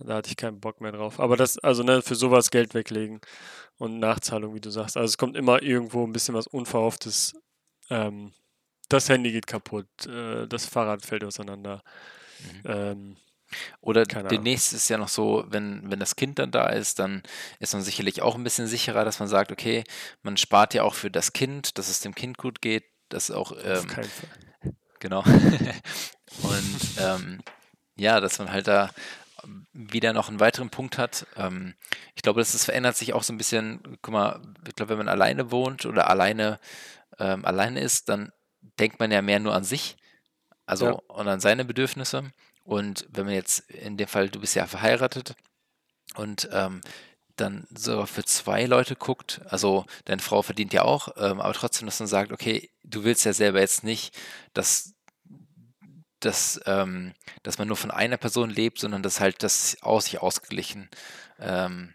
Da 0.04 0.16
hatte 0.16 0.30
ich 0.30 0.36
keinen 0.36 0.60
Bock 0.60 0.80
mehr 0.80 0.92
drauf. 0.92 1.20
Aber 1.20 1.36
das, 1.36 1.58
also 1.58 1.82
ne, 1.82 2.02
für 2.02 2.14
sowas 2.14 2.50
Geld 2.50 2.74
weglegen 2.74 3.20
und 3.78 3.98
Nachzahlung, 3.98 4.54
wie 4.54 4.60
du 4.60 4.70
sagst. 4.70 4.96
Also 4.96 5.06
es 5.10 5.18
kommt 5.18 5.36
immer 5.36 5.62
irgendwo 5.62 6.06
ein 6.06 6.12
bisschen 6.12 6.34
was 6.34 6.46
Unverhofftes. 6.46 7.34
Ähm, 7.90 8.32
das 8.88 9.08
Handy 9.08 9.32
geht 9.32 9.46
kaputt, 9.46 9.86
äh, 10.06 10.46
das 10.46 10.66
Fahrrad 10.66 11.04
fällt 11.04 11.24
auseinander. 11.24 11.82
Mhm. 12.40 12.60
Ähm, 12.64 13.16
Oder 13.80 14.04
demnächst 14.04 14.72
ist 14.72 14.88
ja 14.88 14.98
noch 14.98 15.08
so, 15.08 15.44
wenn, 15.48 15.90
wenn 15.90 15.98
das 15.98 16.16
Kind 16.16 16.38
dann 16.38 16.50
da 16.50 16.68
ist, 16.68 16.98
dann 16.98 17.22
ist 17.58 17.74
man 17.74 17.82
sicherlich 17.82 18.22
auch 18.22 18.34
ein 18.34 18.44
bisschen 18.44 18.66
sicherer, 18.66 19.04
dass 19.04 19.18
man 19.18 19.28
sagt, 19.28 19.52
okay, 19.52 19.84
man 20.22 20.36
spart 20.36 20.74
ja 20.74 20.82
auch 20.82 20.94
für 20.94 21.10
das 21.10 21.32
Kind, 21.32 21.76
dass 21.78 21.88
es 21.88 22.00
dem 22.00 22.14
Kind 22.14 22.38
gut 22.38 22.62
geht, 22.62 22.84
dass 23.08 23.30
auch, 23.30 23.52
auf 23.52 23.64
ähm, 23.64 23.86
keinen 23.86 24.10
Fall. 24.10 24.74
genau. 25.00 25.22
Und 26.42 26.80
ähm, 26.98 27.40
ja, 27.96 28.20
dass 28.20 28.38
man 28.38 28.50
halt 28.50 28.68
da 28.68 28.90
wieder 29.72 30.12
noch 30.12 30.28
einen 30.28 30.40
weiteren 30.40 30.70
Punkt 30.70 30.98
hat. 30.98 31.26
Ähm, 31.36 31.74
ich 32.14 32.22
glaube, 32.22 32.40
das, 32.40 32.52
das 32.52 32.64
verändert 32.64 32.96
sich 32.96 33.12
auch 33.14 33.22
so 33.22 33.32
ein 33.32 33.38
bisschen. 33.38 33.98
Guck 34.02 34.12
mal, 34.12 34.40
ich 34.66 34.74
glaube, 34.74 34.90
wenn 34.90 34.98
man 34.98 35.08
alleine 35.08 35.50
wohnt 35.50 35.86
oder 35.86 36.08
alleine, 36.10 36.58
ähm, 37.18 37.44
alleine 37.44 37.80
ist, 37.80 38.08
dann 38.08 38.32
denkt 38.78 39.00
man 39.00 39.10
ja 39.10 39.22
mehr 39.22 39.40
nur 39.40 39.54
an 39.54 39.64
sich, 39.64 39.96
also 40.66 40.86
Ja. 40.86 40.92
und 41.08 41.28
an 41.28 41.40
seine 41.40 41.64
Bedürfnisse. 41.64 42.32
Und 42.64 43.06
wenn 43.10 43.26
man 43.26 43.34
jetzt 43.34 43.60
in 43.70 43.96
dem 43.96 44.06
Fall, 44.08 44.28
du 44.28 44.40
bist 44.40 44.54
ja 44.54 44.66
verheiratet 44.66 45.34
und 46.14 46.48
ähm, 46.52 46.80
dann 47.36 47.66
so 47.74 48.06
für 48.06 48.24
zwei 48.24 48.66
Leute 48.66 48.94
guckt, 48.94 49.40
also 49.46 49.86
deine 50.04 50.20
Frau 50.22 50.42
verdient 50.42 50.72
ja 50.72 50.82
auch, 50.82 51.08
ähm, 51.16 51.40
aber 51.40 51.54
trotzdem, 51.54 51.86
dass 51.86 51.98
man 51.98 52.06
sagt, 52.06 52.30
okay, 52.30 52.70
du 52.84 53.04
willst 53.04 53.24
ja 53.24 53.32
selber 53.32 53.60
jetzt 53.60 53.84
nicht, 53.84 54.14
dass, 54.54 54.94
dass, 56.24 56.60
ähm, 56.66 57.14
dass 57.42 57.58
man 57.58 57.68
nur 57.68 57.76
von 57.76 57.90
einer 57.90 58.16
Person 58.16 58.50
lebt, 58.50 58.78
sondern 58.78 59.02
dass 59.02 59.20
halt 59.20 59.42
das 59.42 59.76
aus 59.82 60.04
sich 60.06 60.20
ausgeglichen, 60.20 60.88
ähm, 61.38 61.94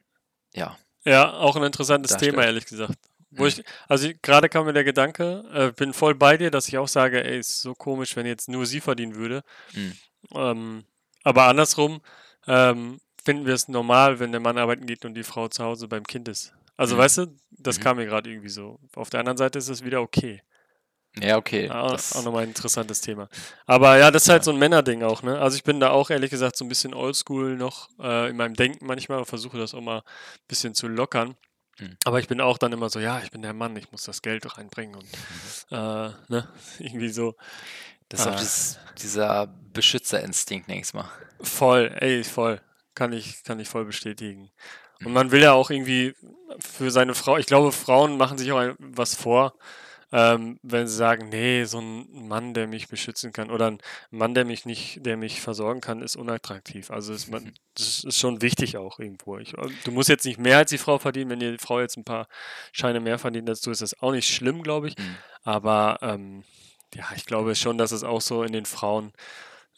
ja. 0.54 0.78
Ja, 1.04 1.34
auch 1.34 1.56
ein 1.56 1.64
interessantes 1.64 2.12
darstellt. 2.12 2.34
Thema, 2.34 2.46
ehrlich 2.46 2.66
gesagt. 2.66 2.94
Wo 3.30 3.44
Mhm. 3.44 3.50
ich, 3.50 3.64
also 3.88 4.10
gerade 4.22 4.50
kam 4.50 4.66
mir 4.66 4.74
der 4.74 4.84
Gedanke, 4.84 5.44
äh, 5.54 5.72
bin 5.72 5.94
voll 5.94 6.16
bei 6.16 6.38
dir, 6.38 6.50
dass 6.52 6.68
ich 6.68 6.78
auch 6.78 6.88
sage, 6.88 7.24
ey, 7.24 7.40
ist 7.40 7.62
so 7.62 7.74
komisch, 7.76 8.16
wenn 8.16 8.26
jetzt 8.26 8.50
nur 8.50 8.66
sie 8.66 8.82
verdienen 8.82 9.16
würde. 9.16 9.44
Mhm. 9.74 9.98
Ähm, 10.34 10.84
aber 11.24 11.46
andersrum 11.46 12.02
ähm, 12.48 13.00
finden 13.24 13.46
wir 13.46 13.54
es 13.54 13.68
normal, 13.68 14.20
wenn 14.20 14.32
der 14.32 14.40
Mann 14.42 14.58
arbeiten 14.58 14.86
geht 14.86 15.04
und 15.06 15.14
die 15.14 15.24
Frau 15.24 15.48
zu 15.50 15.64
Hause 15.64 15.88
beim 15.88 16.06
Kind 16.06 16.28
ist. 16.30 16.54
Also 16.78 16.96
Mhm. 16.96 17.00
weißt 17.00 17.18
du, 17.20 17.36
das 17.52 17.80
Mhm. 17.80 17.84
kam 17.84 17.98
mir 17.98 18.06
gerade 18.06 18.30
irgendwie 18.30 18.50
so. 18.50 18.80
Auf 18.96 19.10
der 19.10 19.20
anderen 19.20 19.38
Seite 19.38 19.60
ist 19.60 19.68
es 19.70 19.84
wieder 19.84 20.02
okay. 20.02 20.42
Ja, 21.22 21.38
okay. 21.38 21.70
Auch, 21.70 21.92
Das, 21.92 22.16
auch 22.16 22.24
nochmal 22.24 22.44
ein 22.44 22.50
interessantes 22.50 23.02
Thema. 23.02 23.30
Aber 23.66 23.98
ja, 23.98 24.12
das 24.12 24.24
ist 24.24 24.30
halt 24.30 24.42
Ja. 24.42 24.44
so 24.46 24.52
ein 24.52 24.58
Männerding 24.60 25.04
auch, 25.04 25.24
ne? 25.24 25.40
Also 25.40 25.56
ich 25.58 25.64
bin 25.64 25.80
da 25.80 25.90
auch 25.92 26.10
ehrlich 26.10 26.30
gesagt 26.30 26.56
so 26.56 26.66
ein 26.66 26.70
bisschen 26.70 26.94
oldschool 26.94 27.56
noch 27.58 27.90
äh, 28.00 28.30
in 28.30 28.38
meinem 28.38 28.54
Denken 28.56 28.86
manchmal 28.86 29.20
und 29.20 29.26
versuche 29.26 29.58
das 29.58 29.74
auch 29.74 29.82
mal 29.82 30.00
ein 30.00 30.04
bisschen 30.48 30.74
zu 30.76 30.88
lockern. 30.88 31.36
Mhm. 31.80 31.98
Aber 32.06 32.20
ich 32.20 32.28
bin 32.28 32.42
auch 32.42 32.58
dann 32.58 32.74
immer 32.74 32.90
so, 32.90 33.00
ja, 33.00 33.20
ich 33.24 33.32
bin 33.32 33.42
der 33.42 33.54
Mann, 33.54 33.76
ich 33.78 33.92
muss 33.92 34.04
das 34.04 34.22
Geld 34.22 34.58
reinbringen 34.58 34.96
und 34.96 35.06
Mhm. 35.72 35.76
äh, 35.78 36.10
ne? 36.30 36.48
Irgendwie 36.80 37.10
so 37.10 37.36
das 38.10 38.22
ist 38.22 38.28
auch 38.28 38.32
Ah. 38.32 38.36
dieses, 38.38 38.80
dieser 39.02 39.48
Beschützerinstinkt, 39.74 40.68
nächstes 40.70 40.94
Mal. 40.94 41.10
voll, 41.42 41.94
ey, 42.00 42.24
voll. 42.24 42.62
Kann 42.96 43.14
ich, 43.14 43.44
kann 43.44 43.60
ich 43.60 43.68
voll 43.70 43.86
bestätigen. 43.86 44.50
Und 45.02 45.08
Mhm. 45.08 45.14
man 45.14 45.32
will 45.32 45.42
ja 45.44 45.52
auch 45.54 45.70
irgendwie 45.70 46.16
für 46.60 46.90
seine 46.90 47.14
Frau, 47.16 47.38
ich 47.38 47.46
glaube, 47.46 47.72
Frauen 47.72 48.18
machen 48.18 48.38
sich 48.38 48.52
auch 48.52 48.74
was 48.80 49.14
vor, 49.14 49.54
ähm, 50.12 50.58
wenn 50.64 50.88
sie 50.88 50.96
sagen, 50.96 51.30
nee, 51.30 51.66
so 51.66 51.80
ein 51.80 52.28
Mann, 52.28 52.54
der 52.54 52.68
mich 52.68 52.88
beschützen 52.88 53.34
kann 53.34 53.52
oder 53.52 53.72
ein 53.72 53.80
Mann, 54.10 54.34
der 54.34 54.46
mich 54.46 54.66
nicht, 54.66 55.06
der 55.06 55.18
mich 55.18 55.42
versorgen 55.42 55.82
kann, 55.82 56.02
ist 56.02 56.16
unattraktiv. 56.16 56.92
Also 56.92 57.14
ist 57.14 57.30
man, 57.30 57.54
das 57.76 58.04
ist 58.06 58.18
schon 58.18 58.42
wichtig 58.42 58.78
auch 58.78 59.00
irgendwo. 59.00 59.38
Ich, 59.38 59.54
du 59.84 59.92
musst 59.92 60.10
jetzt 60.10 60.26
nicht 60.26 60.40
mehr 60.40 60.58
als 60.58 60.70
die 60.70 60.78
Frau 60.78 60.98
verdienen, 60.98 61.32
wenn 61.32 61.40
die 61.40 61.58
Frau 61.58 61.82
jetzt 61.82 61.98
ein 61.98 62.06
paar 62.06 62.28
Scheine 62.72 63.00
mehr 63.00 63.20
verdient 63.20 63.48
du, 63.48 63.72
ist 63.72 63.82
das 63.82 64.02
auch 64.02 64.12
nicht 64.12 64.34
schlimm, 64.34 64.64
glaube 64.64 64.88
ich. 64.88 64.98
Mhm. 64.98 65.18
Aber 65.44 66.00
ähm, 66.02 66.44
ja, 66.94 67.06
ich 67.16 67.26
glaube 67.26 67.56
schon, 67.56 67.78
dass 67.78 67.92
es 67.92 68.04
auch 68.04 68.22
so 68.22 68.44
in 68.44 68.54
den 68.54 68.66
Frauen 68.66 69.12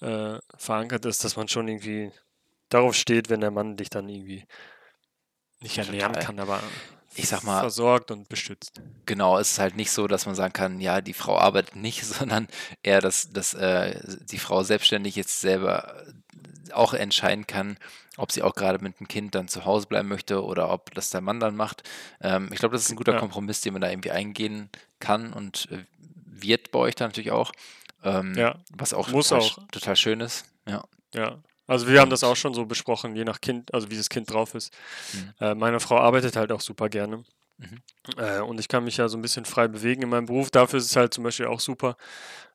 äh, 0.01 0.38
verankert 0.57 1.05
ist, 1.05 1.23
dass 1.23 1.36
man 1.36 1.47
schon 1.47 1.67
irgendwie 1.67 2.11
darauf 2.69 2.95
steht, 2.95 3.30
wenn 3.30 3.41
der 3.41 3.51
Mann 3.51 3.77
dich 3.77 3.89
dann 3.89 4.07
irgendwie 4.09 4.45
nicht 5.59 5.77
ernähren 5.77 6.13
kann, 6.13 6.39
aber 6.39 6.61
Ich 7.20 7.30
sag 7.30 7.43
mal, 7.43 7.59
versorgt 7.59 8.11
und 8.11 8.30
beschützt. 8.30 8.82
Genau, 9.05 9.38
es 9.38 9.51
ist 9.51 9.59
halt 9.59 9.76
nicht 9.76 9.91
so, 9.91 10.07
dass 10.07 10.26
man 10.26 10.36
sagen 10.36 10.53
kann, 10.53 10.80
ja, 10.80 11.01
die 11.01 11.13
Frau 11.13 11.38
arbeitet 11.38 11.76
nicht, 11.76 12.03
sondern 12.05 12.47
eher, 12.84 13.01
dass, 13.01 13.32
dass 13.32 13.53
äh, 13.53 13.99
die 14.26 14.39
Frau 14.39 14.63
selbstständig 14.63 15.15
jetzt 15.15 15.39
selber 15.41 15.95
äh, 16.07 16.74
auch 16.74 16.93
entscheiden 16.93 17.47
kann, 17.47 17.78
ob 18.17 18.32
sie 18.32 18.43
auch 18.43 18.53
gerade 18.55 18.80
mit 18.84 18.99
dem 18.99 19.07
Kind 19.07 19.34
dann 19.36 19.47
zu 19.47 19.65
Hause 19.65 19.88
bleiben 19.88 20.07
möchte 20.09 20.43
oder 20.43 20.72
ob 20.72 20.93
das 20.93 21.09
der 21.09 21.22
Mann 21.22 21.39
dann 21.39 21.55
macht. 21.55 21.84
Ähm, 22.22 22.49
ich 22.51 22.59
glaube, 22.59 22.74
das 22.74 22.84
ist 22.84 22.89
ein 22.91 22.95
guter 22.97 23.13
Ja. 23.13 23.20
Kompromiss, 23.20 23.61
den 23.61 23.74
man 23.74 23.82
da 23.82 23.89
irgendwie 23.89 24.11
eingehen 24.11 24.70
kann 24.99 25.34
und 25.34 25.67
äh, 25.72 25.86
wird 26.26 26.72
bei 26.72 26.80
euch 26.80 26.95
dann 26.95 27.09
natürlich 27.09 27.32
auch. 27.32 27.51
Ähm, 28.03 28.34
Ja, 28.38 28.55
was 28.72 28.93
auch 28.93 29.09
total, 29.09 29.39
auch. 29.39 29.59
total 29.72 29.95
schön 29.95 30.22
ist. 30.22 30.45
Ja. 30.67 30.84
Ja. 31.13 31.38
Also 31.70 31.88
wir 31.88 32.01
haben 32.01 32.09
das 32.09 32.24
auch 32.24 32.36
schon 32.36 32.53
so 32.53 32.65
besprochen, 32.65 33.15
je 33.15 33.24
nach 33.24 33.41
Kind, 33.41 33.74
also 33.74 33.89
wie 33.91 33.97
das 33.97 34.09
Kind 34.09 34.32
drauf 34.32 34.55
ist. 34.55 34.74
Mhm. 35.13 35.34
Äh, 35.39 35.55
meine 35.55 35.80
Frau 35.80 35.97
arbeitet 35.99 36.36
halt 36.36 36.51
auch 36.51 36.61
super 36.61 36.89
gerne. 36.89 37.24
Mhm. 37.57 37.82
Äh, 38.17 38.39
und 38.39 38.59
ich 38.59 38.67
kann 38.67 38.84
mich 38.86 38.97
ja 38.97 39.07
so 39.09 39.17
ein 39.17 39.22
bisschen 39.22 39.45
frei 39.45 39.67
bewegen 39.67 40.01
in 40.01 40.09
meinem 40.09 40.26
Beruf. 40.26 40.49
Dafür 40.49 40.80
ist 40.80 40.86
es 40.86 40.95
halt 40.95 41.13
zum 41.13 41.24
Beispiel 41.24 41.47
auch 41.47 41.59
super. 41.59 41.95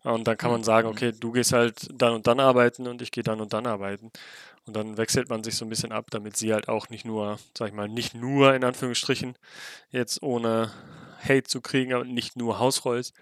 Und 0.02 0.26
dann 0.26 0.36
kann 0.36 0.50
man 0.50 0.64
sagen, 0.64 0.88
Mhm. 0.88 0.92
okay, 0.94 1.12
du 1.18 1.32
gehst 1.32 1.52
halt 1.52 1.88
dann 1.92 2.14
und 2.14 2.26
dann 2.26 2.40
arbeiten 2.40 2.86
und 2.86 3.00
ich 3.02 3.10
gehe 3.10 3.22
dann 3.22 3.40
und 3.40 3.52
dann 3.52 3.66
arbeiten. 3.66 4.10
Und 4.66 4.74
dann 4.74 4.96
wechselt 4.96 5.28
man 5.28 5.44
sich 5.44 5.56
so 5.56 5.64
ein 5.64 5.68
bisschen 5.68 5.92
ab, 5.92 6.06
damit 6.10 6.36
sie 6.36 6.52
halt 6.52 6.68
auch 6.68 6.88
nicht 6.88 7.04
nur, 7.04 7.38
sag 7.56 7.68
ich 7.68 7.74
mal, 7.74 7.88
nicht 7.88 8.14
nur 8.14 8.54
in 8.54 8.64
Anführungsstrichen, 8.64 9.36
jetzt 9.90 10.22
ohne 10.22 10.72
Hate 11.22 11.44
zu 11.44 11.60
kriegen, 11.60 11.92
aber 11.92 12.04
nicht 12.04 12.36
nur 12.36 12.58
Hausfrau 12.58 12.94
ist 12.94 13.14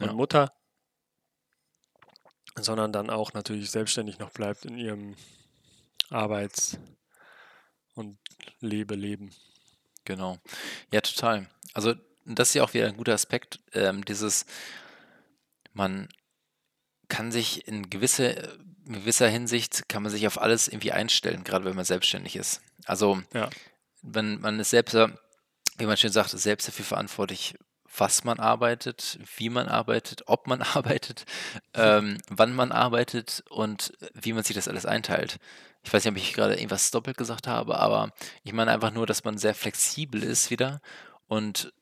und 0.00 0.06
Ja. 0.08 0.12
Mutter, 0.12 0.52
sondern 2.62 2.92
dann 2.92 3.10
auch 3.10 3.32
natürlich 3.32 3.70
selbstständig 3.70 4.18
noch 4.18 4.30
bleibt 4.30 4.64
in 4.64 4.78
ihrem 4.78 5.16
Arbeits- 6.10 6.78
und 7.94 8.18
Lebe-Leben. 8.60 9.30
Genau. 10.04 10.38
Ja, 10.92 11.00
total. 11.00 11.48
Also 11.74 11.94
das 12.24 12.48
ist 12.48 12.54
ja 12.54 12.64
auch 12.64 12.74
wieder 12.74 12.86
ein 12.86 12.96
guter 12.96 13.14
Aspekt, 13.14 13.60
ähm, 13.72 14.04
dieses, 14.04 14.46
man 15.72 16.08
kann 17.08 17.32
sich 17.32 17.66
in 17.66 17.88
gewisse, 17.90 18.58
in 18.86 18.92
gewisser 18.94 19.28
Hinsicht 19.28 19.88
kann 19.88 20.02
man 20.02 20.12
sich 20.12 20.26
auf 20.26 20.40
alles 20.40 20.68
irgendwie 20.68 20.92
einstellen, 20.92 21.44
gerade 21.44 21.64
wenn 21.64 21.76
man 21.76 21.84
selbstständig 21.84 22.36
ist. 22.36 22.60
Also 22.84 23.22
Ja. 23.32 23.48
wenn 24.02 24.40
man 24.40 24.60
ist 24.60 24.70
selbst, 24.70 24.94
wie 24.94 25.86
man 25.86 25.96
schön 25.96 26.12
sagt, 26.12 26.30
selbst 26.30 26.68
dafür 26.68 26.84
verantwortlich, 26.84 27.54
was 27.98 28.24
man 28.24 28.38
arbeitet, 28.40 29.18
wie 29.36 29.50
man 29.50 29.68
arbeitet, 29.68 30.22
ob 30.26 30.46
man 30.46 30.62
arbeitet, 30.74 31.24
ähm, 31.74 32.18
wann 32.28 32.54
man 32.54 32.72
arbeitet 32.72 33.44
und 33.50 33.92
wie 34.14 34.32
man 34.32 34.44
sich 34.44 34.54
das 34.56 34.68
alles 34.68 34.86
einteilt. 34.86 35.38
Ich 35.82 35.92
weiß 35.92 36.04
nicht, 36.04 36.12
ob 36.12 36.18
ich 36.18 36.32
gerade 36.34 36.54
irgendwas 36.56 36.90
doppelt 36.90 37.16
gesagt 37.16 37.46
habe, 37.46 37.78
aber 37.78 38.12
ich 38.42 38.52
meine 38.52 38.70
einfach 38.72 38.92
nur, 38.92 39.06
dass 39.06 39.24
man 39.24 39.38
sehr 39.38 39.54
flexibel 39.54 40.22
ist 40.22 40.50
wieder 40.50 40.80
und 41.28 41.72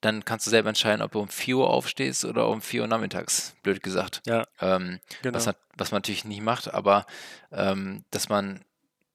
dann 0.00 0.24
kannst 0.24 0.46
du 0.46 0.50
selber 0.50 0.68
entscheiden, 0.68 1.02
ob 1.02 1.12
du 1.12 1.20
um 1.20 1.28
4 1.28 1.56
Uhr 1.56 1.70
aufstehst 1.70 2.24
oder 2.24 2.48
um 2.48 2.62
4 2.62 2.82
Uhr 2.82 2.88
nachmittags, 2.88 3.54
blöd 3.62 3.82
gesagt. 3.82 4.22
Ja, 4.26 4.46
Ähm, 4.60 5.00
genau. 5.22 5.34
was, 5.36 5.46
nat- 5.46 5.58
was 5.76 5.90
man 5.90 5.98
natürlich 5.98 6.24
nicht 6.24 6.42
macht, 6.42 6.72
aber 6.72 7.04
ähm, 7.50 8.04
dass 8.12 8.28
man 8.28 8.64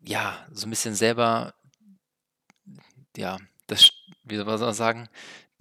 ja 0.02 0.46
so 0.52 0.68
ein 0.68 0.70
bisschen 0.70 0.96
selber, 0.96 1.54
ja, 3.16 3.38
das, 3.68 3.92
wie 4.24 4.36
soll 4.36 4.46
man 4.46 4.74
sagen, 4.74 5.08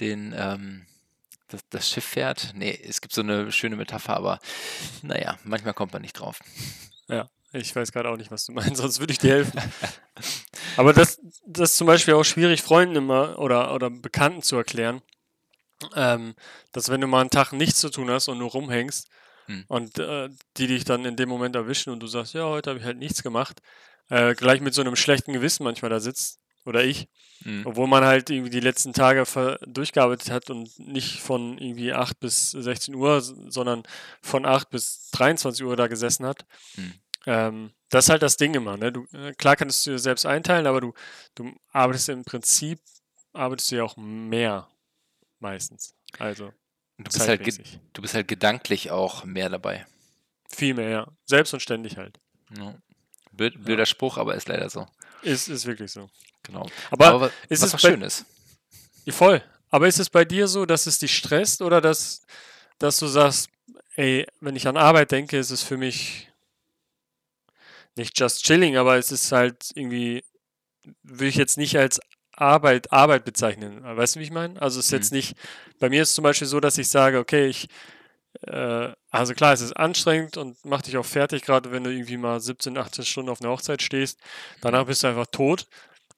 den, 0.00 0.34
ähm, 0.36 0.86
das, 1.48 1.62
das 1.70 1.88
Schiff 1.88 2.04
fährt. 2.04 2.52
Nee, 2.54 2.78
es 2.86 3.00
gibt 3.00 3.14
so 3.14 3.20
eine 3.20 3.52
schöne 3.52 3.76
Metapher, 3.76 4.16
aber 4.16 4.38
naja, 5.02 5.38
manchmal 5.44 5.74
kommt 5.74 5.92
man 5.92 6.02
nicht 6.02 6.14
drauf. 6.14 6.40
Ja, 7.08 7.28
ich 7.52 7.74
weiß 7.74 7.92
gerade 7.92 8.08
auch 8.08 8.16
nicht, 8.16 8.30
was 8.30 8.46
du 8.46 8.52
meinst, 8.54 8.76
sonst 8.76 9.00
würde 9.00 9.12
ich 9.12 9.18
dir 9.18 9.32
helfen. 9.32 9.60
Aber 10.76 10.94
das, 10.94 11.20
das 11.46 11.72
ist 11.72 11.76
zum 11.76 11.86
Beispiel 11.86 12.14
auch 12.14 12.24
schwierig, 12.24 12.62
Freunden 12.62 12.96
immer 12.96 13.38
oder, 13.38 13.74
oder 13.74 13.90
Bekannten 13.90 14.42
zu 14.42 14.56
erklären, 14.56 15.02
ähm, 15.94 16.34
dass 16.72 16.88
wenn 16.88 17.00
du 17.02 17.06
mal 17.06 17.20
einen 17.20 17.30
Tag 17.30 17.52
nichts 17.52 17.80
zu 17.80 17.90
tun 17.90 18.10
hast 18.10 18.28
und 18.28 18.38
nur 18.38 18.50
rumhängst 18.50 19.08
Hm. 19.46 19.64
und 19.66 19.98
äh, 19.98 20.28
die 20.56 20.68
dich 20.68 20.84
dann 20.84 21.04
in 21.04 21.16
dem 21.16 21.28
Moment 21.28 21.56
erwischen 21.56 21.90
und 21.92 22.00
du 22.00 22.06
sagst, 22.06 22.34
ja, 22.34 22.44
heute 22.44 22.70
habe 22.70 22.78
ich 22.78 22.86
halt 22.86 22.98
nichts 22.98 23.22
gemacht, 23.24 23.60
äh, 24.08 24.34
gleich 24.34 24.60
mit 24.60 24.72
so 24.72 24.82
einem 24.82 24.94
schlechten 24.94 25.32
Gewissen 25.32 25.64
manchmal 25.64 25.90
da 25.90 26.00
sitzt 26.00 26.38
oder 26.64 26.84
ich. 26.84 27.08
Mhm. 27.44 27.66
Obwohl 27.66 27.88
man 27.88 28.04
halt 28.04 28.30
irgendwie 28.30 28.50
die 28.50 28.60
letzten 28.60 28.92
Tage 28.92 29.24
durchgearbeitet 29.66 30.30
hat 30.30 30.50
und 30.50 30.78
nicht 30.78 31.20
von 31.20 31.58
irgendwie 31.58 31.92
8 31.92 32.20
bis 32.20 32.52
16 32.52 32.94
Uhr, 32.94 33.20
sondern 33.20 33.82
von 34.20 34.46
8 34.46 34.70
bis 34.70 35.10
23 35.12 35.64
Uhr 35.64 35.76
da 35.76 35.86
gesessen 35.88 36.26
hat. 36.26 36.44
Mhm. 36.76 36.94
Ähm, 37.26 37.70
das 37.88 38.06
ist 38.06 38.10
halt 38.10 38.22
das 38.22 38.36
Ding 38.36 38.54
immer. 38.54 38.76
Ne? 38.76 38.92
Du, 38.92 39.06
äh, 39.12 39.32
klar 39.34 39.56
kannst 39.56 39.86
du 39.86 39.92
dir 39.92 39.98
selbst 39.98 40.26
einteilen, 40.26 40.66
aber 40.66 40.80
du, 40.80 40.92
du 41.34 41.52
arbeitest 41.70 42.08
im 42.08 42.24
Prinzip, 42.24 42.80
arbeitest 43.32 43.70
du 43.70 43.76
ja 43.76 43.84
auch 43.84 43.96
mehr 43.96 44.68
meistens. 45.38 45.94
Also. 46.18 46.52
Du 46.98 47.04
bist, 47.04 47.26
halt 47.26 47.76
du 47.94 48.02
bist 48.02 48.14
halt 48.14 48.28
gedanklich 48.28 48.90
auch 48.90 49.24
mehr 49.24 49.48
dabei. 49.48 49.86
Viel 50.48 50.74
mehr, 50.74 50.88
ja. 50.88 51.08
Selbst 51.24 51.52
und 51.52 51.60
ständig 51.60 51.96
halt. 51.96 52.20
Ja. 52.56 52.76
Blöder 53.32 53.78
ja. 53.78 53.86
Spruch, 53.86 54.18
aber 54.18 54.34
ist 54.34 54.48
leider 54.48 54.68
so. 54.68 54.86
Ist, 55.22 55.48
ist 55.48 55.66
wirklich 55.66 55.92
so. 55.92 56.10
Genau. 56.42 56.68
Aber, 56.90 57.06
aber 57.06 57.30
ist 57.48 57.62
was 57.62 57.74
es 57.74 57.80
schön 57.80 58.02
ist. 58.02 58.24
Voll. 59.08 59.42
Aber 59.70 59.88
ist 59.88 59.98
es 59.98 60.10
bei 60.10 60.24
dir 60.24 60.48
so, 60.48 60.66
dass 60.66 60.86
es 60.86 60.98
dich 60.98 61.16
stresst 61.16 61.62
oder 61.62 61.80
dass, 61.80 62.22
dass 62.78 62.98
du 62.98 63.06
sagst, 63.06 63.48
ey, 63.96 64.26
wenn 64.40 64.56
ich 64.56 64.68
an 64.68 64.76
Arbeit 64.76 65.12
denke, 65.12 65.38
ist 65.38 65.50
es 65.50 65.62
für 65.62 65.76
mich 65.76 66.28
nicht 67.96 68.18
just 68.18 68.44
chilling, 68.44 68.76
aber 68.76 68.96
es 68.96 69.12
ist 69.12 69.32
halt 69.32 69.70
irgendwie, 69.74 70.24
würde 71.02 71.28
ich 71.28 71.36
jetzt 71.36 71.58
nicht 71.58 71.76
als 71.78 72.00
Arbeit, 72.32 72.92
Arbeit 72.92 73.24
bezeichnen. 73.24 73.82
Weißt 73.82 74.16
du, 74.16 74.20
wie 74.20 74.24
ich 74.24 74.30
meine? 74.30 74.60
Also 74.60 74.80
es 74.80 74.86
ist 74.86 74.92
mhm. 74.92 74.96
jetzt 74.96 75.12
nicht, 75.12 75.36
bei 75.78 75.88
mir 75.88 76.02
ist 76.02 76.10
es 76.10 76.14
zum 76.14 76.24
Beispiel 76.24 76.48
so, 76.48 76.60
dass 76.60 76.78
ich 76.78 76.88
sage, 76.88 77.18
okay, 77.18 77.46
ich, 77.46 77.68
also 78.40 79.34
klar, 79.34 79.52
es 79.52 79.60
ist 79.60 79.72
anstrengend 79.72 80.36
und 80.36 80.64
macht 80.64 80.86
dich 80.86 80.96
auch 80.96 81.04
fertig, 81.04 81.42
gerade 81.42 81.70
wenn 81.70 81.84
du 81.84 81.90
irgendwie 81.90 82.16
mal 82.16 82.40
17, 82.40 82.76
18 82.76 83.04
Stunden 83.04 83.30
auf 83.30 83.40
einer 83.40 83.50
Hochzeit 83.50 83.82
stehst. 83.82 84.18
Danach 84.60 84.84
mhm. 84.84 84.86
bist 84.88 85.02
du 85.02 85.08
einfach 85.08 85.26
tot. 85.26 85.66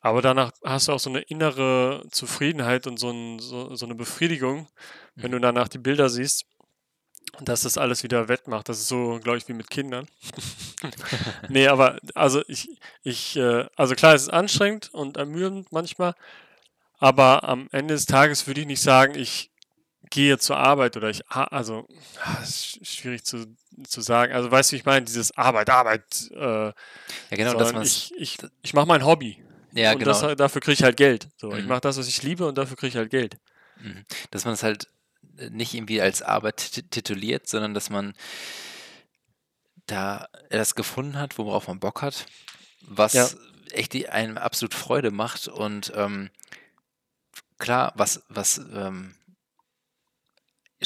Aber 0.00 0.20
danach 0.20 0.52
hast 0.62 0.88
du 0.88 0.92
auch 0.92 0.98
so 0.98 1.08
eine 1.08 1.20
innere 1.20 2.04
Zufriedenheit 2.10 2.86
und 2.86 2.98
so, 2.98 3.10
ein, 3.10 3.38
so, 3.38 3.74
so 3.74 3.86
eine 3.86 3.94
Befriedigung, 3.94 4.68
wenn 5.14 5.30
du 5.30 5.38
mhm. 5.38 5.42
danach 5.42 5.68
die 5.68 5.78
Bilder 5.78 6.10
siehst, 6.10 6.44
dass 7.40 7.62
das 7.62 7.78
alles 7.78 8.02
wieder 8.02 8.28
wettmacht. 8.28 8.68
Das 8.68 8.78
ist 8.78 8.88
so, 8.88 9.18
glaube 9.22 9.38
ich, 9.38 9.48
wie 9.48 9.54
mit 9.54 9.70
Kindern. 9.70 10.06
nee, 11.48 11.68
aber 11.68 11.98
also 12.14 12.42
ich, 12.48 12.68
ich, 13.02 13.36
äh, 13.36 13.66
also 13.76 13.94
klar, 13.94 14.14
es 14.14 14.24
ist 14.24 14.28
anstrengend 14.28 14.92
und 14.92 15.16
ermüdend 15.16 15.72
manchmal, 15.72 16.14
aber 16.98 17.44
am 17.48 17.68
Ende 17.72 17.94
des 17.94 18.06
Tages 18.06 18.46
würde 18.46 18.60
ich 18.60 18.66
nicht 18.66 18.82
sagen, 18.82 19.14
ich 19.14 19.50
gehe 20.10 20.38
zur 20.38 20.56
Arbeit 20.56 20.96
oder 20.96 21.10
ich, 21.10 21.22
also, 21.28 21.86
ist 22.42 22.86
schwierig 22.86 23.24
zu, 23.24 23.56
zu 23.86 24.00
sagen. 24.00 24.32
Also, 24.32 24.50
weißt 24.50 24.70
du, 24.70 24.74
wie 24.74 24.78
ich 24.78 24.84
meine, 24.84 25.04
dieses 25.04 25.36
Arbeit, 25.36 25.70
Arbeit. 25.70 26.30
Äh, 26.32 26.66
ja, 26.66 26.72
genau, 27.30 27.54
dass 27.54 27.72
man 27.72 27.82
Ich, 27.82 28.12
ich, 28.16 28.38
ich 28.62 28.74
mache 28.74 28.86
mein 28.86 29.04
Hobby. 29.04 29.42
Ja, 29.72 29.92
und 29.92 29.98
genau. 29.98 30.12
Das, 30.12 30.36
dafür 30.36 30.60
kriege 30.60 30.74
ich 30.74 30.82
halt 30.82 30.96
Geld. 30.96 31.28
So, 31.36 31.50
mhm. 31.50 31.58
Ich 31.58 31.66
mache 31.66 31.80
das, 31.80 31.96
was 31.96 32.06
ich 32.06 32.22
liebe 32.22 32.46
und 32.46 32.56
dafür 32.56 32.76
kriege 32.76 32.88
ich 32.88 32.96
halt 32.96 33.10
Geld. 33.10 33.38
Mhm. 33.80 34.04
Dass 34.30 34.44
man 34.44 34.54
es 34.54 34.62
halt 34.62 34.88
äh, 35.38 35.50
nicht 35.50 35.74
irgendwie 35.74 36.00
als 36.00 36.22
Arbeit 36.22 36.90
tituliert, 36.90 37.48
sondern 37.48 37.74
dass 37.74 37.90
man 37.90 38.14
da 39.86 40.28
das 40.50 40.74
gefunden 40.74 41.18
hat, 41.18 41.36
worauf 41.38 41.68
man 41.68 41.80
Bock 41.80 42.02
hat, 42.02 42.26
was 42.80 43.12
ja. 43.12 43.28
echt 43.72 43.94
einem 44.08 44.38
absolut 44.38 44.74
Freude 44.74 45.10
macht 45.10 45.48
und 45.48 45.92
ähm, 45.94 46.30
klar, 47.58 47.92
was, 47.96 48.22
was 48.28 48.58
ähm, 48.58 49.14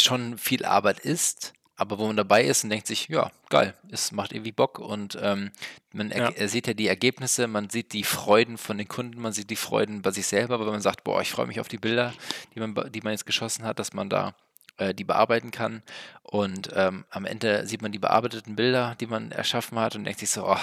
schon 0.03 0.38
viel 0.38 0.64
Arbeit 0.64 1.01
ist, 1.01 1.53
aber 1.76 1.99
wo 1.99 2.07
man 2.07 2.16
dabei 2.16 2.44
ist 2.44 2.64
und 2.64 2.70
denkt 2.70 2.88
sich, 2.88 3.09
ja, 3.09 3.30
geil, 3.51 3.74
es 3.90 4.11
macht 4.11 4.32
irgendwie 4.32 4.53
Bock 4.53 4.80
und 4.80 5.16
ähm, 5.22 5.53
man 5.92 6.11
ja. 6.11 6.30
er, 6.30 6.49
sieht 6.49 6.66
ja 6.66 6.74
die 6.74 6.88
Ergebnisse, 6.88 7.46
man 7.46 7.70
sieht 7.70 7.92
die 7.92 8.03
Freuden 8.03 8.59
von 8.59 8.78
den 8.78 8.88
Kunden, 8.88 9.20
man 9.20 9.32
sieht 9.32 9.49
die 9.49 9.57
Freuden 9.57 10.03
bei 10.03 10.11
sich 10.11 10.26
selber, 10.26 10.55
aber 10.55 10.66
wenn 10.66 10.72
man 10.72 10.82
sagt, 10.82 11.05
boah, 11.05 11.22
ich 11.22 11.30
freue 11.30 11.46
mich 11.46 11.61
auf 11.61 11.68
die 11.68 11.78
Bilder, 11.78 12.12
die 12.55 12.61
man, 12.61 12.74
die 12.92 13.01
man 13.01 13.12
jetzt 13.12 13.26
geschossen 13.26 13.64
hat, 13.64 13.78
dass 13.78 13.92
man 13.92 14.11
da 14.11 14.34
äh, 14.78 14.92
die 14.92 15.05
bearbeiten 15.05 15.53
kann 15.53 15.84
und 16.24 16.70
ähm, 16.74 17.05
am 17.11 17.24
Ende 17.24 17.64
sieht 17.66 17.80
man 17.80 17.92
die 17.92 18.01
bearbeiteten 18.01 18.57
Bilder, 18.57 18.96
die 18.99 19.07
man 19.07 19.30
erschaffen 19.30 19.78
hat 19.78 19.94
und 19.94 20.03
denkt 20.03 20.18
sich 20.18 20.30
so, 20.30 20.49
oh, 20.49 20.59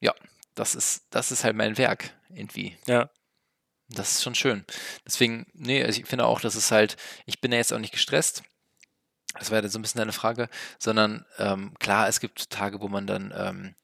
ja, 0.00 0.12
das 0.56 0.74
ist, 0.74 1.06
das 1.10 1.30
ist 1.30 1.44
halt 1.44 1.54
mein 1.54 1.78
Werk 1.78 2.10
irgendwie. 2.30 2.76
Ja. 2.86 3.10
Das 3.90 4.12
ist 4.12 4.22
schon 4.22 4.34
schön. 4.34 4.64
Deswegen, 5.06 5.46
nee, 5.54 5.82
also 5.84 6.00
ich 6.00 6.06
finde 6.06 6.26
auch, 6.26 6.40
dass 6.40 6.56
es 6.56 6.72
halt, 6.72 6.96
ich 7.26 7.40
bin 7.40 7.52
ja 7.52 7.58
jetzt 7.58 7.72
auch 7.72 7.78
nicht 7.78 7.92
gestresst, 7.92 8.42
das 9.38 9.50
ja 9.50 9.68
so 9.68 9.78
ein 9.78 9.82
bisschen 9.82 9.98
deine 9.98 10.12
Frage, 10.12 10.48
sondern 10.78 11.24
ähm, 11.38 11.74
klar, 11.78 12.08
es 12.08 12.20
gibt 12.20 12.50
Tage, 12.50 12.80
wo 12.80 12.88
man 12.88 13.06
dann 13.06 13.32
ähm, 13.36 13.74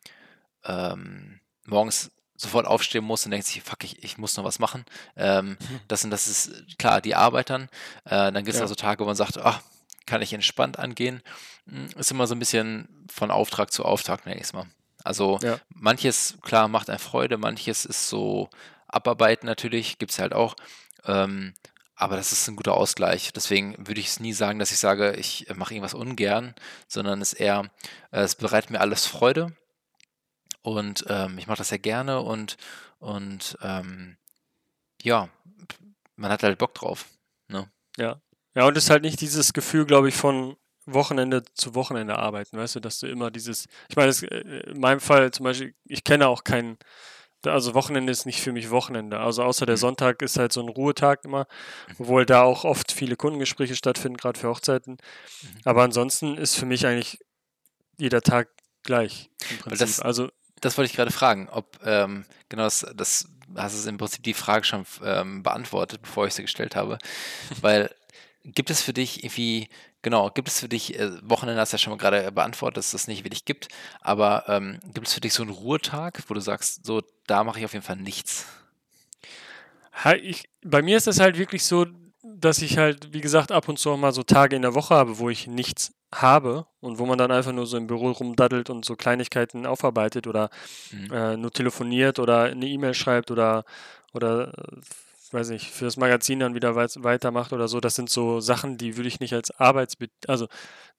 ähm, 0.64 1.40
morgens 1.66 2.10
sofort 2.36 2.66
aufstehen 2.66 3.04
muss 3.04 3.24
und 3.24 3.30
denkt 3.30 3.46
sich, 3.46 3.62
fuck, 3.62 3.84
ich, 3.84 4.02
ich 4.02 4.18
muss 4.18 4.36
noch 4.36 4.44
was 4.44 4.58
machen. 4.58 4.84
Ähm, 5.16 5.50
mhm. 5.50 5.80
das, 5.88 6.04
und 6.04 6.10
das 6.10 6.26
ist 6.26 6.78
klar, 6.78 7.00
die 7.00 7.14
Arbeitern. 7.14 7.68
Äh, 8.04 8.32
dann 8.32 8.44
gibt 8.44 8.50
es 8.50 8.56
ja. 8.56 8.62
also 8.62 8.74
Tage, 8.74 9.02
wo 9.02 9.06
man 9.06 9.16
sagt, 9.16 9.38
ach, 9.38 9.60
kann 10.06 10.22
ich 10.22 10.32
entspannt 10.32 10.78
angehen. 10.78 11.22
Hm, 11.68 11.88
ist 11.96 12.10
immer 12.10 12.26
so 12.26 12.34
ein 12.34 12.38
bisschen 12.38 13.06
von 13.10 13.30
Auftrag 13.30 13.72
zu 13.72 13.84
Auftrag, 13.84 14.26
nenne 14.26 14.38
ich 14.38 14.46
es 14.46 14.52
mal. 14.52 14.66
Also 15.04 15.38
ja. 15.42 15.58
manches, 15.68 16.38
klar, 16.42 16.68
macht 16.68 16.88
eine 16.88 16.98
Freude, 16.98 17.38
manches 17.38 17.84
ist 17.84 18.08
so 18.08 18.48
Abarbeiten 18.88 19.46
natürlich, 19.46 19.98
gibt 19.98 20.12
es 20.12 20.18
halt 20.18 20.32
auch. 20.32 20.56
Ähm, 21.04 21.54
aber 21.96 22.16
das 22.16 22.32
ist 22.32 22.48
ein 22.48 22.56
guter 22.56 22.74
Ausgleich. 22.74 23.32
Deswegen 23.32 23.74
würde 23.86 24.00
ich 24.00 24.08
es 24.08 24.20
nie 24.20 24.32
sagen, 24.32 24.58
dass 24.58 24.72
ich 24.72 24.78
sage, 24.78 25.14
ich 25.16 25.48
äh, 25.48 25.54
mache 25.54 25.74
irgendwas 25.74 25.94
ungern, 25.94 26.54
sondern 26.88 27.20
es 27.20 27.32
eher, 27.32 27.70
äh, 28.10 28.20
es 28.20 28.34
bereitet 28.34 28.70
mir 28.70 28.80
alles 28.80 29.06
Freude. 29.06 29.54
Und 30.62 31.04
ähm, 31.08 31.38
ich 31.38 31.46
mache 31.46 31.58
das 31.58 31.68
sehr 31.68 31.78
gerne 31.78 32.20
und, 32.20 32.56
und 32.98 33.58
ähm, 33.62 34.16
ja, 35.02 35.28
man 36.16 36.30
hat 36.30 36.42
halt 36.42 36.58
Bock 36.58 36.74
drauf. 36.74 37.06
Ne? 37.48 37.70
Ja. 37.98 38.20
Ja, 38.54 38.66
und 38.66 38.76
es 38.76 38.84
ist 38.84 38.90
halt 38.90 39.02
nicht 39.02 39.20
dieses 39.20 39.52
Gefühl, 39.52 39.84
glaube 39.84 40.08
ich, 40.08 40.14
von 40.14 40.56
Wochenende 40.86 41.42
zu 41.54 41.74
Wochenende 41.74 42.18
arbeiten, 42.18 42.56
weißt 42.56 42.76
du, 42.76 42.80
dass 42.80 43.00
du 43.00 43.06
immer 43.06 43.30
dieses, 43.30 43.66
ich 43.88 43.96
meine, 43.96 44.12
äh, 44.12 44.70
in 44.70 44.80
meinem 44.80 45.00
Fall 45.00 45.30
zum 45.32 45.44
Beispiel, 45.44 45.74
ich 45.84 46.04
kenne 46.04 46.28
auch 46.28 46.44
keinen 46.44 46.78
also 47.46 47.74
Wochenende 47.74 48.12
ist 48.12 48.26
nicht 48.26 48.40
für 48.40 48.52
mich 48.52 48.70
Wochenende. 48.70 49.20
Also 49.20 49.42
außer 49.42 49.66
der 49.66 49.76
mhm. 49.76 49.80
Sonntag 49.80 50.22
ist 50.22 50.38
halt 50.38 50.52
so 50.52 50.60
ein 50.60 50.68
Ruhetag 50.68 51.24
immer, 51.24 51.46
mhm. 51.88 51.94
obwohl 51.98 52.26
da 52.26 52.42
auch 52.42 52.64
oft 52.64 52.92
viele 52.92 53.16
Kundengespräche 53.16 53.76
stattfinden, 53.76 54.16
gerade 54.16 54.38
für 54.38 54.48
Hochzeiten. 54.48 54.94
Mhm. 54.94 55.48
Aber 55.64 55.82
ansonsten 55.82 56.36
ist 56.36 56.56
für 56.56 56.66
mich 56.66 56.86
eigentlich 56.86 57.18
jeder 57.98 58.22
Tag 58.22 58.48
gleich. 58.82 59.30
Das, 59.66 60.00
also 60.00 60.28
das 60.60 60.76
wollte 60.78 60.90
ich 60.90 60.96
gerade 60.96 61.10
fragen, 61.10 61.48
ob 61.50 61.78
ähm, 61.84 62.24
genau 62.48 62.64
das, 62.64 62.86
das 62.94 63.28
hast 63.56 63.84
du 63.84 63.88
im 63.88 63.98
Prinzip 63.98 64.22
die 64.22 64.34
Frage 64.34 64.64
schon 64.64 64.86
ähm, 65.04 65.42
beantwortet, 65.42 66.02
bevor 66.02 66.26
ich 66.26 66.34
sie 66.34 66.42
gestellt 66.42 66.76
habe. 66.76 66.98
Weil 67.60 67.94
gibt 68.44 68.70
es 68.70 68.82
für 68.82 68.92
dich 68.92 69.24
irgendwie 69.24 69.68
Genau, 70.04 70.28
gibt 70.28 70.48
es 70.48 70.60
für 70.60 70.68
dich, 70.68 70.98
äh, 71.00 71.12
Wochenende 71.22 71.58
hast 71.58 71.72
du 71.72 71.76
ja 71.76 71.78
schon 71.78 71.92
mal 71.92 71.96
gerade 71.96 72.30
beantwortet, 72.30 72.76
dass 72.76 72.86
es 72.86 72.92
das 72.92 73.08
nicht 73.08 73.24
wirklich 73.24 73.46
gibt, 73.46 73.68
aber 74.02 74.44
ähm, 74.48 74.78
gibt 74.92 75.06
es 75.06 75.14
für 75.14 75.20
dich 75.22 75.32
so 75.32 75.42
einen 75.42 75.50
Ruhetag, 75.50 76.22
wo 76.28 76.34
du 76.34 76.40
sagst, 76.40 76.84
so, 76.84 77.00
da 77.26 77.42
mache 77.42 77.58
ich 77.58 77.64
auf 77.64 77.72
jeden 77.72 77.86
Fall 77.86 77.96
nichts? 77.96 78.44
Ich, 80.20 80.44
bei 80.62 80.82
mir 80.82 80.98
ist 80.98 81.06
es 81.06 81.20
halt 81.20 81.38
wirklich 81.38 81.64
so, 81.64 81.86
dass 82.22 82.60
ich 82.60 82.76
halt, 82.76 83.14
wie 83.14 83.22
gesagt, 83.22 83.50
ab 83.50 83.66
und 83.66 83.78
zu 83.78 83.92
auch 83.92 83.96
mal 83.96 84.12
so 84.12 84.22
Tage 84.22 84.56
in 84.56 84.62
der 84.62 84.74
Woche 84.74 84.94
habe, 84.94 85.18
wo 85.18 85.30
ich 85.30 85.46
nichts 85.46 85.94
habe 86.12 86.66
und 86.80 86.98
wo 86.98 87.06
man 87.06 87.16
dann 87.16 87.30
einfach 87.30 87.52
nur 87.52 87.66
so 87.66 87.78
im 87.78 87.86
Büro 87.86 88.10
rumdaddelt 88.10 88.68
und 88.68 88.84
so 88.84 88.96
Kleinigkeiten 88.96 89.64
aufarbeitet 89.64 90.26
oder 90.26 90.50
mhm. 90.90 91.12
äh, 91.14 91.36
nur 91.38 91.50
telefoniert 91.50 92.18
oder 92.18 92.42
eine 92.42 92.66
E-Mail 92.66 92.92
schreibt 92.92 93.30
oder, 93.30 93.64
oder 94.12 94.52
weiß 95.34 95.50
nicht, 95.50 95.70
für 95.70 95.84
das 95.84 95.96
Magazin 95.96 96.40
dann 96.40 96.54
wieder 96.54 96.74
weit, 96.76 97.02
weitermacht 97.02 97.52
oder 97.52 97.68
so, 97.68 97.80
das 97.80 97.96
sind 97.96 98.08
so 98.08 98.40
Sachen, 98.40 98.78
die 98.78 98.96
würde 98.96 99.08
ich 99.08 99.20
nicht 99.20 99.34
als 99.34 99.50
Arbeitsbe 99.50 100.08
also 100.26 100.48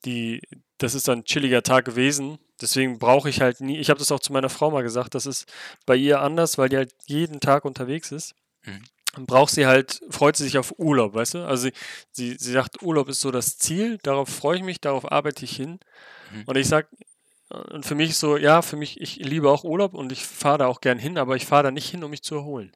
die, 0.04 0.42
das 0.78 0.94
ist 0.94 1.08
dann 1.08 1.20
ein 1.20 1.26
chilliger 1.26 1.64
Tag 1.64 1.86
gewesen. 1.86 2.38
Deswegen 2.62 3.00
brauche 3.00 3.30
ich 3.30 3.42
halt 3.42 3.62
nie, 3.62 3.78
ich 3.78 3.90
habe 3.90 4.00
das 4.00 4.12
auch 4.12 4.20
zu 4.20 4.34
meiner 4.34 4.50
Frau 4.50 4.72
mal 4.72 4.84
gesagt, 4.84 5.16
das 5.16 5.26
ist 5.26 5.52
bei 5.86 5.96
ihr 5.96 6.22
anders, 6.22 6.58
weil 6.58 6.70
die 6.70 6.78
halt 6.78 6.94
jeden 7.08 7.40
Tag 7.40 7.66
unterwegs 7.66 8.12
ist. 8.12 8.36
Mhm. 8.64 8.84
Dann 9.14 9.26
braucht 9.26 9.54
sie 9.54 9.66
halt, 9.66 10.02
freut 10.10 10.36
sie 10.36 10.44
sich 10.44 10.58
auf 10.58 10.78
Urlaub, 10.78 11.14
weißt 11.14 11.36
du? 11.36 11.46
Also 11.46 11.64
sie, 11.64 11.74
sie, 12.12 12.36
sie 12.38 12.52
sagt, 12.52 12.82
Urlaub 12.82 13.08
ist 13.10 13.22
so 13.22 13.32
das 13.32 13.58
Ziel, 13.58 13.98
darauf 14.04 14.30
freue 14.30 14.58
ich 14.58 14.64
mich, 14.64 14.82
darauf 14.82 15.12
arbeite 15.12 15.46
ich 15.46 15.56
hin. 15.56 15.80
Mhm. 16.32 16.44
Und 16.46 16.58
ich 16.58 16.68
sage, 16.68 16.88
und 17.50 17.86
für 17.86 17.96
mich 17.96 18.18
so, 18.18 18.38
ja, 18.38 18.62
für 18.62 18.76
mich, 18.76 19.00
ich 19.00 19.18
liebe 19.18 19.50
auch 19.50 19.64
Urlaub 19.64 19.94
und 19.94 20.12
ich 20.12 20.26
fahre 20.26 20.60
da 20.60 20.68
auch 20.68 20.82
gern 20.82 21.00
hin, 21.00 21.18
aber 21.18 21.36
ich 21.36 21.46
fahre 21.46 21.64
da 21.64 21.72
nicht 21.72 21.90
hin, 21.90 22.04
um 22.04 22.12
mich 22.12 22.24
zu 22.24 22.36
erholen. 22.36 22.76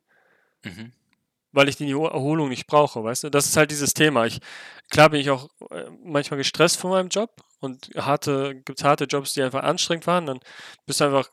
Mhm 0.63 0.93
weil 1.51 1.69
ich 1.69 1.77
die 1.77 1.91
Erholung 1.91 2.49
nicht 2.49 2.67
brauche, 2.67 3.03
weißt 3.03 3.25
du? 3.25 3.29
Das 3.29 3.45
ist 3.45 3.57
halt 3.57 3.71
dieses 3.71 3.93
Thema. 3.93 4.25
Ich, 4.25 4.39
klar 4.89 5.09
bin 5.09 5.19
ich 5.19 5.29
auch 5.29 5.49
äh, 5.71 5.85
manchmal 6.03 6.37
gestresst 6.37 6.77
von 6.77 6.91
meinem 6.91 7.09
Job 7.09 7.31
und 7.59 7.89
harte, 7.97 8.55
gibt 8.65 8.83
harte 8.83 9.05
Jobs, 9.05 9.33
die 9.33 9.41
einfach 9.41 9.63
anstrengend 9.63 10.07
waren, 10.07 10.25
dann 10.25 10.39
bist 10.85 11.01
du 11.01 11.05
einfach 11.05 11.29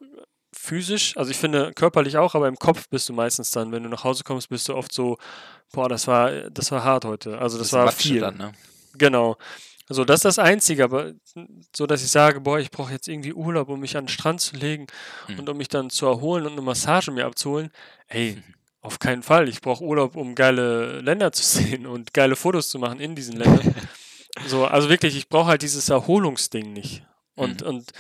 physisch, 0.53 1.17
also 1.17 1.31
ich 1.31 1.37
finde 1.37 1.73
körperlich 1.75 2.17
auch, 2.17 2.35
aber 2.35 2.49
im 2.49 2.57
Kopf 2.57 2.89
bist 2.89 3.09
du 3.09 3.13
meistens 3.13 3.51
dann, 3.51 3.73
wenn 3.73 3.83
du 3.83 3.89
nach 3.89 4.05
Hause 4.05 4.25
kommst, 4.25 4.49
bist 4.49 4.69
du 4.69 4.75
oft 4.75 4.93
so, 4.93 5.19
boah, 5.73 5.89
das 5.89 6.07
war, 6.07 6.51
das 6.51 6.73
war 6.73 6.83
hart 6.83 7.05
heute. 7.05 7.39
Also 7.39 7.59
das, 7.59 7.71
das 7.71 7.79
war 7.79 7.93
viel. 7.93 8.21
Dann, 8.21 8.37
ne? 8.39 8.53
Genau. 8.95 9.37
Also 9.89 10.05
das 10.05 10.17
ist 10.17 10.25
das 10.25 10.39
Einzige, 10.39 10.83
aber 10.83 11.13
so, 11.75 11.87
dass 11.87 12.03
ich 12.03 12.11
sage, 12.11 12.41
boah, 12.41 12.59
ich 12.59 12.71
brauche 12.71 12.93
jetzt 12.93 13.07
irgendwie 13.07 13.33
Urlaub, 13.33 13.69
um 13.69 13.79
mich 13.79 13.97
an 13.97 14.05
den 14.05 14.09
Strand 14.09 14.41
zu 14.41 14.57
legen 14.57 14.87
hm. 15.27 15.39
und 15.39 15.49
um 15.49 15.57
mich 15.57 15.69
dann 15.69 15.91
zu 15.91 16.07
erholen 16.07 16.47
und 16.47 16.53
eine 16.53 16.63
Massage 16.63 17.13
mir 17.13 17.27
abzuholen. 17.27 17.71
Ey, 18.09 18.43
auf 18.87 18.99
keinen 18.99 19.23
Fall. 19.23 19.49
Ich 19.49 19.61
brauche 19.61 19.85
Urlaub, 19.85 20.17
um 20.17 20.35
geile 20.35 21.01
Länder 21.01 21.33
zu 21.33 21.43
sehen 21.45 21.87
und 21.87 22.15
geile 22.15 22.37
Fotos 22.37 22.71
zu 22.71 22.79
machen 22.79 23.01
in 23.01 23.15
diesen 23.15 23.37
Ländern. 23.37 23.75
so, 24.47 24.65
also 24.65 24.89
wirklich, 24.89 25.17
ich 25.17 25.29
brauche 25.29 25.49
halt 25.49 25.63
dieses 25.63 25.89
Erholungsding 25.89 26.73
nicht. 26.73 27.05
Und, 27.35 27.63
mhm. 27.63 27.69
und 27.69 27.93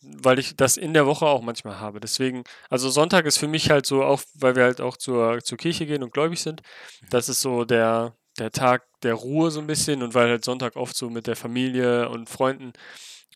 weil 0.00 0.38
ich 0.38 0.54
das 0.54 0.76
in 0.76 0.92
der 0.92 1.06
Woche 1.06 1.26
auch 1.26 1.42
manchmal 1.42 1.80
habe. 1.80 1.98
Deswegen, 1.98 2.44
also 2.68 2.90
Sonntag 2.90 3.24
ist 3.24 3.38
für 3.38 3.48
mich 3.48 3.70
halt 3.70 3.86
so, 3.86 4.04
auch 4.04 4.22
weil 4.34 4.54
wir 4.54 4.64
halt 4.64 4.80
auch 4.80 4.96
zur, 4.96 5.42
zur 5.42 5.58
Kirche 5.58 5.86
gehen 5.86 6.02
und 6.02 6.12
gläubig 6.12 6.40
sind, 6.40 6.62
mhm. 7.00 7.06
das 7.10 7.28
ist 7.28 7.40
so 7.40 7.64
der, 7.64 8.14
der 8.38 8.52
Tag 8.52 8.84
der 9.02 9.14
Ruhe 9.14 9.50
so 9.50 9.60
ein 9.60 9.66
bisschen 9.66 10.02
und 10.02 10.14
weil 10.14 10.28
halt 10.28 10.44
Sonntag 10.44 10.76
oft 10.76 10.96
so 10.96 11.10
mit 11.10 11.26
der 11.26 11.36
Familie 11.36 12.08
und 12.10 12.28
Freunden, 12.28 12.72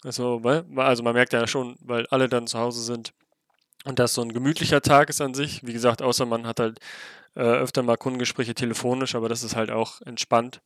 also, 0.04 0.40
also 0.76 1.02
man 1.02 1.14
merkt 1.14 1.32
ja 1.32 1.46
schon, 1.46 1.76
weil 1.80 2.06
alle 2.08 2.28
dann 2.28 2.46
zu 2.46 2.58
Hause 2.58 2.82
sind 2.82 3.12
und 3.84 3.98
das 3.98 4.14
so 4.14 4.22
ein 4.22 4.32
gemütlicher 4.32 4.82
Tag 4.82 5.08
ist 5.08 5.20
an 5.20 5.34
sich. 5.34 5.66
Wie 5.66 5.72
gesagt, 5.72 6.02
außer 6.02 6.26
man 6.26 6.46
hat 6.46 6.60
halt 6.60 6.78
äh, 7.36 7.40
öfter 7.40 7.82
mal 7.82 7.96
Kundengespräche 7.96 8.54
telefonisch, 8.54 9.14
aber 9.14 9.28
das 9.28 9.42
ist 9.42 9.56
halt 9.56 9.70
auch 9.70 10.00
entspannt. 10.02 10.60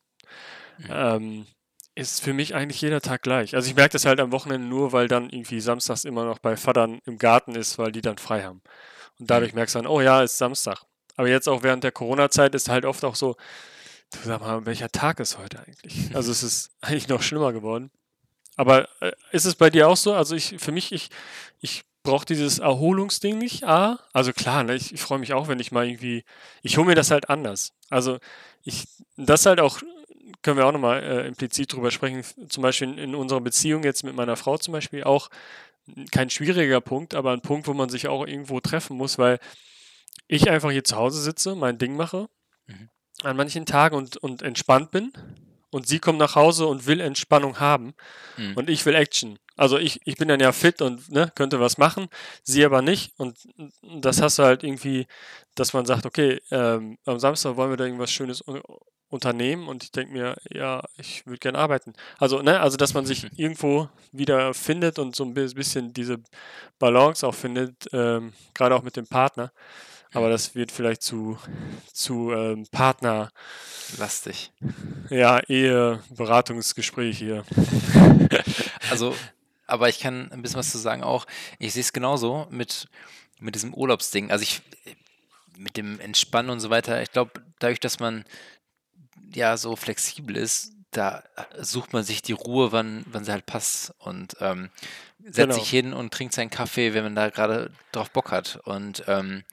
Mhm. 0.79 0.87
Ähm, 0.91 1.47
ist 1.95 2.23
für 2.23 2.33
mich 2.33 2.55
eigentlich 2.55 2.81
jeder 2.81 3.03
Tag 3.03 3.23
gleich. 3.23 3.55
Also 3.55 3.69
ich 3.69 3.77
merke 3.77 3.93
das 3.93 4.07
halt 4.07 4.19
am 4.19 4.33
Wochenende 4.33 4.67
nur, 4.67 4.93
weil 4.93 5.09
dann 5.09 5.29
irgendwie 5.29 5.61
samstags 5.61 6.05
immer 6.05 6.25
noch 6.25 6.39
bei 6.39 6.57
Vatern 6.57 7.01
im 7.05 7.19
Garten 7.19 7.55
ist, 7.55 7.79
weil 7.79 7.93
die 7.93 8.01
dann 8.01 8.17
frei 8.17 8.45
haben. 8.45 8.63
Und 9.19 9.31
dadurch 9.31 9.53
mhm. 9.53 9.57
merkst 9.57 9.75
du 9.75 9.81
dann, 9.81 9.87
oh 9.87 10.01
ja, 10.01 10.23
ist 10.23 10.39
Samstag. 10.39 10.85
Aber 11.17 11.29
jetzt 11.29 11.49
auch 11.49 11.63
während 11.63 11.85
der 11.85 11.93
Corona-Zeit 11.93 12.55
ist 12.55 12.71
halt 12.71 12.87
oft 12.87 13.05
auch 13.05 13.15
so, 13.15 13.37
du 14.13 14.19
sag 14.25 14.41
mal, 14.41 14.65
welcher 14.65 14.89
Tag 14.89 15.21
ist 15.21 15.39
heute 15.39 15.61
eigentlich? 15.61 16.11
Also 16.15 16.33
es 16.33 16.43
ist 16.43 16.71
eigentlich 16.81 17.09
noch 17.09 17.23
schlimmer 17.23 17.53
geworden. 17.53 17.91
Aber 18.57 18.89
äh, 19.01 19.13
ist 19.31 19.45
es 19.45 19.55
bei 19.55 19.69
dir 19.69 19.89
auch 19.89 19.97
so? 19.97 20.15
Also 20.15 20.35
ich, 20.35 20.57
für 20.59 20.73
mich, 20.73 20.93
ich, 20.93 21.11
ich 21.61 21.85
brauche 22.03 22.27
dieses 22.27 22.59
Erholungsding 22.59 23.39
nicht, 23.39 23.65
A. 23.65 23.99
Also 24.13 24.33
klar, 24.33 24.65
ne, 24.65 24.75
ich, 24.75 24.93
ich 24.93 25.01
freue 25.01 25.19
mich 25.19 25.33
auch, 25.33 25.49
wenn 25.49 25.61
ich 25.61 25.73
mal 25.73 25.87
irgendwie, 25.87 26.25
ich 26.63 26.77
hole 26.77 26.87
mir 26.87 26.95
das 26.95 27.11
halt 27.11 27.31
anders. 27.31 27.73
Also 27.91 28.19
ich, 28.63 28.87
das 29.17 29.47
halt 29.47 29.61
auch 29.61 29.81
können 30.43 30.57
wir 30.57 30.67
auch 30.67 30.73
nochmal 30.73 31.03
äh, 31.03 31.27
implizit 31.27 31.73
drüber 31.73 31.91
sprechen. 31.91 32.25
Zum 32.49 32.63
Beispiel 32.63 32.89
in, 32.89 32.99
in, 32.99 33.15
unserer 33.15 33.41
Beziehung 33.41 33.85
jetzt 33.85 34.03
mit 34.03 34.17
meiner 34.17 34.37
Frau 34.37 34.59
zum 34.59 34.73
Beispiel 34.73 35.05
auch 35.05 35.29
kein 36.11 36.31
schwieriger 36.31 36.81
Punkt, 36.81 37.15
aber 37.15 37.33
ein 37.33 37.41
Punkt, 37.41 37.67
wo 37.67 37.75
man 37.75 37.89
sich 37.89 38.09
auch 38.09 38.27
irgendwo 38.27 38.61
treffen 38.61 38.97
muss, 38.97 39.19
weil 39.19 39.39
ich 40.29 40.51
einfach 40.51 40.71
hier 40.71 40.85
zu 40.85 40.97
Hause 40.97 41.21
sitze, 41.21 41.55
mein 41.55 41.79
Ding 41.79 41.97
mache 41.97 42.29
mhm. 42.67 42.89
an 43.23 43.37
manchen 43.37 43.67
Tagen 43.67 43.97
und, 43.97 44.17
und 44.17 44.43
entspannt 44.43 44.91
bin 44.91 45.13
und 45.73 45.89
sie 45.89 45.99
kommt 45.99 46.19
nach 46.19 46.37
Hause 46.37 46.67
und 46.67 46.87
will 46.87 47.01
Entspannung 47.01 47.59
haben 47.59 47.95
mhm. 48.37 48.57
und 48.57 48.71
ich 48.71 48.87
will 48.87 48.95
Action. 48.95 49.39
Also 49.57 49.79
ich, 49.79 50.01
ich 50.05 50.17
bin 50.17 50.29
dann 50.29 50.41
ja 50.41 50.53
fit 50.53 50.81
und 50.81 51.11
ne, 51.11 51.33
könnte 51.35 51.61
was 51.61 51.79
machen, 51.79 52.09
sie 52.43 52.65
aber 52.65 52.83
nicht. 52.83 53.13
Und 53.19 53.39
das 54.01 54.21
hast 54.23 54.39
du 54.39 54.45
halt 54.45 54.63
irgendwie, 54.63 55.07
dass 55.55 55.73
man 55.73 55.87
sagt, 55.87 56.07
okay, 56.07 56.41
ähm, 56.51 56.99
am 57.05 57.19
Samstag 57.19 57.57
wollen 57.57 57.71
wir 57.71 57.77
da 57.77 57.85
irgendwas 57.85 58.13
Schönes 58.13 58.43
Unternehmen 59.09 59.69
und 59.69 59.85
ich 59.85 59.93
denke 59.93 60.13
mir, 60.13 60.37
ja, 60.51 60.83
ich 60.97 61.27
würde 61.27 61.39
gerne 61.39 61.59
arbeiten. 61.59 61.93
Also, 62.19 62.41
ne, 62.41 62.61
also 62.61 62.77
dass 62.77 62.95
man 62.95 63.05
sich 63.05 63.27
irgendwo 63.39 63.89
wieder 64.11 64.55
findet 64.55 64.99
und 64.99 65.15
so 65.15 65.25
ein 65.25 65.35
bisschen 65.35 65.93
diese 65.93 66.19
Balance 66.79 67.27
auch 67.27 67.35
findet, 67.35 67.89
ähm, 67.93 68.33
gerade 68.55 68.75
auch 68.75 68.83
mit 68.83 68.97
dem 68.97 69.07
Partner. 69.07 69.53
Aber 70.13 70.29
das 70.29 70.55
wird 70.55 70.73
vielleicht 70.73 71.03
zu, 71.03 71.39
zu 71.93 72.33
ähm, 72.33 72.67
Partner 72.71 73.31
lastig. 73.99 74.53
Ja, 75.11 75.41
Ehe, 75.49 76.03
Beratungsgespräch 76.11 77.19
hier. 77.19 77.45
also, 78.91 79.17
aber 79.67 79.89
ich 79.89 80.01
kann 80.01 80.31
ein 80.31 80.43
bisschen 80.43 80.59
was 80.59 80.71
zu 80.71 80.79
sagen 80.79 81.03
auch. 81.03 81.27
Ich 81.59 81.73
sehe 81.73 81.83
es 81.83 81.93
genauso 81.93 82.47
mit, 82.51 82.89
mit 83.41 83.55
diesem 83.55 83.73
Urlaubsding. 83.73 84.31
Also 84.31 84.43
ich 84.43 84.63
mit 85.57 85.77
dem 85.77 86.01
Entspannen 86.01 86.51
und 86.51 86.61
so 86.61 86.71
weiter. 86.71 87.03
Ich 87.03 87.13
glaube, 87.13 87.33
dadurch, 87.59 87.81
dass 87.81 88.01
man 88.01 88.25
ja 89.35 89.57
so 89.57 89.77
flexibel 89.77 90.37
ist, 90.37 90.73
da 90.91 91.23
sucht 91.59 91.95
man 91.95 92.05
sich 92.05 92.21
die 92.21 92.33
Ruhe, 92.33 92.71
wann, 92.73 93.05
wann 93.07 93.25
sie 93.25 93.33
halt 93.33 93.47
passt 93.47 93.95
und 93.99 94.37
ähm, 94.41 94.69
setzt 95.21 95.37
genau. 95.37 95.55
sich 95.55 95.71
hin 95.71 95.93
und 95.95 96.13
trinkt 96.13 96.35
seinen 96.35 96.51
Kaffee, 96.51 96.93
wenn 96.93 97.05
man 97.05 97.15
da 97.15 97.31
gerade 97.31 97.71
drauf 97.93 98.11
Bock 98.11 98.31
hat. 98.31 98.61
Und 98.65 99.05
ähm, 99.07 99.45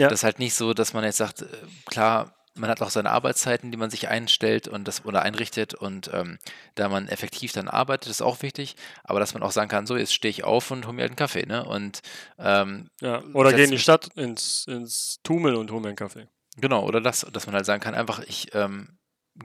ja. 0.00 0.08
das 0.08 0.20
ist 0.20 0.24
halt 0.24 0.38
nicht 0.38 0.54
so, 0.54 0.74
dass 0.74 0.92
man 0.94 1.04
jetzt 1.04 1.18
sagt, 1.18 1.42
äh, 1.42 1.46
klar, 1.86 2.34
man 2.54 2.68
hat 2.68 2.82
auch 2.82 2.90
seine 2.90 3.10
Arbeitszeiten, 3.10 3.70
die 3.70 3.76
man 3.76 3.90
sich 3.90 4.08
einstellt 4.08 4.68
und 4.68 4.86
das 4.86 5.04
oder 5.04 5.22
einrichtet 5.22 5.74
und 5.74 6.10
ähm, 6.12 6.38
da 6.74 6.88
man 6.88 7.08
effektiv 7.08 7.52
dann 7.52 7.68
arbeitet, 7.68 8.10
ist 8.10 8.22
auch 8.22 8.42
wichtig, 8.42 8.76
aber 9.04 9.20
dass 9.20 9.34
man 9.34 9.42
auch 9.42 9.52
sagen 9.52 9.70
kann, 9.70 9.86
so 9.86 9.96
jetzt 9.96 10.12
stehe 10.12 10.30
ich 10.30 10.44
auf 10.44 10.70
und 10.70 10.86
hole 10.86 10.94
mir 10.94 11.02
halt 11.02 11.12
einen 11.12 11.16
Kaffee, 11.16 11.46
ne? 11.46 11.64
Und 11.64 12.00
ähm, 12.38 12.90
ja, 13.00 13.22
oder 13.34 13.52
gehe 13.52 13.64
in 13.64 13.70
die 13.70 13.78
Stadt 13.78 14.08
ins, 14.16 14.66
ins 14.66 15.20
Tumel 15.22 15.54
und 15.54 15.70
hole 15.70 15.80
mir 15.80 15.88
einen 15.88 15.96
Kaffee. 15.96 16.28
Genau, 16.56 16.84
oder 16.84 17.00
das, 17.00 17.26
dass 17.32 17.46
man 17.46 17.54
halt 17.54 17.66
sagen 17.66 17.82
kann, 17.82 17.94
einfach, 17.94 18.20
ich 18.20 18.54
ähm, 18.54 18.98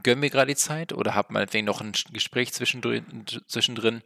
gönne 0.03 0.21
mir 0.21 0.29
gerade 0.29 0.47
die 0.47 0.55
Zeit 0.55 0.93
oder 0.93 1.15
habe 1.15 1.33
meinetwegen 1.33 1.65
noch 1.65 1.81
ein 1.81 1.93
Gespräch 2.11 2.53
zwischendrin. 2.53 3.25
zwischendrin 3.47 4.01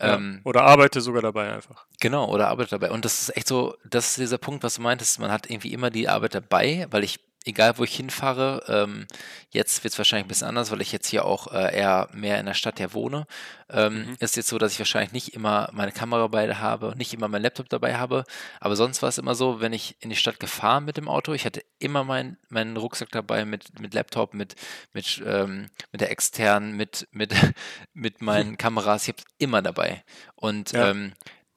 ja, 0.00 0.14
ähm, 0.14 0.40
oder 0.44 0.62
arbeite 0.62 1.00
sogar 1.00 1.22
dabei 1.22 1.52
einfach. 1.52 1.86
Genau, 2.00 2.28
oder 2.30 2.48
arbeite 2.48 2.70
dabei. 2.70 2.90
Und 2.90 3.04
das 3.04 3.22
ist 3.22 3.36
echt 3.36 3.48
so, 3.48 3.76
das 3.84 4.10
ist 4.10 4.18
dieser 4.18 4.38
Punkt, 4.38 4.62
was 4.62 4.76
du 4.76 4.82
meintest, 4.82 5.18
man 5.18 5.32
hat 5.32 5.50
irgendwie 5.50 5.72
immer 5.72 5.90
die 5.90 6.08
Arbeit 6.08 6.34
dabei, 6.34 6.86
weil 6.90 7.02
ich 7.02 7.18
egal 7.44 7.78
wo 7.78 7.84
ich 7.84 7.94
hinfahre, 7.94 8.62
ähm, 8.68 9.06
jetzt 9.50 9.82
wird 9.84 9.92
es 9.92 9.98
wahrscheinlich 9.98 10.26
ein 10.26 10.28
bisschen 10.28 10.48
anders, 10.48 10.70
weil 10.70 10.80
ich 10.80 10.92
jetzt 10.92 11.08
hier 11.08 11.24
auch 11.24 11.52
äh, 11.52 11.76
eher 11.76 12.08
mehr 12.12 12.38
in 12.38 12.46
der 12.46 12.54
Stadt 12.54 12.80
ja 12.80 12.92
wohne. 12.92 13.26
Ähm, 13.70 14.06
mhm. 14.06 14.16
Ist 14.20 14.36
jetzt 14.36 14.48
so, 14.48 14.58
dass 14.58 14.72
ich 14.72 14.78
wahrscheinlich 14.78 15.12
nicht 15.12 15.34
immer 15.34 15.68
meine 15.72 15.92
Kamera 15.92 16.22
dabei 16.22 16.54
habe, 16.54 16.94
nicht 16.96 17.14
immer 17.14 17.28
meinen 17.28 17.42
Laptop 17.42 17.68
dabei 17.68 17.96
habe. 17.96 18.24
Aber 18.60 18.76
sonst 18.76 19.02
war 19.02 19.08
es 19.08 19.18
immer 19.18 19.34
so, 19.34 19.60
wenn 19.60 19.72
ich 19.72 19.96
in 20.00 20.10
die 20.10 20.16
Stadt 20.16 20.40
gefahren 20.40 20.84
mit 20.84 20.96
dem 20.96 21.08
Auto, 21.08 21.32
ich 21.32 21.44
hatte 21.44 21.62
immer 21.78 22.04
mein, 22.04 22.36
meinen 22.48 22.76
Rucksack 22.76 23.10
dabei 23.10 23.44
mit, 23.44 23.78
mit 23.80 23.94
Laptop, 23.94 24.34
mit, 24.34 24.54
mit, 24.92 25.22
ähm, 25.24 25.68
mit 25.92 26.00
der 26.00 26.10
externen, 26.10 26.76
mit, 26.76 27.08
mit, 27.12 27.34
mit 27.94 28.20
meinen 28.20 28.56
Kameras. 28.58 29.04
Ich 29.04 29.08
habe 29.08 29.18
es 29.18 29.34
immer 29.38 29.62
dabei. 29.62 30.04
Und 30.34 30.72
ja. 30.72 30.90
ähm, 30.90 31.12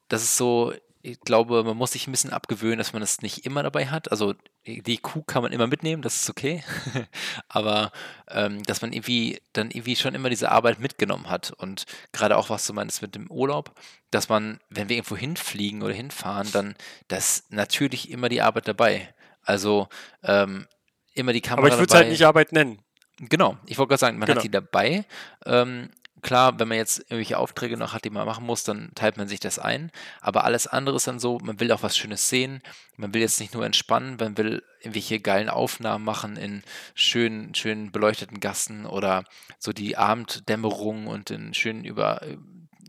das 0.08 0.24
ist 0.24 0.38
so, 0.38 0.74
ich 1.04 1.20
glaube, 1.22 1.64
man 1.64 1.78
muss 1.78 1.93
sich 1.93 2.08
ein 2.08 2.12
bisschen 2.12 2.32
abgewöhnen, 2.32 2.78
dass 2.78 2.93
man 2.93 3.02
es 3.02 3.22
nicht 3.22 3.45
immer 3.45 3.64
dabei 3.64 3.88
hat. 3.88 4.12
Also 4.12 4.36
die 4.66 4.97
Kuh 4.97 5.24
kann 5.24 5.41
man 5.41 5.52
immer 5.52 5.68
mitnehmen, 5.68 6.02
das 6.02 6.22
ist 6.22 6.30
okay. 6.30 6.64
Aber 7.49 7.91
ähm, 8.30 8.62
dass 8.64 8.82
man 8.82 8.93
irgendwie 8.93 9.41
dann 9.54 9.72
irgendwie 9.72 9.95
schon 9.95 10.14
immer 10.14 10.30
diese 10.30 10.52
Arbeit 10.52 10.80
mitgenommen 10.80 11.30
hat. 11.30 11.52
Und 11.52 11.86
gerade 12.12 12.38
auch, 12.38 12.49
was 12.49 12.68
du 12.68 12.74
meinst 12.74 13.02
mit 13.02 13.16
dem 13.16 13.30
Urlaub, 13.32 13.74
dass 14.12 14.30
man, 14.30 14.60
wenn 14.70 14.89
wir 14.89 14.97
irgendwo 14.97 15.18
hinfliegen 15.18 15.82
oder 15.82 15.93
hinfahren, 15.93 16.52
dann 16.52 16.76
das 17.08 17.45
natürlich 17.49 18.10
immer 18.12 18.30
die 18.30 18.41
Arbeit 18.41 18.68
dabei. 18.68 19.14
Also 19.43 19.88
ähm, 20.24 20.68
immer 21.14 21.34
die 21.34 21.41
Kamera. 21.41 21.66
Aber 21.66 21.74
ich 21.74 21.80
würde 21.80 21.93
es 21.93 21.95
halt 21.95 22.10
nicht 22.10 22.26
Arbeit 22.26 22.52
nennen. 22.52 22.80
Genau, 23.18 23.58
ich 23.66 23.78
wollte 23.78 23.89
gerade 23.89 23.99
sagen, 23.99 24.18
man 24.20 24.28
genau. 24.28 24.38
hat 24.38 24.43
die 24.43 24.52
dabei. 24.52 25.06
Ähm, 25.45 25.89
Klar, 26.22 26.59
wenn 26.59 26.67
man 26.67 26.78
jetzt 26.78 26.99
irgendwelche 26.99 27.38
Aufträge 27.38 27.78
noch 27.78 27.93
hat, 27.93 28.05
die 28.05 28.09
man 28.09 28.26
machen 28.26 28.45
muss, 28.45 28.63
dann 28.63 28.91
teilt 28.93 29.17
man 29.17 29.28
sich 29.28 29.39
das 29.39 29.57
ein. 29.57 29.91
Aber 30.19 30.43
alles 30.43 30.67
andere 30.67 30.95
ist 30.95 31.07
dann 31.07 31.19
so, 31.19 31.39
man 31.39 31.59
will 31.59 31.72
auch 31.72 31.84
was 31.84 31.97
Schönes 31.97 32.30
sehen. 32.30 32.61
Man 32.95 33.13
will 33.13 33.22
jetzt 33.22 33.39
nicht 33.39 33.53
nur 33.53 33.65
entspannen, 33.65 34.17
man 34.19 34.38
will 34.38 34.63
irgendwelche 34.80 35.19
geilen 35.19 35.49
Aufnahmen 35.49 36.05
machen 36.05 36.38
in 36.38 36.63
schönen, 36.93 37.55
schönen 37.55 37.91
beleuchteten 37.91 38.39
Gassen 38.39 38.86
oder 38.86 39.24
so 39.57 39.74
die 39.74 39.97
Abenddämmerung 39.97 41.07
und 41.07 41.30
den 41.30 41.53
schönen 41.53 41.84
über, 41.86 42.22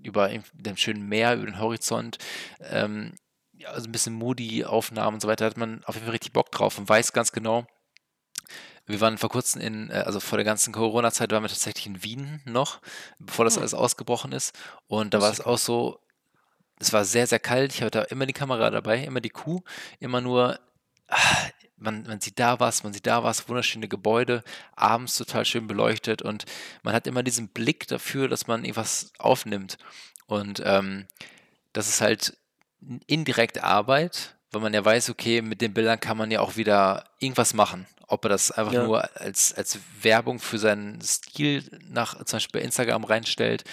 über 0.02 0.28
dem 0.52 0.76
schönen 0.76 1.08
Meer, 1.08 1.34
über 1.36 1.46
den 1.46 1.58
Horizont. 1.58 2.18
Ähm, 2.60 3.14
also 3.64 3.88
ein 3.88 3.92
bisschen 3.92 4.14
moody 4.14 4.64
Aufnahmen 4.64 5.14
und 5.14 5.20
so 5.20 5.28
weiter, 5.28 5.44
da 5.44 5.50
hat 5.50 5.56
man 5.56 5.84
auf 5.84 5.94
jeden 5.94 6.06
Fall 6.06 6.12
richtig 6.12 6.32
Bock 6.32 6.50
drauf 6.50 6.78
und 6.78 6.88
weiß 6.88 7.12
ganz 7.12 7.32
genau, 7.32 7.66
wir 8.86 9.00
waren 9.00 9.18
vor 9.18 9.30
kurzem 9.30 9.60
in, 9.60 9.90
äh, 9.90 10.02
also 10.06 10.20
vor 10.20 10.38
der 10.38 10.44
ganzen 10.44 10.72
Corona-Zeit 10.72 11.30
waren 11.30 11.42
wir 11.42 11.48
tatsächlich 11.48 11.86
in 11.86 12.02
Wien 12.02 12.40
noch, 12.44 12.80
bevor 13.18 13.44
das 13.44 13.54
hm. 13.54 13.62
alles 13.62 13.74
ausgebrochen 13.74 14.32
ist. 14.32 14.58
Und 14.86 15.14
da 15.14 15.20
war 15.20 15.30
es 15.30 15.40
auch 15.40 15.58
so, 15.58 16.00
es 16.78 16.92
war 16.92 17.04
sehr, 17.04 17.26
sehr 17.26 17.38
kalt. 17.38 17.72
Ich 17.72 17.82
hatte 17.82 18.00
da 18.00 18.02
immer 18.04 18.26
die 18.26 18.32
Kamera 18.32 18.70
dabei, 18.70 19.04
immer 19.04 19.20
die 19.20 19.30
Kuh, 19.30 19.62
immer 20.00 20.20
nur, 20.20 20.58
ach, 21.08 21.50
man, 21.76 22.02
man 22.04 22.20
sieht 22.20 22.38
da 22.38 22.60
was, 22.60 22.84
man 22.84 22.92
sieht 22.92 23.06
da 23.06 23.24
was, 23.24 23.48
wunderschöne 23.48 23.88
Gebäude, 23.88 24.42
abends 24.76 25.16
total 25.16 25.44
schön 25.44 25.66
beleuchtet 25.66 26.22
und 26.22 26.44
man 26.82 26.94
hat 26.94 27.06
immer 27.06 27.22
diesen 27.22 27.48
Blick 27.48 27.86
dafür, 27.88 28.28
dass 28.28 28.46
man 28.46 28.64
irgendwas 28.64 29.12
aufnimmt. 29.18 29.78
Und 30.26 30.62
ähm, 30.64 31.06
das 31.72 31.88
ist 31.88 32.00
halt 32.00 32.36
indirekte 33.06 33.64
Arbeit, 33.64 34.36
weil 34.50 34.60
man 34.60 34.74
ja 34.74 34.84
weiß, 34.84 35.10
okay, 35.10 35.42
mit 35.42 35.60
den 35.60 35.74
Bildern 35.74 36.00
kann 36.00 36.16
man 36.16 36.30
ja 36.30 36.40
auch 36.40 36.56
wieder 36.56 37.04
irgendwas 37.18 37.54
machen. 37.54 37.86
Ob 38.12 38.26
er 38.26 38.28
das 38.28 38.50
einfach 38.50 38.74
ja. 38.74 38.84
nur 38.84 39.08
als, 39.18 39.54
als 39.54 39.78
Werbung 40.02 40.38
für 40.38 40.58
seinen 40.58 41.00
Stil 41.00 41.64
nach 41.88 42.22
zum 42.24 42.36
Beispiel 42.36 42.60
bei 42.60 42.64
Instagram 42.64 43.04
reinstellt 43.04 43.64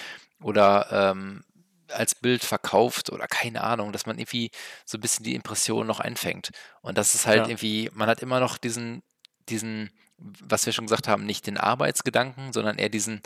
oder 0.42 0.88
ähm, 1.12 1.44
als 1.90 2.16
Bild 2.16 2.46
verkauft 2.46 3.12
oder 3.12 3.28
keine 3.28 3.62
Ahnung, 3.62 3.92
dass 3.92 4.06
man 4.06 4.18
irgendwie 4.18 4.52
so 4.86 4.98
ein 4.98 5.02
bisschen 5.02 5.26
die 5.26 5.36
Impression 5.36 5.86
noch 5.86 6.00
einfängt. 6.00 6.52
Und 6.82 6.98
das 6.98 7.16
ist 7.16 7.26
halt 7.26 7.40
ja. 7.40 7.48
irgendwie, 7.48 7.90
man 7.94 8.08
hat 8.08 8.22
immer 8.22 8.40
noch 8.40 8.58
diesen, 8.58 9.04
diesen, 9.50 9.90
was 10.18 10.66
wir 10.66 10.72
schon 10.72 10.86
gesagt 10.86 11.10
haben, 11.10 11.26
nicht 11.26 11.46
den 11.46 11.58
Arbeitsgedanken, 11.58 12.54
sondern 12.54 12.78
eher 12.78 12.88
diesen, 12.88 13.22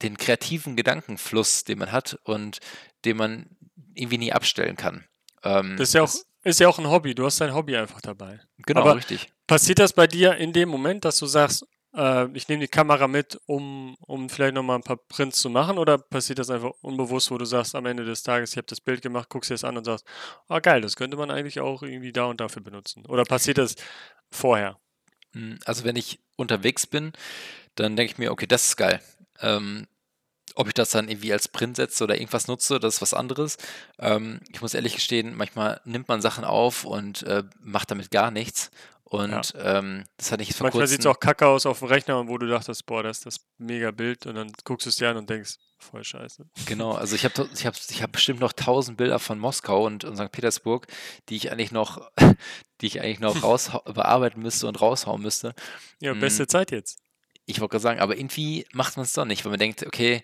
den 0.00 0.16
kreativen 0.16 0.74
Gedankenfluss, 0.74 1.64
den 1.64 1.78
man 1.78 1.92
hat 1.92 2.18
und 2.24 2.60
den 3.04 3.18
man 3.18 3.46
irgendwie 3.92 4.18
nie 4.18 4.32
abstellen 4.32 4.76
kann. 4.76 5.04
Ähm, 5.42 5.76
das 5.76 5.88
ist 5.88 5.94
ja 5.94 6.02
auch 6.02 6.14
ist 6.44 6.60
ja 6.60 6.68
auch 6.68 6.78
ein 6.78 6.88
Hobby. 6.88 7.14
Du 7.14 7.24
hast 7.24 7.40
dein 7.40 7.54
Hobby 7.54 7.76
einfach 7.76 8.00
dabei. 8.00 8.40
Genau, 8.58 8.80
Aber 8.82 8.96
richtig. 8.96 9.32
passiert 9.46 9.78
das 9.78 9.92
bei 9.92 10.06
dir 10.06 10.36
in 10.36 10.52
dem 10.52 10.68
Moment, 10.68 11.04
dass 11.04 11.18
du 11.18 11.26
sagst, 11.26 11.66
äh, 11.94 12.26
ich 12.36 12.48
nehme 12.48 12.60
die 12.60 12.68
Kamera 12.68 13.08
mit, 13.08 13.38
um, 13.46 13.96
um 14.00 14.28
vielleicht 14.28 14.54
nochmal 14.54 14.76
ein 14.76 14.82
paar 14.82 14.96
Prints 14.96 15.40
zu 15.40 15.50
machen? 15.50 15.78
Oder 15.78 15.98
passiert 15.98 16.38
das 16.38 16.50
einfach 16.50 16.72
unbewusst, 16.80 17.30
wo 17.30 17.38
du 17.38 17.44
sagst, 17.44 17.74
am 17.74 17.86
Ende 17.86 18.04
des 18.04 18.22
Tages, 18.22 18.52
ich 18.52 18.56
habe 18.56 18.66
das 18.66 18.80
Bild 18.80 19.02
gemacht, 19.02 19.28
guckst 19.28 19.50
dir 19.50 19.54
das 19.54 19.64
an 19.64 19.76
und 19.76 19.84
sagst, 19.84 20.04
ah 20.48 20.60
geil, 20.60 20.80
das 20.80 20.96
könnte 20.96 21.16
man 21.16 21.30
eigentlich 21.30 21.60
auch 21.60 21.82
irgendwie 21.82 22.12
da 22.12 22.24
und 22.24 22.40
dafür 22.40 22.62
benutzen? 22.62 23.06
Oder 23.06 23.24
passiert 23.24 23.58
das 23.58 23.74
vorher? 24.30 24.78
Hm, 25.32 25.58
Also 25.64 25.84
wenn 25.84 25.96
ich 25.96 26.20
unterwegs 26.36 26.86
bin, 26.86 27.12
dann 27.74 27.96
denke 27.96 28.12
ich 28.12 28.18
mir, 28.18 28.32
okay, 28.32 28.46
das 28.46 28.68
ist 28.68 28.76
geil. 28.76 29.00
Ähm, 29.40 29.86
ob 30.54 30.68
ich 30.68 30.74
das 30.74 30.90
dann 30.90 31.08
irgendwie 31.08 31.32
als 31.32 31.48
Print 31.48 31.76
setze 31.76 32.04
oder 32.04 32.16
irgendwas 32.16 32.48
nutze, 32.48 32.78
das 32.80 32.96
ist 32.96 33.02
was 33.02 33.14
anderes. 33.14 33.56
Ähm, 33.98 34.40
ich 34.52 34.60
muss 34.60 34.74
ehrlich 34.74 34.94
gestehen, 34.94 35.36
manchmal 35.36 35.80
nimmt 35.84 36.08
man 36.08 36.20
Sachen 36.20 36.44
auf 36.44 36.84
und 36.84 37.22
äh, 37.24 37.44
macht 37.60 37.90
damit 37.90 38.10
gar 38.10 38.30
nichts. 38.30 38.70
Und 39.12 39.52
ähm, 39.58 40.04
das 40.16 40.32
hatte 40.32 40.42
ich 40.42 40.48
jetzt 40.48 40.56
vor 40.56 40.64
Manchmal 40.64 40.86
sieht 40.86 41.00
es 41.00 41.06
auch 41.06 41.20
kacke 41.20 41.46
aus 41.46 41.66
auf 41.66 41.80
dem 41.80 41.88
Rechner, 41.88 42.18
und 42.18 42.28
wo 42.28 42.38
du 42.38 42.46
dachtest, 42.46 42.86
boah, 42.86 43.02
das 43.02 43.18
ist 43.18 43.26
das 43.26 43.40
mega 43.58 43.90
Bild 43.90 44.24
und 44.24 44.36
dann 44.36 44.50
guckst 44.64 44.86
du 44.86 44.88
es 44.88 44.96
dir 44.96 45.10
an 45.10 45.18
und 45.18 45.28
denkst, 45.28 45.58
voll 45.78 46.02
scheiße. 46.02 46.46
Genau, 46.64 46.92
also 46.96 47.14
ich 47.14 47.26
habe 47.26 47.46
ich 47.52 47.66
hab, 47.66 47.74
ich 47.90 48.02
hab 48.02 48.10
bestimmt 48.10 48.40
noch 48.40 48.54
tausend 48.54 48.96
Bilder 48.96 49.18
von 49.18 49.38
Moskau 49.38 49.84
und, 49.84 50.04
und 50.04 50.16
St. 50.16 50.32
Petersburg, 50.32 50.86
die 51.28 51.36
ich 51.36 51.52
eigentlich 51.52 51.72
noch, 51.72 52.10
die 52.80 52.86
ich 52.86 53.02
eigentlich 53.02 53.20
noch 53.20 53.42
raus 53.42 53.70
bearbeiten 53.84 54.40
müsste 54.40 54.66
und 54.66 54.80
raushauen 54.80 55.20
müsste. 55.20 55.54
Ja, 56.00 56.14
Mm, 56.14 56.20
beste 56.20 56.46
Zeit 56.46 56.70
jetzt. 56.70 57.01
Ich 57.46 57.60
wollte 57.60 57.72
gerade 57.72 57.82
sagen, 57.82 58.00
aber 58.00 58.16
irgendwie 58.16 58.66
macht 58.72 58.96
man 58.96 59.04
es 59.04 59.12
doch 59.12 59.24
nicht, 59.24 59.44
weil 59.44 59.50
man 59.50 59.58
denkt, 59.58 59.86
okay, 59.86 60.22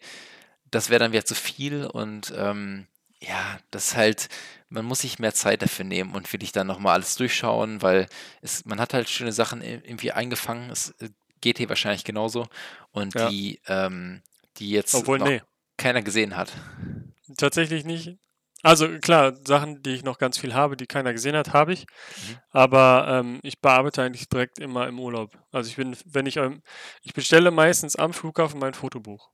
das 0.70 0.90
wäre 0.90 1.00
dann 1.00 1.12
wieder 1.12 1.24
zu 1.24 1.34
viel 1.34 1.86
und 1.86 2.32
ähm, 2.36 2.86
ja, 3.20 3.58
das 3.70 3.88
ist 3.88 3.96
halt, 3.96 4.28
man 4.68 4.84
muss 4.84 5.00
sich 5.00 5.18
mehr 5.18 5.34
Zeit 5.34 5.62
dafür 5.62 5.84
nehmen 5.84 6.14
und 6.14 6.32
will 6.32 6.42
ich 6.42 6.52
dann 6.52 6.66
nochmal 6.66 6.94
alles 6.94 7.16
durchschauen, 7.16 7.82
weil 7.82 8.06
es, 8.42 8.64
man 8.64 8.80
hat 8.80 8.94
halt 8.94 9.08
schöne 9.08 9.32
Sachen 9.32 9.62
irgendwie 9.62 10.12
eingefangen. 10.12 10.70
Es 10.70 10.90
äh, 11.00 11.08
geht 11.40 11.58
hier 11.58 11.68
wahrscheinlich 11.68 12.04
genauso 12.04 12.46
und 12.92 13.14
Ja. 13.14 13.28
die, 13.28 13.60
ähm, 13.66 14.22
die 14.58 14.70
jetzt 14.70 14.94
Obwohl, 14.94 15.18
nee, 15.18 15.42
keiner 15.76 16.02
gesehen 16.02 16.36
hat. 16.36 16.52
tatsächlich 17.36 17.84
nicht. 17.84 18.18
Also 18.62 18.88
klar, 18.98 19.34
Sachen, 19.46 19.82
die 19.82 19.90
ich 19.94 20.02
noch 20.02 20.18
ganz 20.18 20.36
viel 20.36 20.52
habe, 20.52 20.76
die 20.76 20.86
keiner 20.86 21.12
gesehen 21.12 21.36
hat, 21.36 21.52
habe 21.52 21.72
ich. 21.72 21.82
Mhm. 21.82 22.38
Aber 22.50 23.06
ähm, 23.08 23.40
ich 23.42 23.60
bearbeite 23.60 24.02
eigentlich 24.02 24.28
direkt 24.28 24.58
immer 24.58 24.88
im 24.88 24.98
Urlaub. 24.98 25.38
Also 25.52 25.70
ich 25.70 25.76
bin, 25.76 25.96
wenn 26.06 26.26
ich, 26.26 26.36
ähm, 26.38 26.62
ich 27.02 27.14
bestelle 27.14 27.50
meistens 27.52 27.94
am 27.94 28.12
Flughafen 28.12 28.58
mein 28.58 28.74
Fotobuch. 28.74 29.30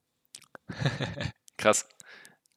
Krass. 1.56 1.88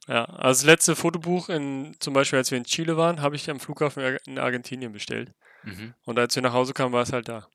Ja, 0.07 0.25
also 0.25 0.61
das 0.61 0.65
letzte 0.65 0.95
Fotobuch, 0.95 1.49
in, 1.49 1.95
zum 1.99 2.13
Beispiel 2.13 2.37
als 2.39 2.51
wir 2.51 2.57
in 2.57 2.63
Chile 2.63 2.95
waren, 2.97 3.21
habe 3.21 3.35
ich 3.35 3.49
am 3.49 3.59
Flughafen 3.59 4.03
in 4.03 4.13
Ar- 4.13 4.19
in 4.27 4.39
Argentinien 4.39 4.91
bestellt. 4.93 5.33
Mhm. 5.63 5.93
Und 6.03 6.19
als 6.19 6.35
wir 6.35 6.41
nach 6.43 6.53
Hause 6.53 6.73
kamen, 6.73 6.93
war 6.93 7.03
es 7.03 7.11
halt 7.13 7.27
da. 7.29 7.47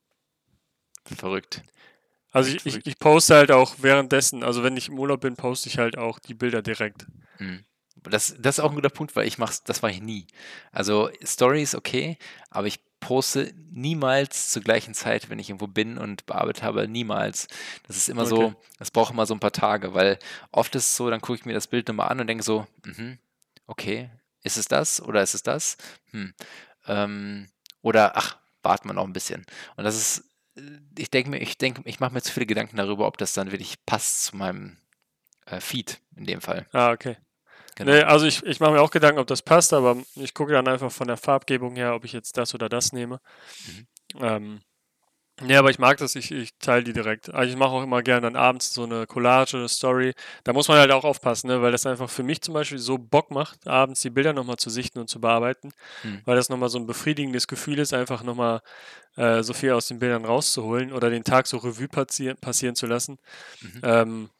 Verrückt. 1.04 1.62
Also 2.30 2.48
ich, 2.50 2.56
ich, 2.56 2.62
verrückt. 2.62 2.86
ich 2.86 2.98
poste 2.98 3.34
halt 3.34 3.50
auch 3.50 3.76
währenddessen, 3.78 4.42
also 4.42 4.62
wenn 4.62 4.76
ich 4.76 4.88
im 4.88 4.98
Urlaub 4.98 5.20
bin, 5.20 5.36
poste 5.36 5.68
ich 5.68 5.78
halt 5.78 5.98
auch 5.98 6.18
die 6.18 6.34
Bilder 6.34 6.62
direkt. 6.62 7.06
Mhm. 7.38 7.64
Das, 8.02 8.34
das 8.38 8.58
ist 8.58 8.64
auch 8.64 8.70
ein 8.70 8.74
guter 8.74 8.88
Punkt, 8.90 9.14
weil 9.16 9.26
ich 9.26 9.38
mach's, 9.38 9.62
das 9.64 9.82
mache 9.82 9.92
ich 9.92 10.00
nie. 10.02 10.26
Also 10.72 11.10
Story 11.24 11.62
ist 11.62 11.74
okay, 11.74 12.18
aber 12.50 12.66
ich 12.66 12.80
poste 13.00 13.52
niemals 13.70 14.50
zur 14.50 14.62
gleichen 14.62 14.94
Zeit, 14.94 15.28
wenn 15.28 15.38
ich 15.38 15.48
irgendwo 15.50 15.66
bin 15.66 15.98
und 15.98 16.24
bearbeitet 16.26 16.62
habe, 16.62 16.86
niemals. 16.88 17.48
Das 17.86 17.96
ist 17.96 18.08
immer 18.08 18.26
so, 18.26 18.46
Okay. 18.46 18.56
das 18.78 18.90
braucht 18.90 19.12
immer 19.12 19.26
so 19.26 19.34
ein 19.34 19.40
paar 19.40 19.52
Tage, 19.52 19.92
weil 19.94 20.18
oft 20.52 20.74
ist 20.76 20.90
es 20.90 20.96
so, 20.96 21.10
dann 21.10 21.20
gucke 21.20 21.38
ich 21.38 21.44
mir 21.44 21.52
das 21.52 21.66
Bild 21.66 21.88
nochmal 21.88 22.08
an 22.08 22.20
und 22.20 22.26
denke 22.28 22.44
so, 22.44 22.66
mhm, 22.84 23.18
okay, 23.66 24.10
ist 24.42 24.56
es 24.56 24.66
das 24.66 25.00
oder 25.02 25.22
ist 25.22 25.34
es 25.34 25.42
das? 25.42 25.76
Hm. 26.12 26.32
Ähm, 26.86 27.48
oder 27.82 28.16
ach, 28.16 28.38
warten 28.62 28.88
wir 28.88 28.94
noch 28.94 29.04
ein 29.04 29.12
bisschen. 29.12 29.44
Und 29.76 29.84
das 29.84 29.96
ist, 29.96 30.24
ich 30.96 31.10
denke 31.10 31.30
mir, 31.30 31.38
ich 31.38 31.58
denke, 31.58 31.82
ich 31.84 31.98
mache 32.00 32.12
mir 32.14 32.22
zu 32.22 32.32
viele 32.32 32.46
Gedanken 32.46 32.76
darüber, 32.76 33.06
ob 33.06 33.18
das 33.18 33.32
dann 33.32 33.50
wirklich 33.50 33.84
passt 33.84 34.24
zu 34.24 34.36
meinem 34.36 34.76
äh, 35.46 35.60
Feed 35.60 36.00
in 36.16 36.24
dem 36.24 36.40
Fall. 36.40 36.66
Ah, 36.72 36.92
okay. 36.92 37.16
Genau. 37.76 37.92
Nee, 37.92 38.02
also 38.02 38.26
ich, 38.26 38.42
ich 38.44 38.60
mache 38.60 38.72
mir 38.72 38.80
auch 38.82 38.90
Gedanken, 38.90 39.18
ob 39.20 39.26
das 39.26 39.42
passt, 39.42 39.72
aber 39.72 39.96
ich 40.16 40.34
gucke 40.34 40.52
dann 40.52 40.68
einfach 40.68 40.92
von 40.92 41.06
der 41.06 41.16
Farbgebung 41.16 41.74
her, 41.76 41.94
ob 41.94 42.04
ich 42.04 42.12
jetzt 42.12 42.36
das 42.36 42.54
oder 42.54 42.68
das 42.68 42.92
nehme. 42.92 43.18
Mhm. 43.66 43.86
Ähm, 44.20 44.60
nee, 45.40 45.56
aber 45.56 45.70
ich 45.70 45.78
mag 45.78 45.96
das, 45.96 46.14
ich, 46.14 46.30
ich 46.32 46.50
teile 46.58 46.84
die 46.84 46.92
direkt. 46.92 47.32
Also 47.32 47.50
ich 47.50 47.56
mache 47.56 47.70
auch 47.70 47.82
immer 47.82 48.02
gerne 48.02 48.22
dann 48.22 48.36
abends 48.36 48.74
so 48.74 48.84
eine 48.84 49.06
Collage, 49.06 49.56
eine 49.56 49.68
Story. 49.68 50.12
Da 50.44 50.52
muss 50.52 50.68
man 50.68 50.78
halt 50.78 50.90
auch 50.90 51.04
aufpassen, 51.04 51.48
ne? 51.48 51.62
weil 51.62 51.72
das 51.72 51.86
einfach 51.86 52.10
für 52.10 52.22
mich 52.22 52.42
zum 52.42 52.52
Beispiel 52.54 52.78
so 52.78 52.98
Bock 52.98 53.30
macht, 53.30 53.66
abends 53.66 54.00
die 54.02 54.10
Bilder 54.10 54.34
nochmal 54.34 54.58
zu 54.58 54.68
sichten 54.68 54.98
und 54.98 55.08
zu 55.08 55.20
bearbeiten, 55.20 55.72
Hm. 56.02 56.20
weil 56.26 56.36
das 56.36 56.50
nochmal 56.50 56.68
so 56.68 56.78
ein 56.78 56.86
befriedigendes 56.86 57.48
Gefühl 57.48 57.78
ist, 57.78 57.94
einfach 57.94 58.22
nochmal 58.22 58.60
äh, 59.16 59.42
so 59.42 59.54
viel 59.54 59.72
aus 59.72 59.88
den 59.88 59.98
Bildern 59.98 60.24
rauszuholen 60.26 60.92
oder 60.92 61.08
den 61.10 61.24
Tag 61.24 61.46
so 61.46 61.56
Revue 61.56 61.88
passieren, 61.88 62.36
passieren 62.38 62.74
zu 62.74 62.86
lassen. 62.86 63.18
Mhm. 63.60 63.80
Ähm, 63.82 64.30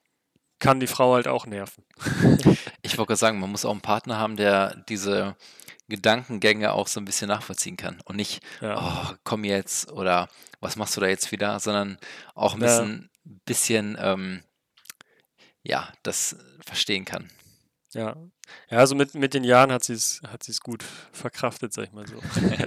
kann 0.63 0.81
die 0.81 0.87
Frau 0.87 1.15
halt 1.15 1.29
auch 1.29 1.45
nerven. 1.47 1.85
Ich 2.85 2.99
wollte 2.99 3.15
sagen, 3.17 3.39
man 3.39 3.51
muss 3.51 3.65
auch 3.65 3.71
einen 3.71 3.81
Partner 3.81 4.19
haben, 4.19 4.37
der 4.37 4.75
diese 4.89 5.37
Gedankengänge 5.89 6.73
auch 6.73 6.89
so 6.89 7.01
ein 7.01 7.05
bisschen 7.05 7.29
nachvollziehen 7.29 7.77
kann 7.77 8.01
und 8.05 8.17
nicht, 8.17 8.43
Ja. 8.61 8.77
oh, 9.13 9.15
komm 9.23 9.45
jetzt 9.45 9.91
oder 9.93 10.29
was 10.61 10.75
machst 10.77 10.97
du 10.97 11.01
da 11.01 11.07
jetzt 11.07 11.31
wieder, 11.31 11.61
sondern 11.61 11.97
auch 12.35 12.55
ein 12.55 12.61
Ja. 12.61 12.67
bisschen, 12.67 13.11
bisschen 13.45 13.97
ähm, 14.01 14.43
ja, 15.63 15.93
das 16.03 16.37
verstehen 16.67 17.05
kann. 17.05 17.31
Ja. 17.93 18.17
Ja, 18.71 18.79
also 18.79 18.95
mit, 18.95 19.15
mit 19.15 19.35
den 19.35 19.45
Jahren 19.45 19.71
hat 19.73 19.85
sie 19.85 19.93
es 19.95 20.21
hat 20.27 20.43
sie's 20.43 20.61
gut 20.61 20.83
verkraftet, 21.13 21.73
sag 21.73 21.85
ich 21.85 21.93
mal 21.93 22.07
so. 22.07 22.17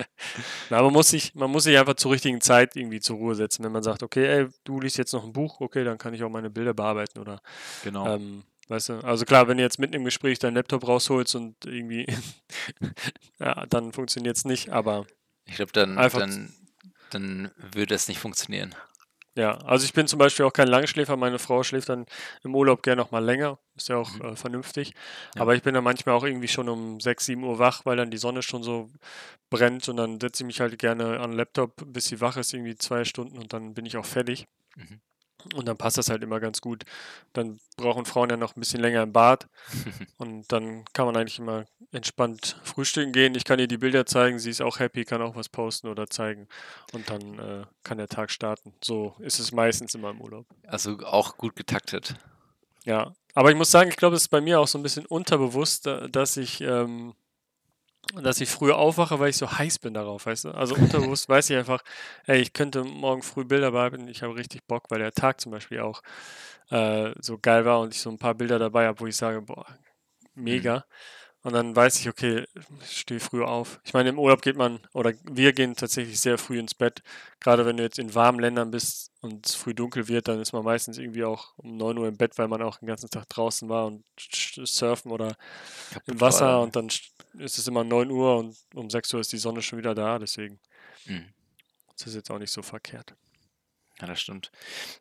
Na, 0.69 0.81
man 0.81 0.93
muss 0.93 1.09
sich, 1.09 1.33
man 1.35 1.49
muss 1.49 1.63
sich 1.63 1.77
einfach 1.77 1.95
zur 1.95 2.11
richtigen 2.11 2.41
Zeit 2.41 2.75
irgendwie 2.75 2.99
zur 2.99 3.17
Ruhe 3.17 3.35
setzen. 3.35 3.63
Wenn 3.63 3.71
man 3.71 3.83
sagt, 3.83 4.03
okay, 4.03 4.25
ey, 4.25 4.47
du 4.63 4.79
liest 4.79 4.97
jetzt 4.97 5.13
noch 5.13 5.23
ein 5.23 5.33
Buch, 5.33 5.61
okay, 5.61 5.83
dann 5.83 5.97
kann 5.97 6.13
ich 6.13 6.23
auch 6.23 6.29
meine 6.29 6.49
Bilder 6.49 6.73
bearbeiten 6.73 7.19
oder 7.19 7.41
Genau. 7.83 8.07
ähm, 8.15 8.43
weißt 8.67 8.89
du, 8.89 8.93
also 8.99 9.25
klar, 9.25 9.47
wenn 9.47 9.57
du 9.57 9.63
jetzt 9.63 9.79
mitten 9.79 9.93
im 9.93 10.03
Gespräch 10.05 10.39
deinen 10.39 10.55
Laptop 10.55 10.87
rausholst 10.87 11.35
und 11.35 11.55
irgendwie 11.65 12.05
ja, 13.39 13.65
dann 13.67 13.91
funktioniert 13.93 14.37
es 14.37 14.45
nicht, 14.45 14.69
aber 14.69 15.05
Ich 15.45 15.55
glaube, 15.55 15.71
dann, 15.71 15.97
einfach 15.97 16.19
dann, 16.19 16.53
dann 17.11 17.51
würde 17.57 17.95
es 17.95 18.07
nicht 18.07 18.19
funktionieren. 18.19 18.75
Ja, 19.37 19.57
also 19.57 19.83
ich 19.85 19.91
bin 19.93 20.07
zum 20.07 20.17
Beispiel 20.19 20.45
auch 20.45 20.53
kein 20.53 20.67
Langschläfer. 20.69 21.17
Meine 21.17 21.39
Frau 21.39 21.61
schläft 21.63 21.89
dann 21.89 22.05
im 22.43 22.55
Urlaub 22.55 22.81
gerne 22.83 23.01
noch 23.01 23.11
mal 23.11 23.23
länger. 23.23 23.59
Ist 23.75 23.89
ja 23.89 23.97
auch 23.97 24.13
Mhm. 24.19 24.21
äh, 24.21 24.35
vernünftig. 24.37 24.93
Ja. 25.35 25.41
Aber 25.41 25.55
ich 25.55 25.61
bin 25.61 25.73
dann 25.73 25.83
manchmal 25.83 26.15
auch 26.15 26.23
irgendwie 26.23 26.47
schon 26.47 26.69
um 26.69 27.01
6, 27.01 27.25
7 27.25 27.43
Uhr 27.43 27.59
wach, 27.59 27.85
weil 27.85 27.97
dann 27.97 28.11
die 28.11 28.17
Sonne 28.17 28.41
schon 28.41 28.63
so 28.63 28.89
brennt 29.49 29.89
und 29.89 29.97
dann 29.97 30.19
setze 30.21 30.43
ich 30.43 30.47
mich 30.47 30.61
halt 30.61 30.79
gerne 30.79 31.19
an 31.19 31.31
den 31.31 31.37
Laptop, 31.37 31.73
bis 31.87 32.05
sie 32.07 32.21
wach 32.21 32.37
ist, 32.37 32.53
irgendwie 32.53 32.75
zwei 32.77 33.03
Stunden 33.03 33.37
und 33.37 33.51
dann 33.53 33.73
bin 33.73 33.85
ich 33.85 33.97
auch 33.97 34.05
fertig. 34.05 34.47
Mhm. 34.77 35.01
Und 35.53 35.67
dann 35.67 35.77
passt 35.77 35.97
das 35.97 36.09
halt 36.09 36.23
immer 36.23 36.39
ganz 36.39 36.61
gut. 36.61 36.83
Dann 37.33 37.59
brauchen 37.77 38.05
Frauen 38.05 38.29
ja 38.29 38.37
noch 38.37 38.55
ein 38.55 38.59
bisschen 38.59 38.81
länger 38.81 39.03
im 39.03 39.13
Bad 39.13 39.47
und 40.17 40.51
dann 40.51 40.85
kann 40.93 41.05
man 41.05 41.15
eigentlich 41.17 41.39
immer 41.39 41.65
entspannt 41.91 42.57
frühstücken 42.63 43.11
gehen. 43.11 43.35
Ich 43.35 43.43
kann 43.45 43.59
ihr 43.59 43.67
die 43.67 43.77
Bilder 43.77 44.05
zeigen, 44.05 44.39
sie 44.39 44.49
ist 44.49 44.61
auch 44.61 44.79
happy, 44.79 45.05
kann 45.05 45.21
auch 45.21 45.35
was 45.35 45.49
posten 45.49 45.87
oder 45.87 46.07
zeigen 46.07 46.47
und 46.93 47.09
dann 47.09 47.39
äh, 47.39 47.65
kann 47.83 47.97
der 47.97 48.07
Tag 48.07 48.31
starten. 48.31 48.73
So 48.83 49.15
ist 49.19 49.39
es 49.39 49.51
meistens 49.51 49.95
immer 49.95 50.09
im 50.11 50.21
Urlaub. 50.21 50.45
Also 50.67 50.97
auch 51.05 51.37
gut 51.37 51.55
getaktet. 51.55 52.15
Ja, 52.85 53.13
aber 53.33 53.49
ich 53.51 53.57
muss 53.57 53.71
sagen, 53.71 53.89
ich 53.89 53.97
glaube, 53.97 54.15
es 54.15 54.23
ist 54.23 54.29
bei 54.29 54.41
mir 54.41 54.59
auch 54.59 54.67
so 54.67 54.77
ein 54.77 54.83
bisschen 54.83 55.05
unterbewusst, 55.05 55.85
da- 55.85 56.07
dass 56.07 56.37
ich, 56.37 56.61
ähm, 56.61 57.13
dass 58.21 58.41
ich 58.41 58.49
früher 58.49 58.77
aufwache, 58.77 59.19
weil 59.19 59.29
ich 59.29 59.37
so 59.37 59.51
heiß 59.51 59.79
bin 59.79 59.93
darauf, 59.93 60.25
weißt 60.25 60.45
du? 60.45 60.51
Also 60.51 60.75
unterbewusst 60.77 61.27
weiß 61.29 61.49
ich 61.49 61.57
einfach, 61.57 61.83
ey, 62.25 62.39
ich 62.41 62.53
könnte 62.53 62.83
morgen 62.83 63.23
früh 63.23 63.45
Bilder 63.45 63.71
bearbeiten, 63.71 64.07
ich 64.07 64.23
habe 64.23 64.35
richtig 64.35 64.65
Bock, 64.67 64.85
weil 64.89 64.99
der 64.99 65.11
Tag 65.11 65.41
zum 65.41 65.51
Beispiel 65.51 65.79
auch 65.81 66.01
äh, 66.69 67.11
so 67.19 67.37
geil 67.37 67.65
war 67.65 67.79
und 67.81 67.93
ich 67.93 68.01
so 68.01 68.09
ein 68.09 68.17
paar 68.19 68.35
Bilder 68.35 68.59
dabei 68.59 68.87
habe, 68.87 68.99
wo 68.99 69.07
ich 69.07 69.15
sage, 69.15 69.41
boah, 69.41 69.65
Mhm. 70.35 70.43
mega. 70.43 70.85
Und 71.43 71.53
dann 71.53 71.75
weiß 71.75 71.99
ich, 71.99 72.09
okay, 72.09 72.45
ich 72.81 72.99
stehe 72.99 73.19
früh 73.19 73.43
auf. 73.43 73.79
Ich 73.83 73.93
meine, 73.93 74.09
im 74.09 74.19
Urlaub 74.19 74.41
geht 74.41 74.57
man, 74.57 74.79
oder 74.93 75.13
wir 75.23 75.53
gehen 75.53 75.75
tatsächlich 75.75 76.19
sehr 76.19 76.37
früh 76.39 76.59
ins 76.59 76.75
Bett. 76.75 77.03
Gerade 77.39 77.65
wenn 77.65 77.77
du 77.77 77.83
jetzt 77.83 77.99
in 77.99 78.15
warmen 78.15 78.39
Ländern 78.39 78.71
bist 78.71 79.11
und 79.25 79.45
es 79.45 79.55
früh 79.55 79.73
dunkel 79.73 80.07
wird, 80.07 80.27
dann 80.27 80.39
ist 80.39 80.53
man 80.53 80.63
meistens 80.63 80.97
irgendwie 80.97 81.23
auch 81.25 81.53
um 81.57 81.75
9 81.77 81.97
Uhr 81.97 82.07
im 82.07 82.17
Bett, 82.17 82.37
weil 82.37 82.47
man 82.47 82.61
auch 82.61 82.77
den 82.77 82.87
ganzen 82.87 83.09
Tag 83.09 83.27
draußen 83.29 83.67
war 83.69 83.87
und 83.87 84.05
surfen 84.17 85.11
oder 85.11 85.35
Kaputt 85.91 86.07
im 86.07 86.21
war 86.21 86.27
Wasser 86.29 86.45
dann. 86.47 86.61
und 86.61 86.75
dann 86.75 86.87
ist 87.41 87.57
es 87.57 87.67
immer 87.67 87.83
9 87.83 88.09
Uhr 88.09 88.37
und 88.37 88.57
um 88.73 88.89
6 88.89 89.13
Uhr 89.13 89.19
ist 89.19 89.31
die 89.33 89.37
Sonne 89.37 89.61
schon 89.61 89.79
wieder 89.79 89.93
da. 89.95 90.19
Deswegen 90.19 90.59
Mhm. 91.05 91.33
ist 91.95 92.05
das 92.05 92.15
jetzt 92.15 92.31
auch 92.31 92.39
nicht 92.39 92.51
so 92.51 92.61
verkehrt. 92.61 93.15
Ja, 93.99 94.07
das 94.07 94.19
stimmt. 94.21 94.51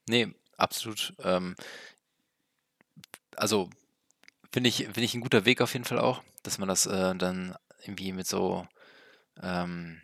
Nee, 0.08 0.34
absolut. 0.56 1.14
Ähm, 1.18 1.56
also 3.36 3.70
finde 4.52 4.68
ich, 4.68 4.76
finde 4.84 5.02
ich 5.02 5.14
ein 5.14 5.20
guter 5.20 5.44
Weg 5.44 5.60
auf 5.60 5.72
jeden 5.72 5.84
Fall 5.84 5.98
auch, 5.98 6.22
dass 6.42 6.58
man 6.58 6.68
das 6.68 6.86
äh, 6.86 7.14
dann 7.16 7.56
irgendwie 7.82 8.12
mit 8.12 8.26
so, 8.26 8.66
ähm, 9.42 10.00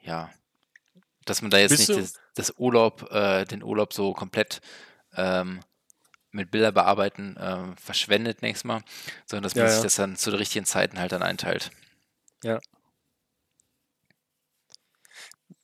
ja, 0.00 0.32
dass 1.26 1.42
man 1.42 1.50
da 1.50 1.58
jetzt 1.58 1.70
Bist 1.70 1.88
nicht 1.90 2.19
das 2.34 2.54
Urlaub, 2.56 3.10
äh, 3.12 3.44
den 3.44 3.62
Urlaub 3.62 3.92
so 3.92 4.12
komplett 4.12 4.60
ähm, 5.16 5.60
mit 6.32 6.50
Bilder 6.50 6.72
bearbeiten 6.72 7.36
äh, 7.36 7.76
verschwendet 7.76 8.42
nächstes 8.42 8.64
Mal, 8.64 8.82
sondern 9.26 9.44
dass 9.44 9.54
man 9.54 9.64
ja, 9.64 9.70
sich 9.70 9.78
ja. 9.78 9.84
das 9.84 9.96
dann 9.96 10.16
zu 10.16 10.30
den 10.30 10.38
richtigen 10.38 10.64
Zeiten 10.64 10.98
halt 10.98 11.12
dann 11.12 11.22
einteilt. 11.22 11.70
Ja. 12.44 12.60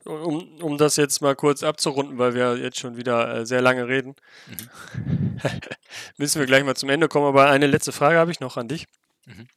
Um, 0.05 0.63
um 0.63 0.79
das 0.79 0.97
jetzt 0.97 1.21
mal 1.21 1.35
kurz 1.35 1.65
abzurunden, 1.65 2.17
weil 2.19 2.35
wir 2.35 2.57
jetzt 2.59 2.79
schon 2.79 2.97
wieder 2.97 3.39
äh, 3.39 3.47
sehr 3.47 3.61
lange 3.61 3.89
reden, 3.89 4.15
mhm. 4.47 5.41
müssen 6.17 6.39
wir 6.39 6.47
gleich 6.47 6.63
mal 6.63 6.77
zum 6.77 6.91
Ende 6.91 7.09
kommen. 7.09 7.27
Aber 7.27 7.51
eine 7.51 7.67
letzte 7.67 7.91
Frage 7.91 8.19
habe 8.19 8.31
ich 8.31 8.39
noch 8.39 8.57
an 8.57 8.69
dich. 8.69 8.87
Mhm. 9.25 9.49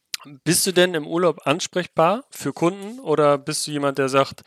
Bist 0.44 0.66
du 0.66 0.72
denn 0.72 0.94
im 0.94 1.06
Urlaub 1.06 1.46
ansprechbar 1.46 2.24
für 2.30 2.52
Kunden 2.52 3.00
oder 3.00 3.38
bist 3.38 3.66
du 3.66 3.70
jemand, 3.70 3.98
der 3.98 4.08
sagt, 4.10 4.42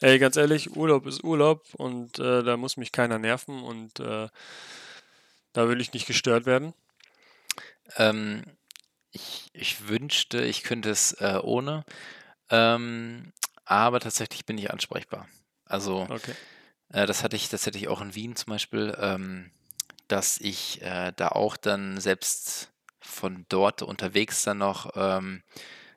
ey, 0.00 0.18
ganz 0.18 0.36
ehrlich, 0.36 0.76
Urlaub 0.76 1.06
ist 1.06 1.22
Urlaub 1.22 1.64
und 1.74 2.18
äh, 2.18 2.42
da 2.42 2.56
muss 2.56 2.76
mich 2.76 2.90
keiner 2.90 3.18
nerven 3.18 3.62
und 3.62 4.00
äh, 4.00 4.28
da 5.52 5.68
will 5.68 5.80
ich 5.80 5.92
nicht 5.92 6.06
gestört 6.06 6.44
werden? 6.44 6.74
Ähm, 7.96 8.42
ich, 9.12 9.50
ich 9.52 9.88
wünschte, 9.88 10.42
ich 10.42 10.64
könnte 10.64 10.90
es 10.90 11.12
äh, 11.12 11.38
ohne, 11.40 11.84
ähm, 12.50 13.32
aber 13.64 14.00
tatsächlich 14.00 14.44
bin 14.44 14.58
ich 14.58 14.72
ansprechbar. 14.72 15.28
Also 15.66 16.06
okay. 16.10 16.34
äh, 16.92 17.06
das 17.06 17.22
hatte 17.22 17.36
ich, 17.36 17.48
das 17.48 17.66
hatte 17.66 17.78
ich 17.78 17.86
auch 17.86 18.00
in 18.00 18.16
Wien 18.16 18.34
zum 18.34 18.50
Beispiel, 18.50 18.96
ähm, 18.98 19.52
dass 20.08 20.38
ich 20.38 20.82
äh, 20.82 21.12
da 21.14 21.28
auch 21.28 21.56
dann 21.56 22.00
selbst 22.00 22.71
von 23.12 23.46
dort 23.48 23.82
unterwegs 23.82 24.42
dann 24.42 24.58
noch 24.58 24.90
ähm, 24.96 25.42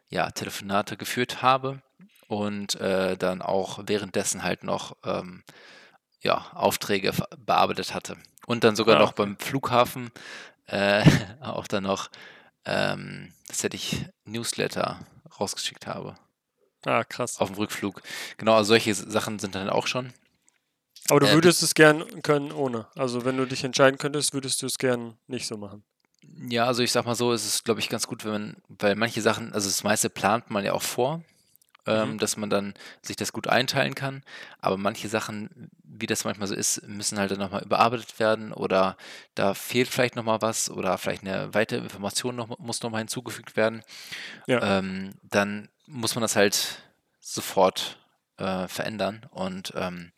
ja, 0.10 0.30
Telefonate 0.32 0.98
geführt 0.98 1.42
habe 1.42 1.82
und 2.28 2.76
äh, 2.76 3.18
dann 3.18 3.42
auch 3.42 3.80
währenddessen 3.88 4.44
halt 4.44 4.64
noch 4.64 4.96
ähm, 5.04 5.44
ja, 6.22 6.52
Aufträge 6.54 7.14
bearbeitet 7.38 7.94
hatte. 7.94 8.18
Und 8.46 8.64
dann 8.64 8.76
sogar 8.76 8.98
ah, 8.98 9.00
noch 9.00 9.14
beim 9.14 9.38
Flughafen 9.38 10.12
äh, 10.68 11.04
auch 11.42 11.68
dann 11.68 11.84
noch, 11.84 12.10
ähm, 12.66 13.34
das 13.48 13.64
hätte 13.64 13.78
ich 13.78 14.06
Newsletter 14.26 15.00
rausgeschickt 15.40 15.88
habe. 15.88 16.16
Ah, 16.86 17.04
krass. 17.04 17.40
Auf 17.40 17.50
dem 17.50 17.58
Rückflug. 17.58 18.02
Genau, 18.38 18.56
also 18.56 18.70
solche 18.70 18.94
Sachen 18.94 19.40
sind 19.40 19.56
dann 19.56 19.70
auch 19.70 19.88
schon. 19.88 20.14
Aber 21.10 21.20
du 21.20 21.28
äh, 21.28 21.34
würdest 21.34 21.64
es 21.64 21.74
gern 21.74 22.22
können 22.22 22.52
ohne. 22.52 22.88
Also 22.96 23.26
wenn 23.26 23.38
du 23.38 23.46
dich 23.46 23.64
entscheiden 23.64 23.98
könntest, 23.98 24.34
würdest 24.34 24.62
du 24.62 24.68
es 24.68 24.78
gern 24.78 25.18
nicht 25.28 25.48
so 25.48 25.58
machen. 25.58 25.84
Ja, 26.50 26.66
also 26.66 26.84
ich 26.84 26.92
sag 26.92 27.06
mal 27.06 27.16
so, 27.16 27.34
es 27.34 27.46
ist, 27.46 27.66
glaube 27.66 27.80
ich, 27.80 27.90
ganz 27.90 28.08
gut, 28.08 28.26
wenn 28.26 28.32
man, 28.32 28.56
weil 28.68 28.96
manche 28.96 29.22
Sachen, 29.22 29.54
also 29.54 29.70
das 29.70 29.84
meiste 29.84 30.10
plant 30.10 30.50
man 30.50 30.66
ja 30.66 30.74
auch 30.74 30.82
vor, 30.82 31.24
ähm, 31.88 32.14
mhm. 32.14 32.18
dass 32.18 32.38
man 32.38 32.50
dann 32.50 32.74
sich 33.02 33.16
das 33.16 33.32
gut 33.32 33.48
einteilen 33.48 33.96
kann. 33.96 34.24
Aber 34.60 34.78
manche 34.78 35.08
Sachen, 35.08 35.70
wie 35.84 36.08
das 36.08 36.26
manchmal 36.26 36.48
so 36.48 36.56
ist, 36.56 36.88
müssen 36.88 37.20
halt 37.20 37.32
dann 37.32 37.40
nochmal 37.40 37.64
überarbeitet 37.64 38.20
werden 38.20 38.54
oder 38.54 38.98
da 39.36 39.54
fehlt 39.54 39.88
vielleicht 39.88 40.16
nochmal 40.16 40.42
was 40.42 40.70
oder 40.70 40.98
vielleicht 40.98 41.24
eine 41.24 41.54
weitere 41.54 41.80
Information 41.80 42.36
noch, 42.36 42.58
muss 42.60 42.82
nochmal 42.82 43.00
hinzugefügt 43.00 43.56
werden. 43.56 43.84
Ja. 44.48 44.80
Ähm, 44.80 45.14
dann 45.24 45.70
muss 45.86 46.16
man 46.16 46.22
das 46.22 46.36
halt 46.36 46.82
sofort 47.20 48.00
äh, 48.38 48.68
verändern 48.68 49.26
und 49.32 49.74
ähm, 49.76 50.12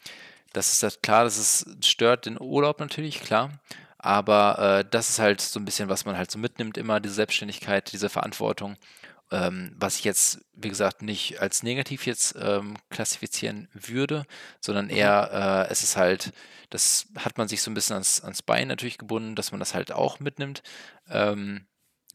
das 0.53 0.73
ist 0.73 0.83
halt 0.83 1.03
klar, 1.03 1.23
dass 1.23 1.37
es 1.37 1.65
stört 1.85 2.25
den 2.25 2.39
Urlaub 2.39 2.79
natürlich, 2.79 3.21
klar. 3.21 3.51
Aber 3.97 4.79
äh, 4.79 4.89
das 4.89 5.09
ist 5.09 5.19
halt 5.19 5.41
so 5.41 5.59
ein 5.59 5.65
bisschen, 5.65 5.89
was 5.89 6.05
man 6.05 6.17
halt 6.17 6.29
so 6.29 6.37
mitnimmt, 6.37 6.77
immer 6.77 6.99
diese 6.99 7.15
Selbstständigkeit, 7.15 7.91
diese 7.91 8.09
Verantwortung. 8.09 8.77
Ähm, 9.29 9.75
was 9.77 9.97
ich 9.97 10.05
jetzt, 10.05 10.39
wie 10.53 10.69
gesagt, 10.69 11.01
nicht 11.01 11.41
als 11.41 11.61
negativ 11.61 12.05
jetzt 12.05 12.35
ähm, 12.39 12.77
klassifizieren 12.89 13.67
würde, 13.73 14.25
sondern 14.61 14.85
mhm. 14.85 14.91
eher, 14.91 15.67
äh, 15.67 15.71
es 15.71 15.83
ist 15.83 15.97
halt, 15.97 16.31
das 16.69 17.07
hat 17.17 17.37
man 17.37 17.47
sich 17.49 17.61
so 17.61 17.69
ein 17.69 17.73
bisschen 17.73 17.95
ans, 17.95 18.21
ans 18.21 18.41
Bein 18.41 18.69
natürlich 18.69 18.97
gebunden, 18.97 19.35
dass 19.35 19.51
man 19.51 19.59
das 19.59 19.73
halt 19.73 19.91
auch 19.91 20.19
mitnimmt. 20.19 20.63
Ähm, 21.09 21.67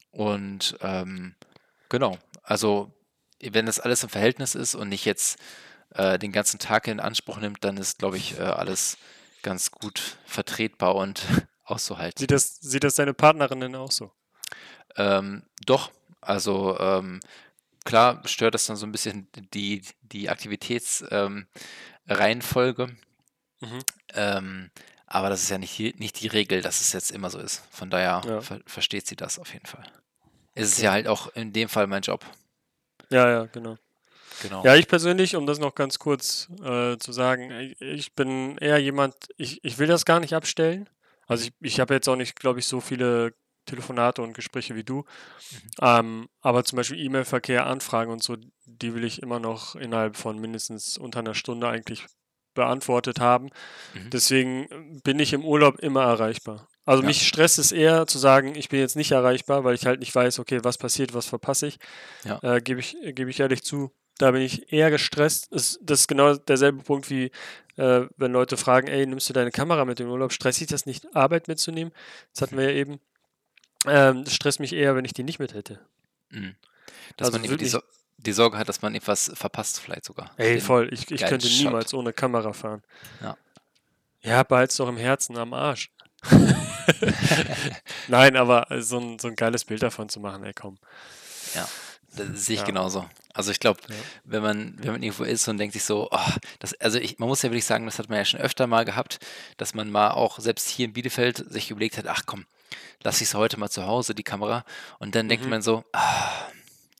und 0.09 0.77
ähm, 0.81 1.35
genau, 1.89 2.17
also 2.41 2.91
wenn 3.41 3.65
das 3.65 3.79
alles 3.79 4.03
im 4.03 4.09
Verhältnis 4.09 4.55
ist 4.55 4.73
und 4.73 4.89
nicht 4.89 5.05
jetzt 5.05 5.37
äh, 5.95 6.17
den 6.17 6.31
ganzen 6.31 6.59
Tag 6.59 6.87
in 6.87 6.99
Anspruch 6.99 7.37
nimmt, 7.37 7.63
dann 7.63 7.77
ist, 7.77 7.99
glaube 7.99 8.17
ich, 8.17 8.39
äh, 8.39 8.43
alles 8.43 8.97
ganz 9.43 9.71
gut 9.71 10.17
vertretbar 10.25 10.95
und 10.95 11.23
auszuhalten. 11.63 12.19
Sieht 12.19 12.31
das, 12.31 12.59
sieht 12.59 12.83
das 12.83 12.95
deine 12.95 13.13
Partnerin 13.13 13.59
denn 13.59 13.75
auch 13.75 13.91
so? 13.91 14.11
Ähm, 14.95 15.43
doch, 15.65 15.91
also 16.21 16.77
ähm, 16.79 17.19
klar 17.85 18.21
stört 18.25 18.55
das 18.55 18.65
dann 18.65 18.75
so 18.75 18.85
ein 18.85 18.91
bisschen 18.91 19.27
die, 19.53 19.81
die 20.01 20.29
Aktivitätsreihenfolge. 20.29 22.83
Ähm, 22.83 22.97
mhm. 23.61 23.79
Ähm, 24.13 24.71
aber 25.05 25.29
das 25.29 25.43
ist 25.43 25.49
ja 25.49 25.57
nicht, 25.57 25.99
nicht 25.99 26.21
die 26.21 26.27
Regel, 26.27 26.61
dass 26.61 26.81
es 26.81 26.93
jetzt 26.93 27.11
immer 27.11 27.29
so 27.29 27.39
ist. 27.39 27.63
Von 27.69 27.89
daher 27.89 28.21
ja. 28.25 28.41
ver 28.41 28.59
versteht 28.65 29.07
sie 29.07 29.15
das 29.15 29.37
auf 29.37 29.53
jeden 29.53 29.67
Fall. 29.67 29.85
Es 30.55 30.69
ist 30.69 30.79
ja. 30.79 30.85
ja 30.85 30.91
halt 30.91 31.07
auch 31.07 31.27
in 31.35 31.53
dem 31.53 31.69
Fall 31.69 31.87
mein 31.87 32.01
Job. 32.01 32.25
Ja, 33.09 33.29
ja, 33.29 33.45
genau. 33.45 33.77
Genau. 34.41 34.65
Ja, 34.65 34.75
ich 34.75 34.87
persönlich, 34.87 35.35
um 35.35 35.45
das 35.45 35.59
noch 35.59 35.75
ganz 35.75 35.99
kurz 35.99 36.49
äh, 36.63 36.97
zu 36.97 37.11
sagen, 37.11 37.51
ich, 37.51 37.79
ich, 37.79 38.13
bin 38.13 38.57
eher 38.57 38.79
jemand, 38.79 39.15
ich, 39.37 39.63
ich 39.63 39.77
will 39.77 39.87
das 39.87 40.05
gar 40.05 40.19
nicht 40.19 40.33
abstellen. 40.33 40.89
Also 41.27 41.45
ich, 41.45 41.53
ich 41.59 41.79
habe 41.79 41.93
jetzt 41.93 42.07
auch 42.07 42.15
nicht, 42.15 42.35
glaube 42.35 42.59
ich, 42.59 42.67
so 42.67 42.81
viele 42.81 43.33
Telefonate 43.65 44.21
und 44.21 44.33
Gespräche 44.33 44.75
wie 44.75 44.83
du. 44.83 44.97
Mhm. 44.97 45.05
Ähm, 45.81 46.29
aber 46.41 46.63
zum 46.63 46.77
Beispiel 46.77 46.99
E-Mail-Verkehr, 46.99 47.65
Anfragen 47.65 48.11
und 48.11 48.23
so, 48.23 48.35
die 48.65 48.93
will 48.93 49.03
ich 49.03 49.21
immer 49.21 49.39
noch 49.39 49.75
innerhalb 49.75 50.17
von 50.17 50.39
mindestens 50.39 50.97
unter 50.97 51.19
einer 51.19 51.35
Stunde 51.35 51.67
eigentlich 51.67 52.05
beantwortet 52.53 53.19
haben. 53.19 53.49
Mhm. 53.93 54.09
Deswegen 54.09 55.01
bin 55.03 55.19
ich 55.19 55.33
im 55.33 55.45
Urlaub 55.45 55.79
immer 55.79 56.03
erreichbar. 56.03 56.67
Also 56.85 57.01
ja. 57.01 57.07
mich 57.07 57.27
stresst 57.27 57.59
es 57.59 57.71
eher 57.71 58.07
zu 58.07 58.19
sagen, 58.19 58.55
ich 58.55 58.69
bin 58.69 58.79
jetzt 58.79 58.95
nicht 58.95 59.11
erreichbar, 59.11 59.63
weil 59.63 59.75
ich 59.75 59.85
halt 59.85 60.01
nicht 60.01 60.13
weiß, 60.13 60.39
okay, 60.39 60.59
was 60.63 60.77
passiert, 60.77 61.13
was 61.13 61.25
verpasse 61.25 61.67
ich. 61.67 61.79
Ja. 62.25 62.39
Äh, 62.43 62.61
Gebe 62.61 62.81
ich, 62.81 62.97
geb 63.01 63.27
ich 63.27 63.39
ehrlich 63.39 63.63
zu. 63.63 63.91
Da 64.17 64.31
bin 64.31 64.41
ich 64.41 64.71
eher 64.71 64.91
gestresst. 64.91 65.47
Das, 65.51 65.79
das 65.81 66.01
ist 66.01 66.07
genau 66.07 66.35
derselbe 66.35 66.83
Punkt 66.83 67.09
wie 67.09 67.31
äh, 67.77 68.01
wenn 68.17 68.31
Leute 68.31 68.57
fragen, 68.57 68.87
ey, 68.87 69.05
nimmst 69.05 69.29
du 69.29 69.33
deine 69.33 69.51
Kamera 69.51 69.85
mit 69.85 69.99
im 69.99 70.09
Urlaub? 70.09 70.31
Stresst 70.31 70.59
sich 70.59 70.67
das 70.67 70.85
nicht, 70.85 71.15
Arbeit 71.15 71.47
mitzunehmen? 71.47 71.93
Das 72.33 72.43
hatten 72.43 72.57
wir 72.57 72.65
ja 72.65 72.75
eben. 72.75 72.99
Ähm, 73.85 74.23
das 74.23 74.33
stresst 74.33 74.59
mich 74.59 74.73
eher, 74.73 74.95
wenn 74.95 75.05
ich 75.05 75.13
die 75.13 75.23
nicht 75.23 75.39
mit 75.39 75.53
hätte. 75.53 75.79
Mhm. 76.29 76.55
Dass 77.17 77.27
also 77.27 77.39
man 77.39 77.57
die, 77.57 77.65
so 77.65 77.81
die, 78.17 78.31
Sorge 78.31 78.57
hat, 78.57 78.69
dass 78.69 78.81
man 78.81 78.95
etwas 78.95 79.31
verpasst, 79.33 79.79
vielleicht 79.79 80.05
sogar. 80.05 80.31
Ey, 80.37 80.61
voll. 80.61 80.89
Ich, 80.93 81.11
ich 81.11 81.25
könnte 81.25 81.47
Shot. 81.47 81.65
niemals 81.65 81.93
ohne 81.93 82.13
Kamera 82.13 82.53
fahren. 82.53 82.81
Ja. 83.21 83.37
Ja, 84.21 84.43
behalt's 84.43 84.77
doch 84.77 84.87
im 84.87 84.97
Herzen 84.97 85.37
am 85.37 85.53
Arsch. 85.53 85.91
Nein, 88.07 88.35
aber 88.37 88.67
so 88.79 88.99
ein, 88.99 89.19
so 89.19 89.27
ein 89.27 89.35
geiles 89.35 89.65
Bild 89.65 89.83
davon 89.83 90.09
zu 90.09 90.19
machen, 90.19 90.43
ey, 90.43 90.53
komm. 90.53 90.77
Ja. 91.53 91.67
Das 92.15 92.45
sehe 92.45 92.55
ich 92.55 92.61
ja. 92.61 92.65
genauso. 92.65 93.05
Also 93.33 93.51
ich 93.51 93.59
glaube, 93.59 93.79
ja. 93.89 93.95
wenn 94.25 94.43
man, 94.43 94.75
wenn 94.77 94.91
man 94.91 95.03
irgendwo 95.03 95.23
ist 95.23 95.47
und 95.47 95.57
denkt 95.57 95.73
sich 95.73 95.83
so, 95.83 96.07
oh, 96.11 96.31
das, 96.59 96.73
also 96.75 96.99
ich, 96.99 97.17
man 97.17 97.27
muss 97.27 97.41
ja 97.41 97.49
wirklich 97.49 97.65
sagen, 97.65 97.85
das 97.85 97.97
hat 97.97 98.09
man 98.09 98.19
ja 98.19 98.25
schon 98.25 98.39
öfter 98.39 98.67
mal 98.67 98.85
gehabt, 98.85 99.19
dass 99.57 99.73
man 99.73 99.89
mal 99.89 100.11
auch 100.11 100.39
selbst 100.39 100.69
hier 100.69 100.85
in 100.85 100.93
Bielefeld 100.93 101.43
sich 101.51 101.71
überlegt 101.71 101.97
hat, 101.97 102.07
ach 102.07 102.23
komm, 102.25 102.45
lass 103.01 103.21
ich 103.21 103.29
es 103.29 103.33
heute 103.33 103.59
mal 103.59 103.69
zu 103.69 103.87
Hause, 103.87 104.13
die 104.13 104.23
Kamera. 104.23 104.65
Und 104.99 105.15
dann 105.15 105.25
mhm. 105.25 105.29
denkt 105.29 105.49
man 105.49 105.61
so, 105.61 105.83
ah, 105.93 106.47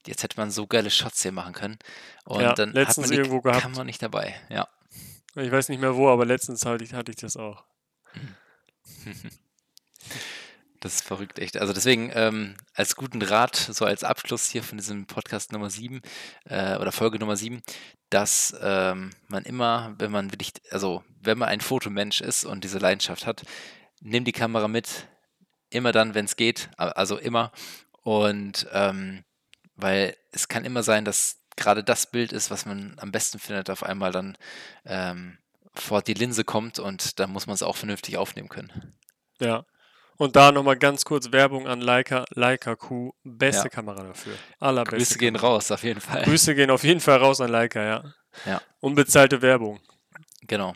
jetzt 0.08 0.24
hätte 0.24 0.40
man 0.40 0.50
so 0.50 0.66
geile 0.66 0.90
Shots 0.90 1.22
hier 1.22 1.32
machen 1.32 1.54
können. 1.54 1.78
Und 2.26 2.42
ja, 2.42 2.54
dann 2.54 2.74
hat 2.74 2.98
man 2.98 3.10
die 3.10 3.16
irgendwo 3.16 3.42
gehabt. 3.42 3.62
Kamera 3.62 3.84
nicht 3.84 4.02
dabei. 4.02 4.36
Ja. 4.50 4.68
Ich 5.36 5.52
weiß 5.52 5.70
nicht 5.70 5.80
mehr 5.80 5.96
wo, 5.96 6.10
aber 6.10 6.26
letztens 6.26 6.66
hatte 6.66 6.84
ich, 6.84 6.94
hatte 6.94 7.12
ich 7.12 7.18
das 7.18 7.38
auch. 7.38 7.64
Das 10.84 10.96
ist 10.96 11.06
verrückt, 11.06 11.40
echt. 11.40 11.56
Also 11.56 11.72
deswegen 11.72 12.12
ähm, 12.14 12.58
als 12.74 12.98
guten 12.98 13.22
Rat, 13.22 13.56
so 13.56 13.86
als 13.86 14.04
Abschluss 14.04 14.50
hier 14.50 14.64
von 14.64 14.78
diesem 14.78 15.06
Podcast 15.06 15.54
Nummer 15.54 15.70
7 15.70 16.02
äh, 16.44 16.76
oder 16.76 16.92
Folge 16.92 17.20
Nummer 17.20 17.38
7, 17.38 17.64
dass 18.10 18.54
ähm, 18.62 19.12
man 19.30 19.46
immer, 19.46 19.96
wenn 19.98 20.12
man 20.12 20.34
wirklich, 20.34 20.52
also 20.72 21.02
wenn 21.22 21.38
man 21.38 21.48
ein 21.48 21.62
Fotomensch 21.62 22.20
ist 22.20 22.44
und 22.44 22.66
diese 22.66 22.80
Leidenschaft 22.80 23.26
hat, 23.26 23.44
nimm 24.02 24.26
die 24.26 24.34
Kamera 24.34 24.68
mit, 24.68 25.08
immer 25.70 25.94
dann, 25.94 26.16
wenn 26.16 26.26
es 26.26 26.36
geht, 26.36 26.70
also 26.76 27.18
immer. 27.18 27.54
Und 28.02 28.68
ähm, 28.74 29.24
weil 29.78 30.18
es 30.34 30.50
kann 30.50 30.66
immer 30.66 30.84
sein, 30.84 31.06
dass 31.06 31.38
gerade 31.56 31.86
das 31.86 32.12
Bild 32.12 32.34
ist, 32.34 32.52
was 32.52 32.66
man 32.66 32.96
am 33.00 33.14
besten 33.14 33.40
findet, 33.40 33.70
auf 33.70 33.84
einmal 33.84 34.12
dann 34.12 34.38
ähm, 34.84 35.38
vor 35.76 36.02
die 36.02 36.14
Linse 36.14 36.44
kommt 36.44 36.78
und 36.78 37.22
da 37.22 37.28
muss 37.28 37.48
man 37.48 37.54
es 37.54 37.64
auch 37.64 37.78
vernünftig 37.78 38.18
aufnehmen 38.18 38.50
können. 38.50 38.98
Ja, 39.40 39.66
und 40.18 40.36
da 40.36 40.52
nochmal 40.52 40.78
ganz 40.78 41.06
kurz 41.06 41.32
Werbung 41.32 41.68
an 41.68 41.82
Leica, 41.82 42.26
Leica 42.32 42.76
Q. 42.76 43.14
Beste 43.24 43.64
ja. 43.64 43.70
Kamera 43.70 44.04
dafür. 44.04 44.34
Allerbeste 44.60 44.98
Grüße 44.98 45.18
gehen 45.18 45.36
raus, 45.36 45.72
auf 45.72 45.84
jeden 45.84 46.02
Fall. 46.02 46.24
Grüße 46.24 46.56
gehen 46.56 46.72
auf 46.72 46.84
jeden 46.84 47.00
Fall 47.00 47.18
raus 47.18 47.42
an 47.42 47.50
Leica, 47.50 47.84
ja. 47.84 48.04
Ja. 48.46 48.62
Unbezahlte 48.80 49.42
Werbung. 49.42 49.80
Genau. 50.48 50.76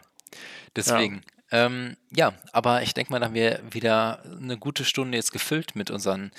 Deswegen. 0.76 1.24
Ja, 1.52 1.66
ähm, 1.66 1.98
ja 2.12 2.34
aber 2.52 2.84
ich 2.84 2.94
denke 2.94 3.12
mal, 3.12 3.20
da 3.20 3.28
haben 3.28 3.34
wir 3.34 3.62
wieder 3.70 4.24
eine 4.24 4.58
gute 4.58 4.86
Stunde 4.86 5.18
jetzt 5.18 5.32
gefüllt 5.32 5.76
mit 5.76 5.92
unseren 5.92 6.32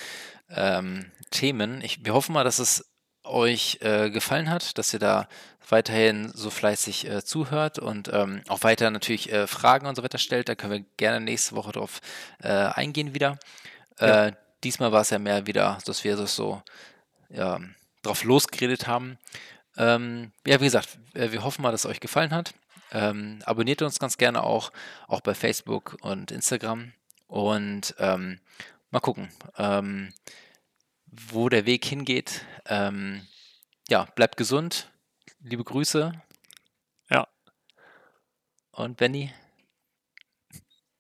ähm, 0.50 1.10
Themen. 1.30 1.82
Ich, 1.82 2.04
wir 2.04 2.14
hoffen 2.14 2.32
mal, 2.32 2.44
dass 2.44 2.58
es 2.58 2.90
euch 3.28 3.78
äh, 3.80 4.10
gefallen 4.10 4.50
hat, 4.50 4.78
dass 4.78 4.92
ihr 4.92 4.98
da 4.98 5.28
weiterhin 5.68 6.30
so 6.34 6.50
fleißig 6.50 7.08
äh, 7.08 7.24
zuhört 7.24 7.78
und 7.78 8.10
ähm, 8.12 8.42
auch 8.48 8.62
weiter 8.62 8.90
natürlich 8.90 9.30
äh, 9.30 9.46
Fragen 9.46 9.86
und 9.86 9.96
so 9.96 10.02
weiter 10.02 10.18
stellt. 10.18 10.48
Da 10.48 10.54
können 10.54 10.72
wir 10.72 10.84
gerne 10.96 11.20
nächste 11.20 11.54
Woche 11.54 11.72
drauf 11.72 12.00
äh, 12.42 12.48
eingehen 12.48 13.14
wieder. 13.14 13.38
Ja. 14.00 14.26
Äh, 14.26 14.32
diesmal 14.64 14.92
war 14.92 15.02
es 15.02 15.10
ja 15.10 15.18
mehr 15.18 15.46
wieder, 15.46 15.78
dass 15.84 16.04
wir 16.04 16.16
das 16.16 16.34
so 16.34 16.62
ja, 17.28 17.60
drauf 18.02 18.24
losgeredet 18.24 18.86
haben. 18.86 19.18
Ähm, 19.76 20.32
ja, 20.46 20.60
wie 20.60 20.64
gesagt, 20.64 20.98
wir 21.12 21.44
hoffen 21.44 21.62
mal, 21.62 21.70
dass 21.70 21.84
es 21.84 21.90
euch 21.90 22.00
gefallen 22.00 22.32
hat. 22.32 22.54
Ähm, 22.90 23.40
abonniert 23.44 23.82
uns 23.82 23.98
ganz 23.98 24.16
gerne 24.16 24.42
auch, 24.42 24.72
auch 25.06 25.20
bei 25.20 25.34
Facebook 25.34 25.98
und 26.00 26.30
Instagram. 26.30 26.92
Und 27.26 27.94
ähm, 27.98 28.40
mal 28.90 29.00
gucken, 29.00 29.28
ähm, 29.58 30.12
wo 31.10 31.48
der 31.48 31.66
Weg 31.66 31.84
hingeht. 31.84 32.44
Ähm, 32.66 33.26
ja, 33.88 34.04
bleibt 34.14 34.36
gesund. 34.36 34.90
Liebe 35.40 35.64
Grüße. 35.64 36.12
Ja. 37.10 37.28
Und 38.72 38.96
Benny, 38.96 39.32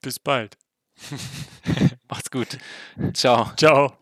Bis 0.00 0.18
bald. 0.18 0.56
macht's 2.08 2.30
gut. 2.30 2.58
Ciao. 3.14 3.52
Ciao. 3.56 3.97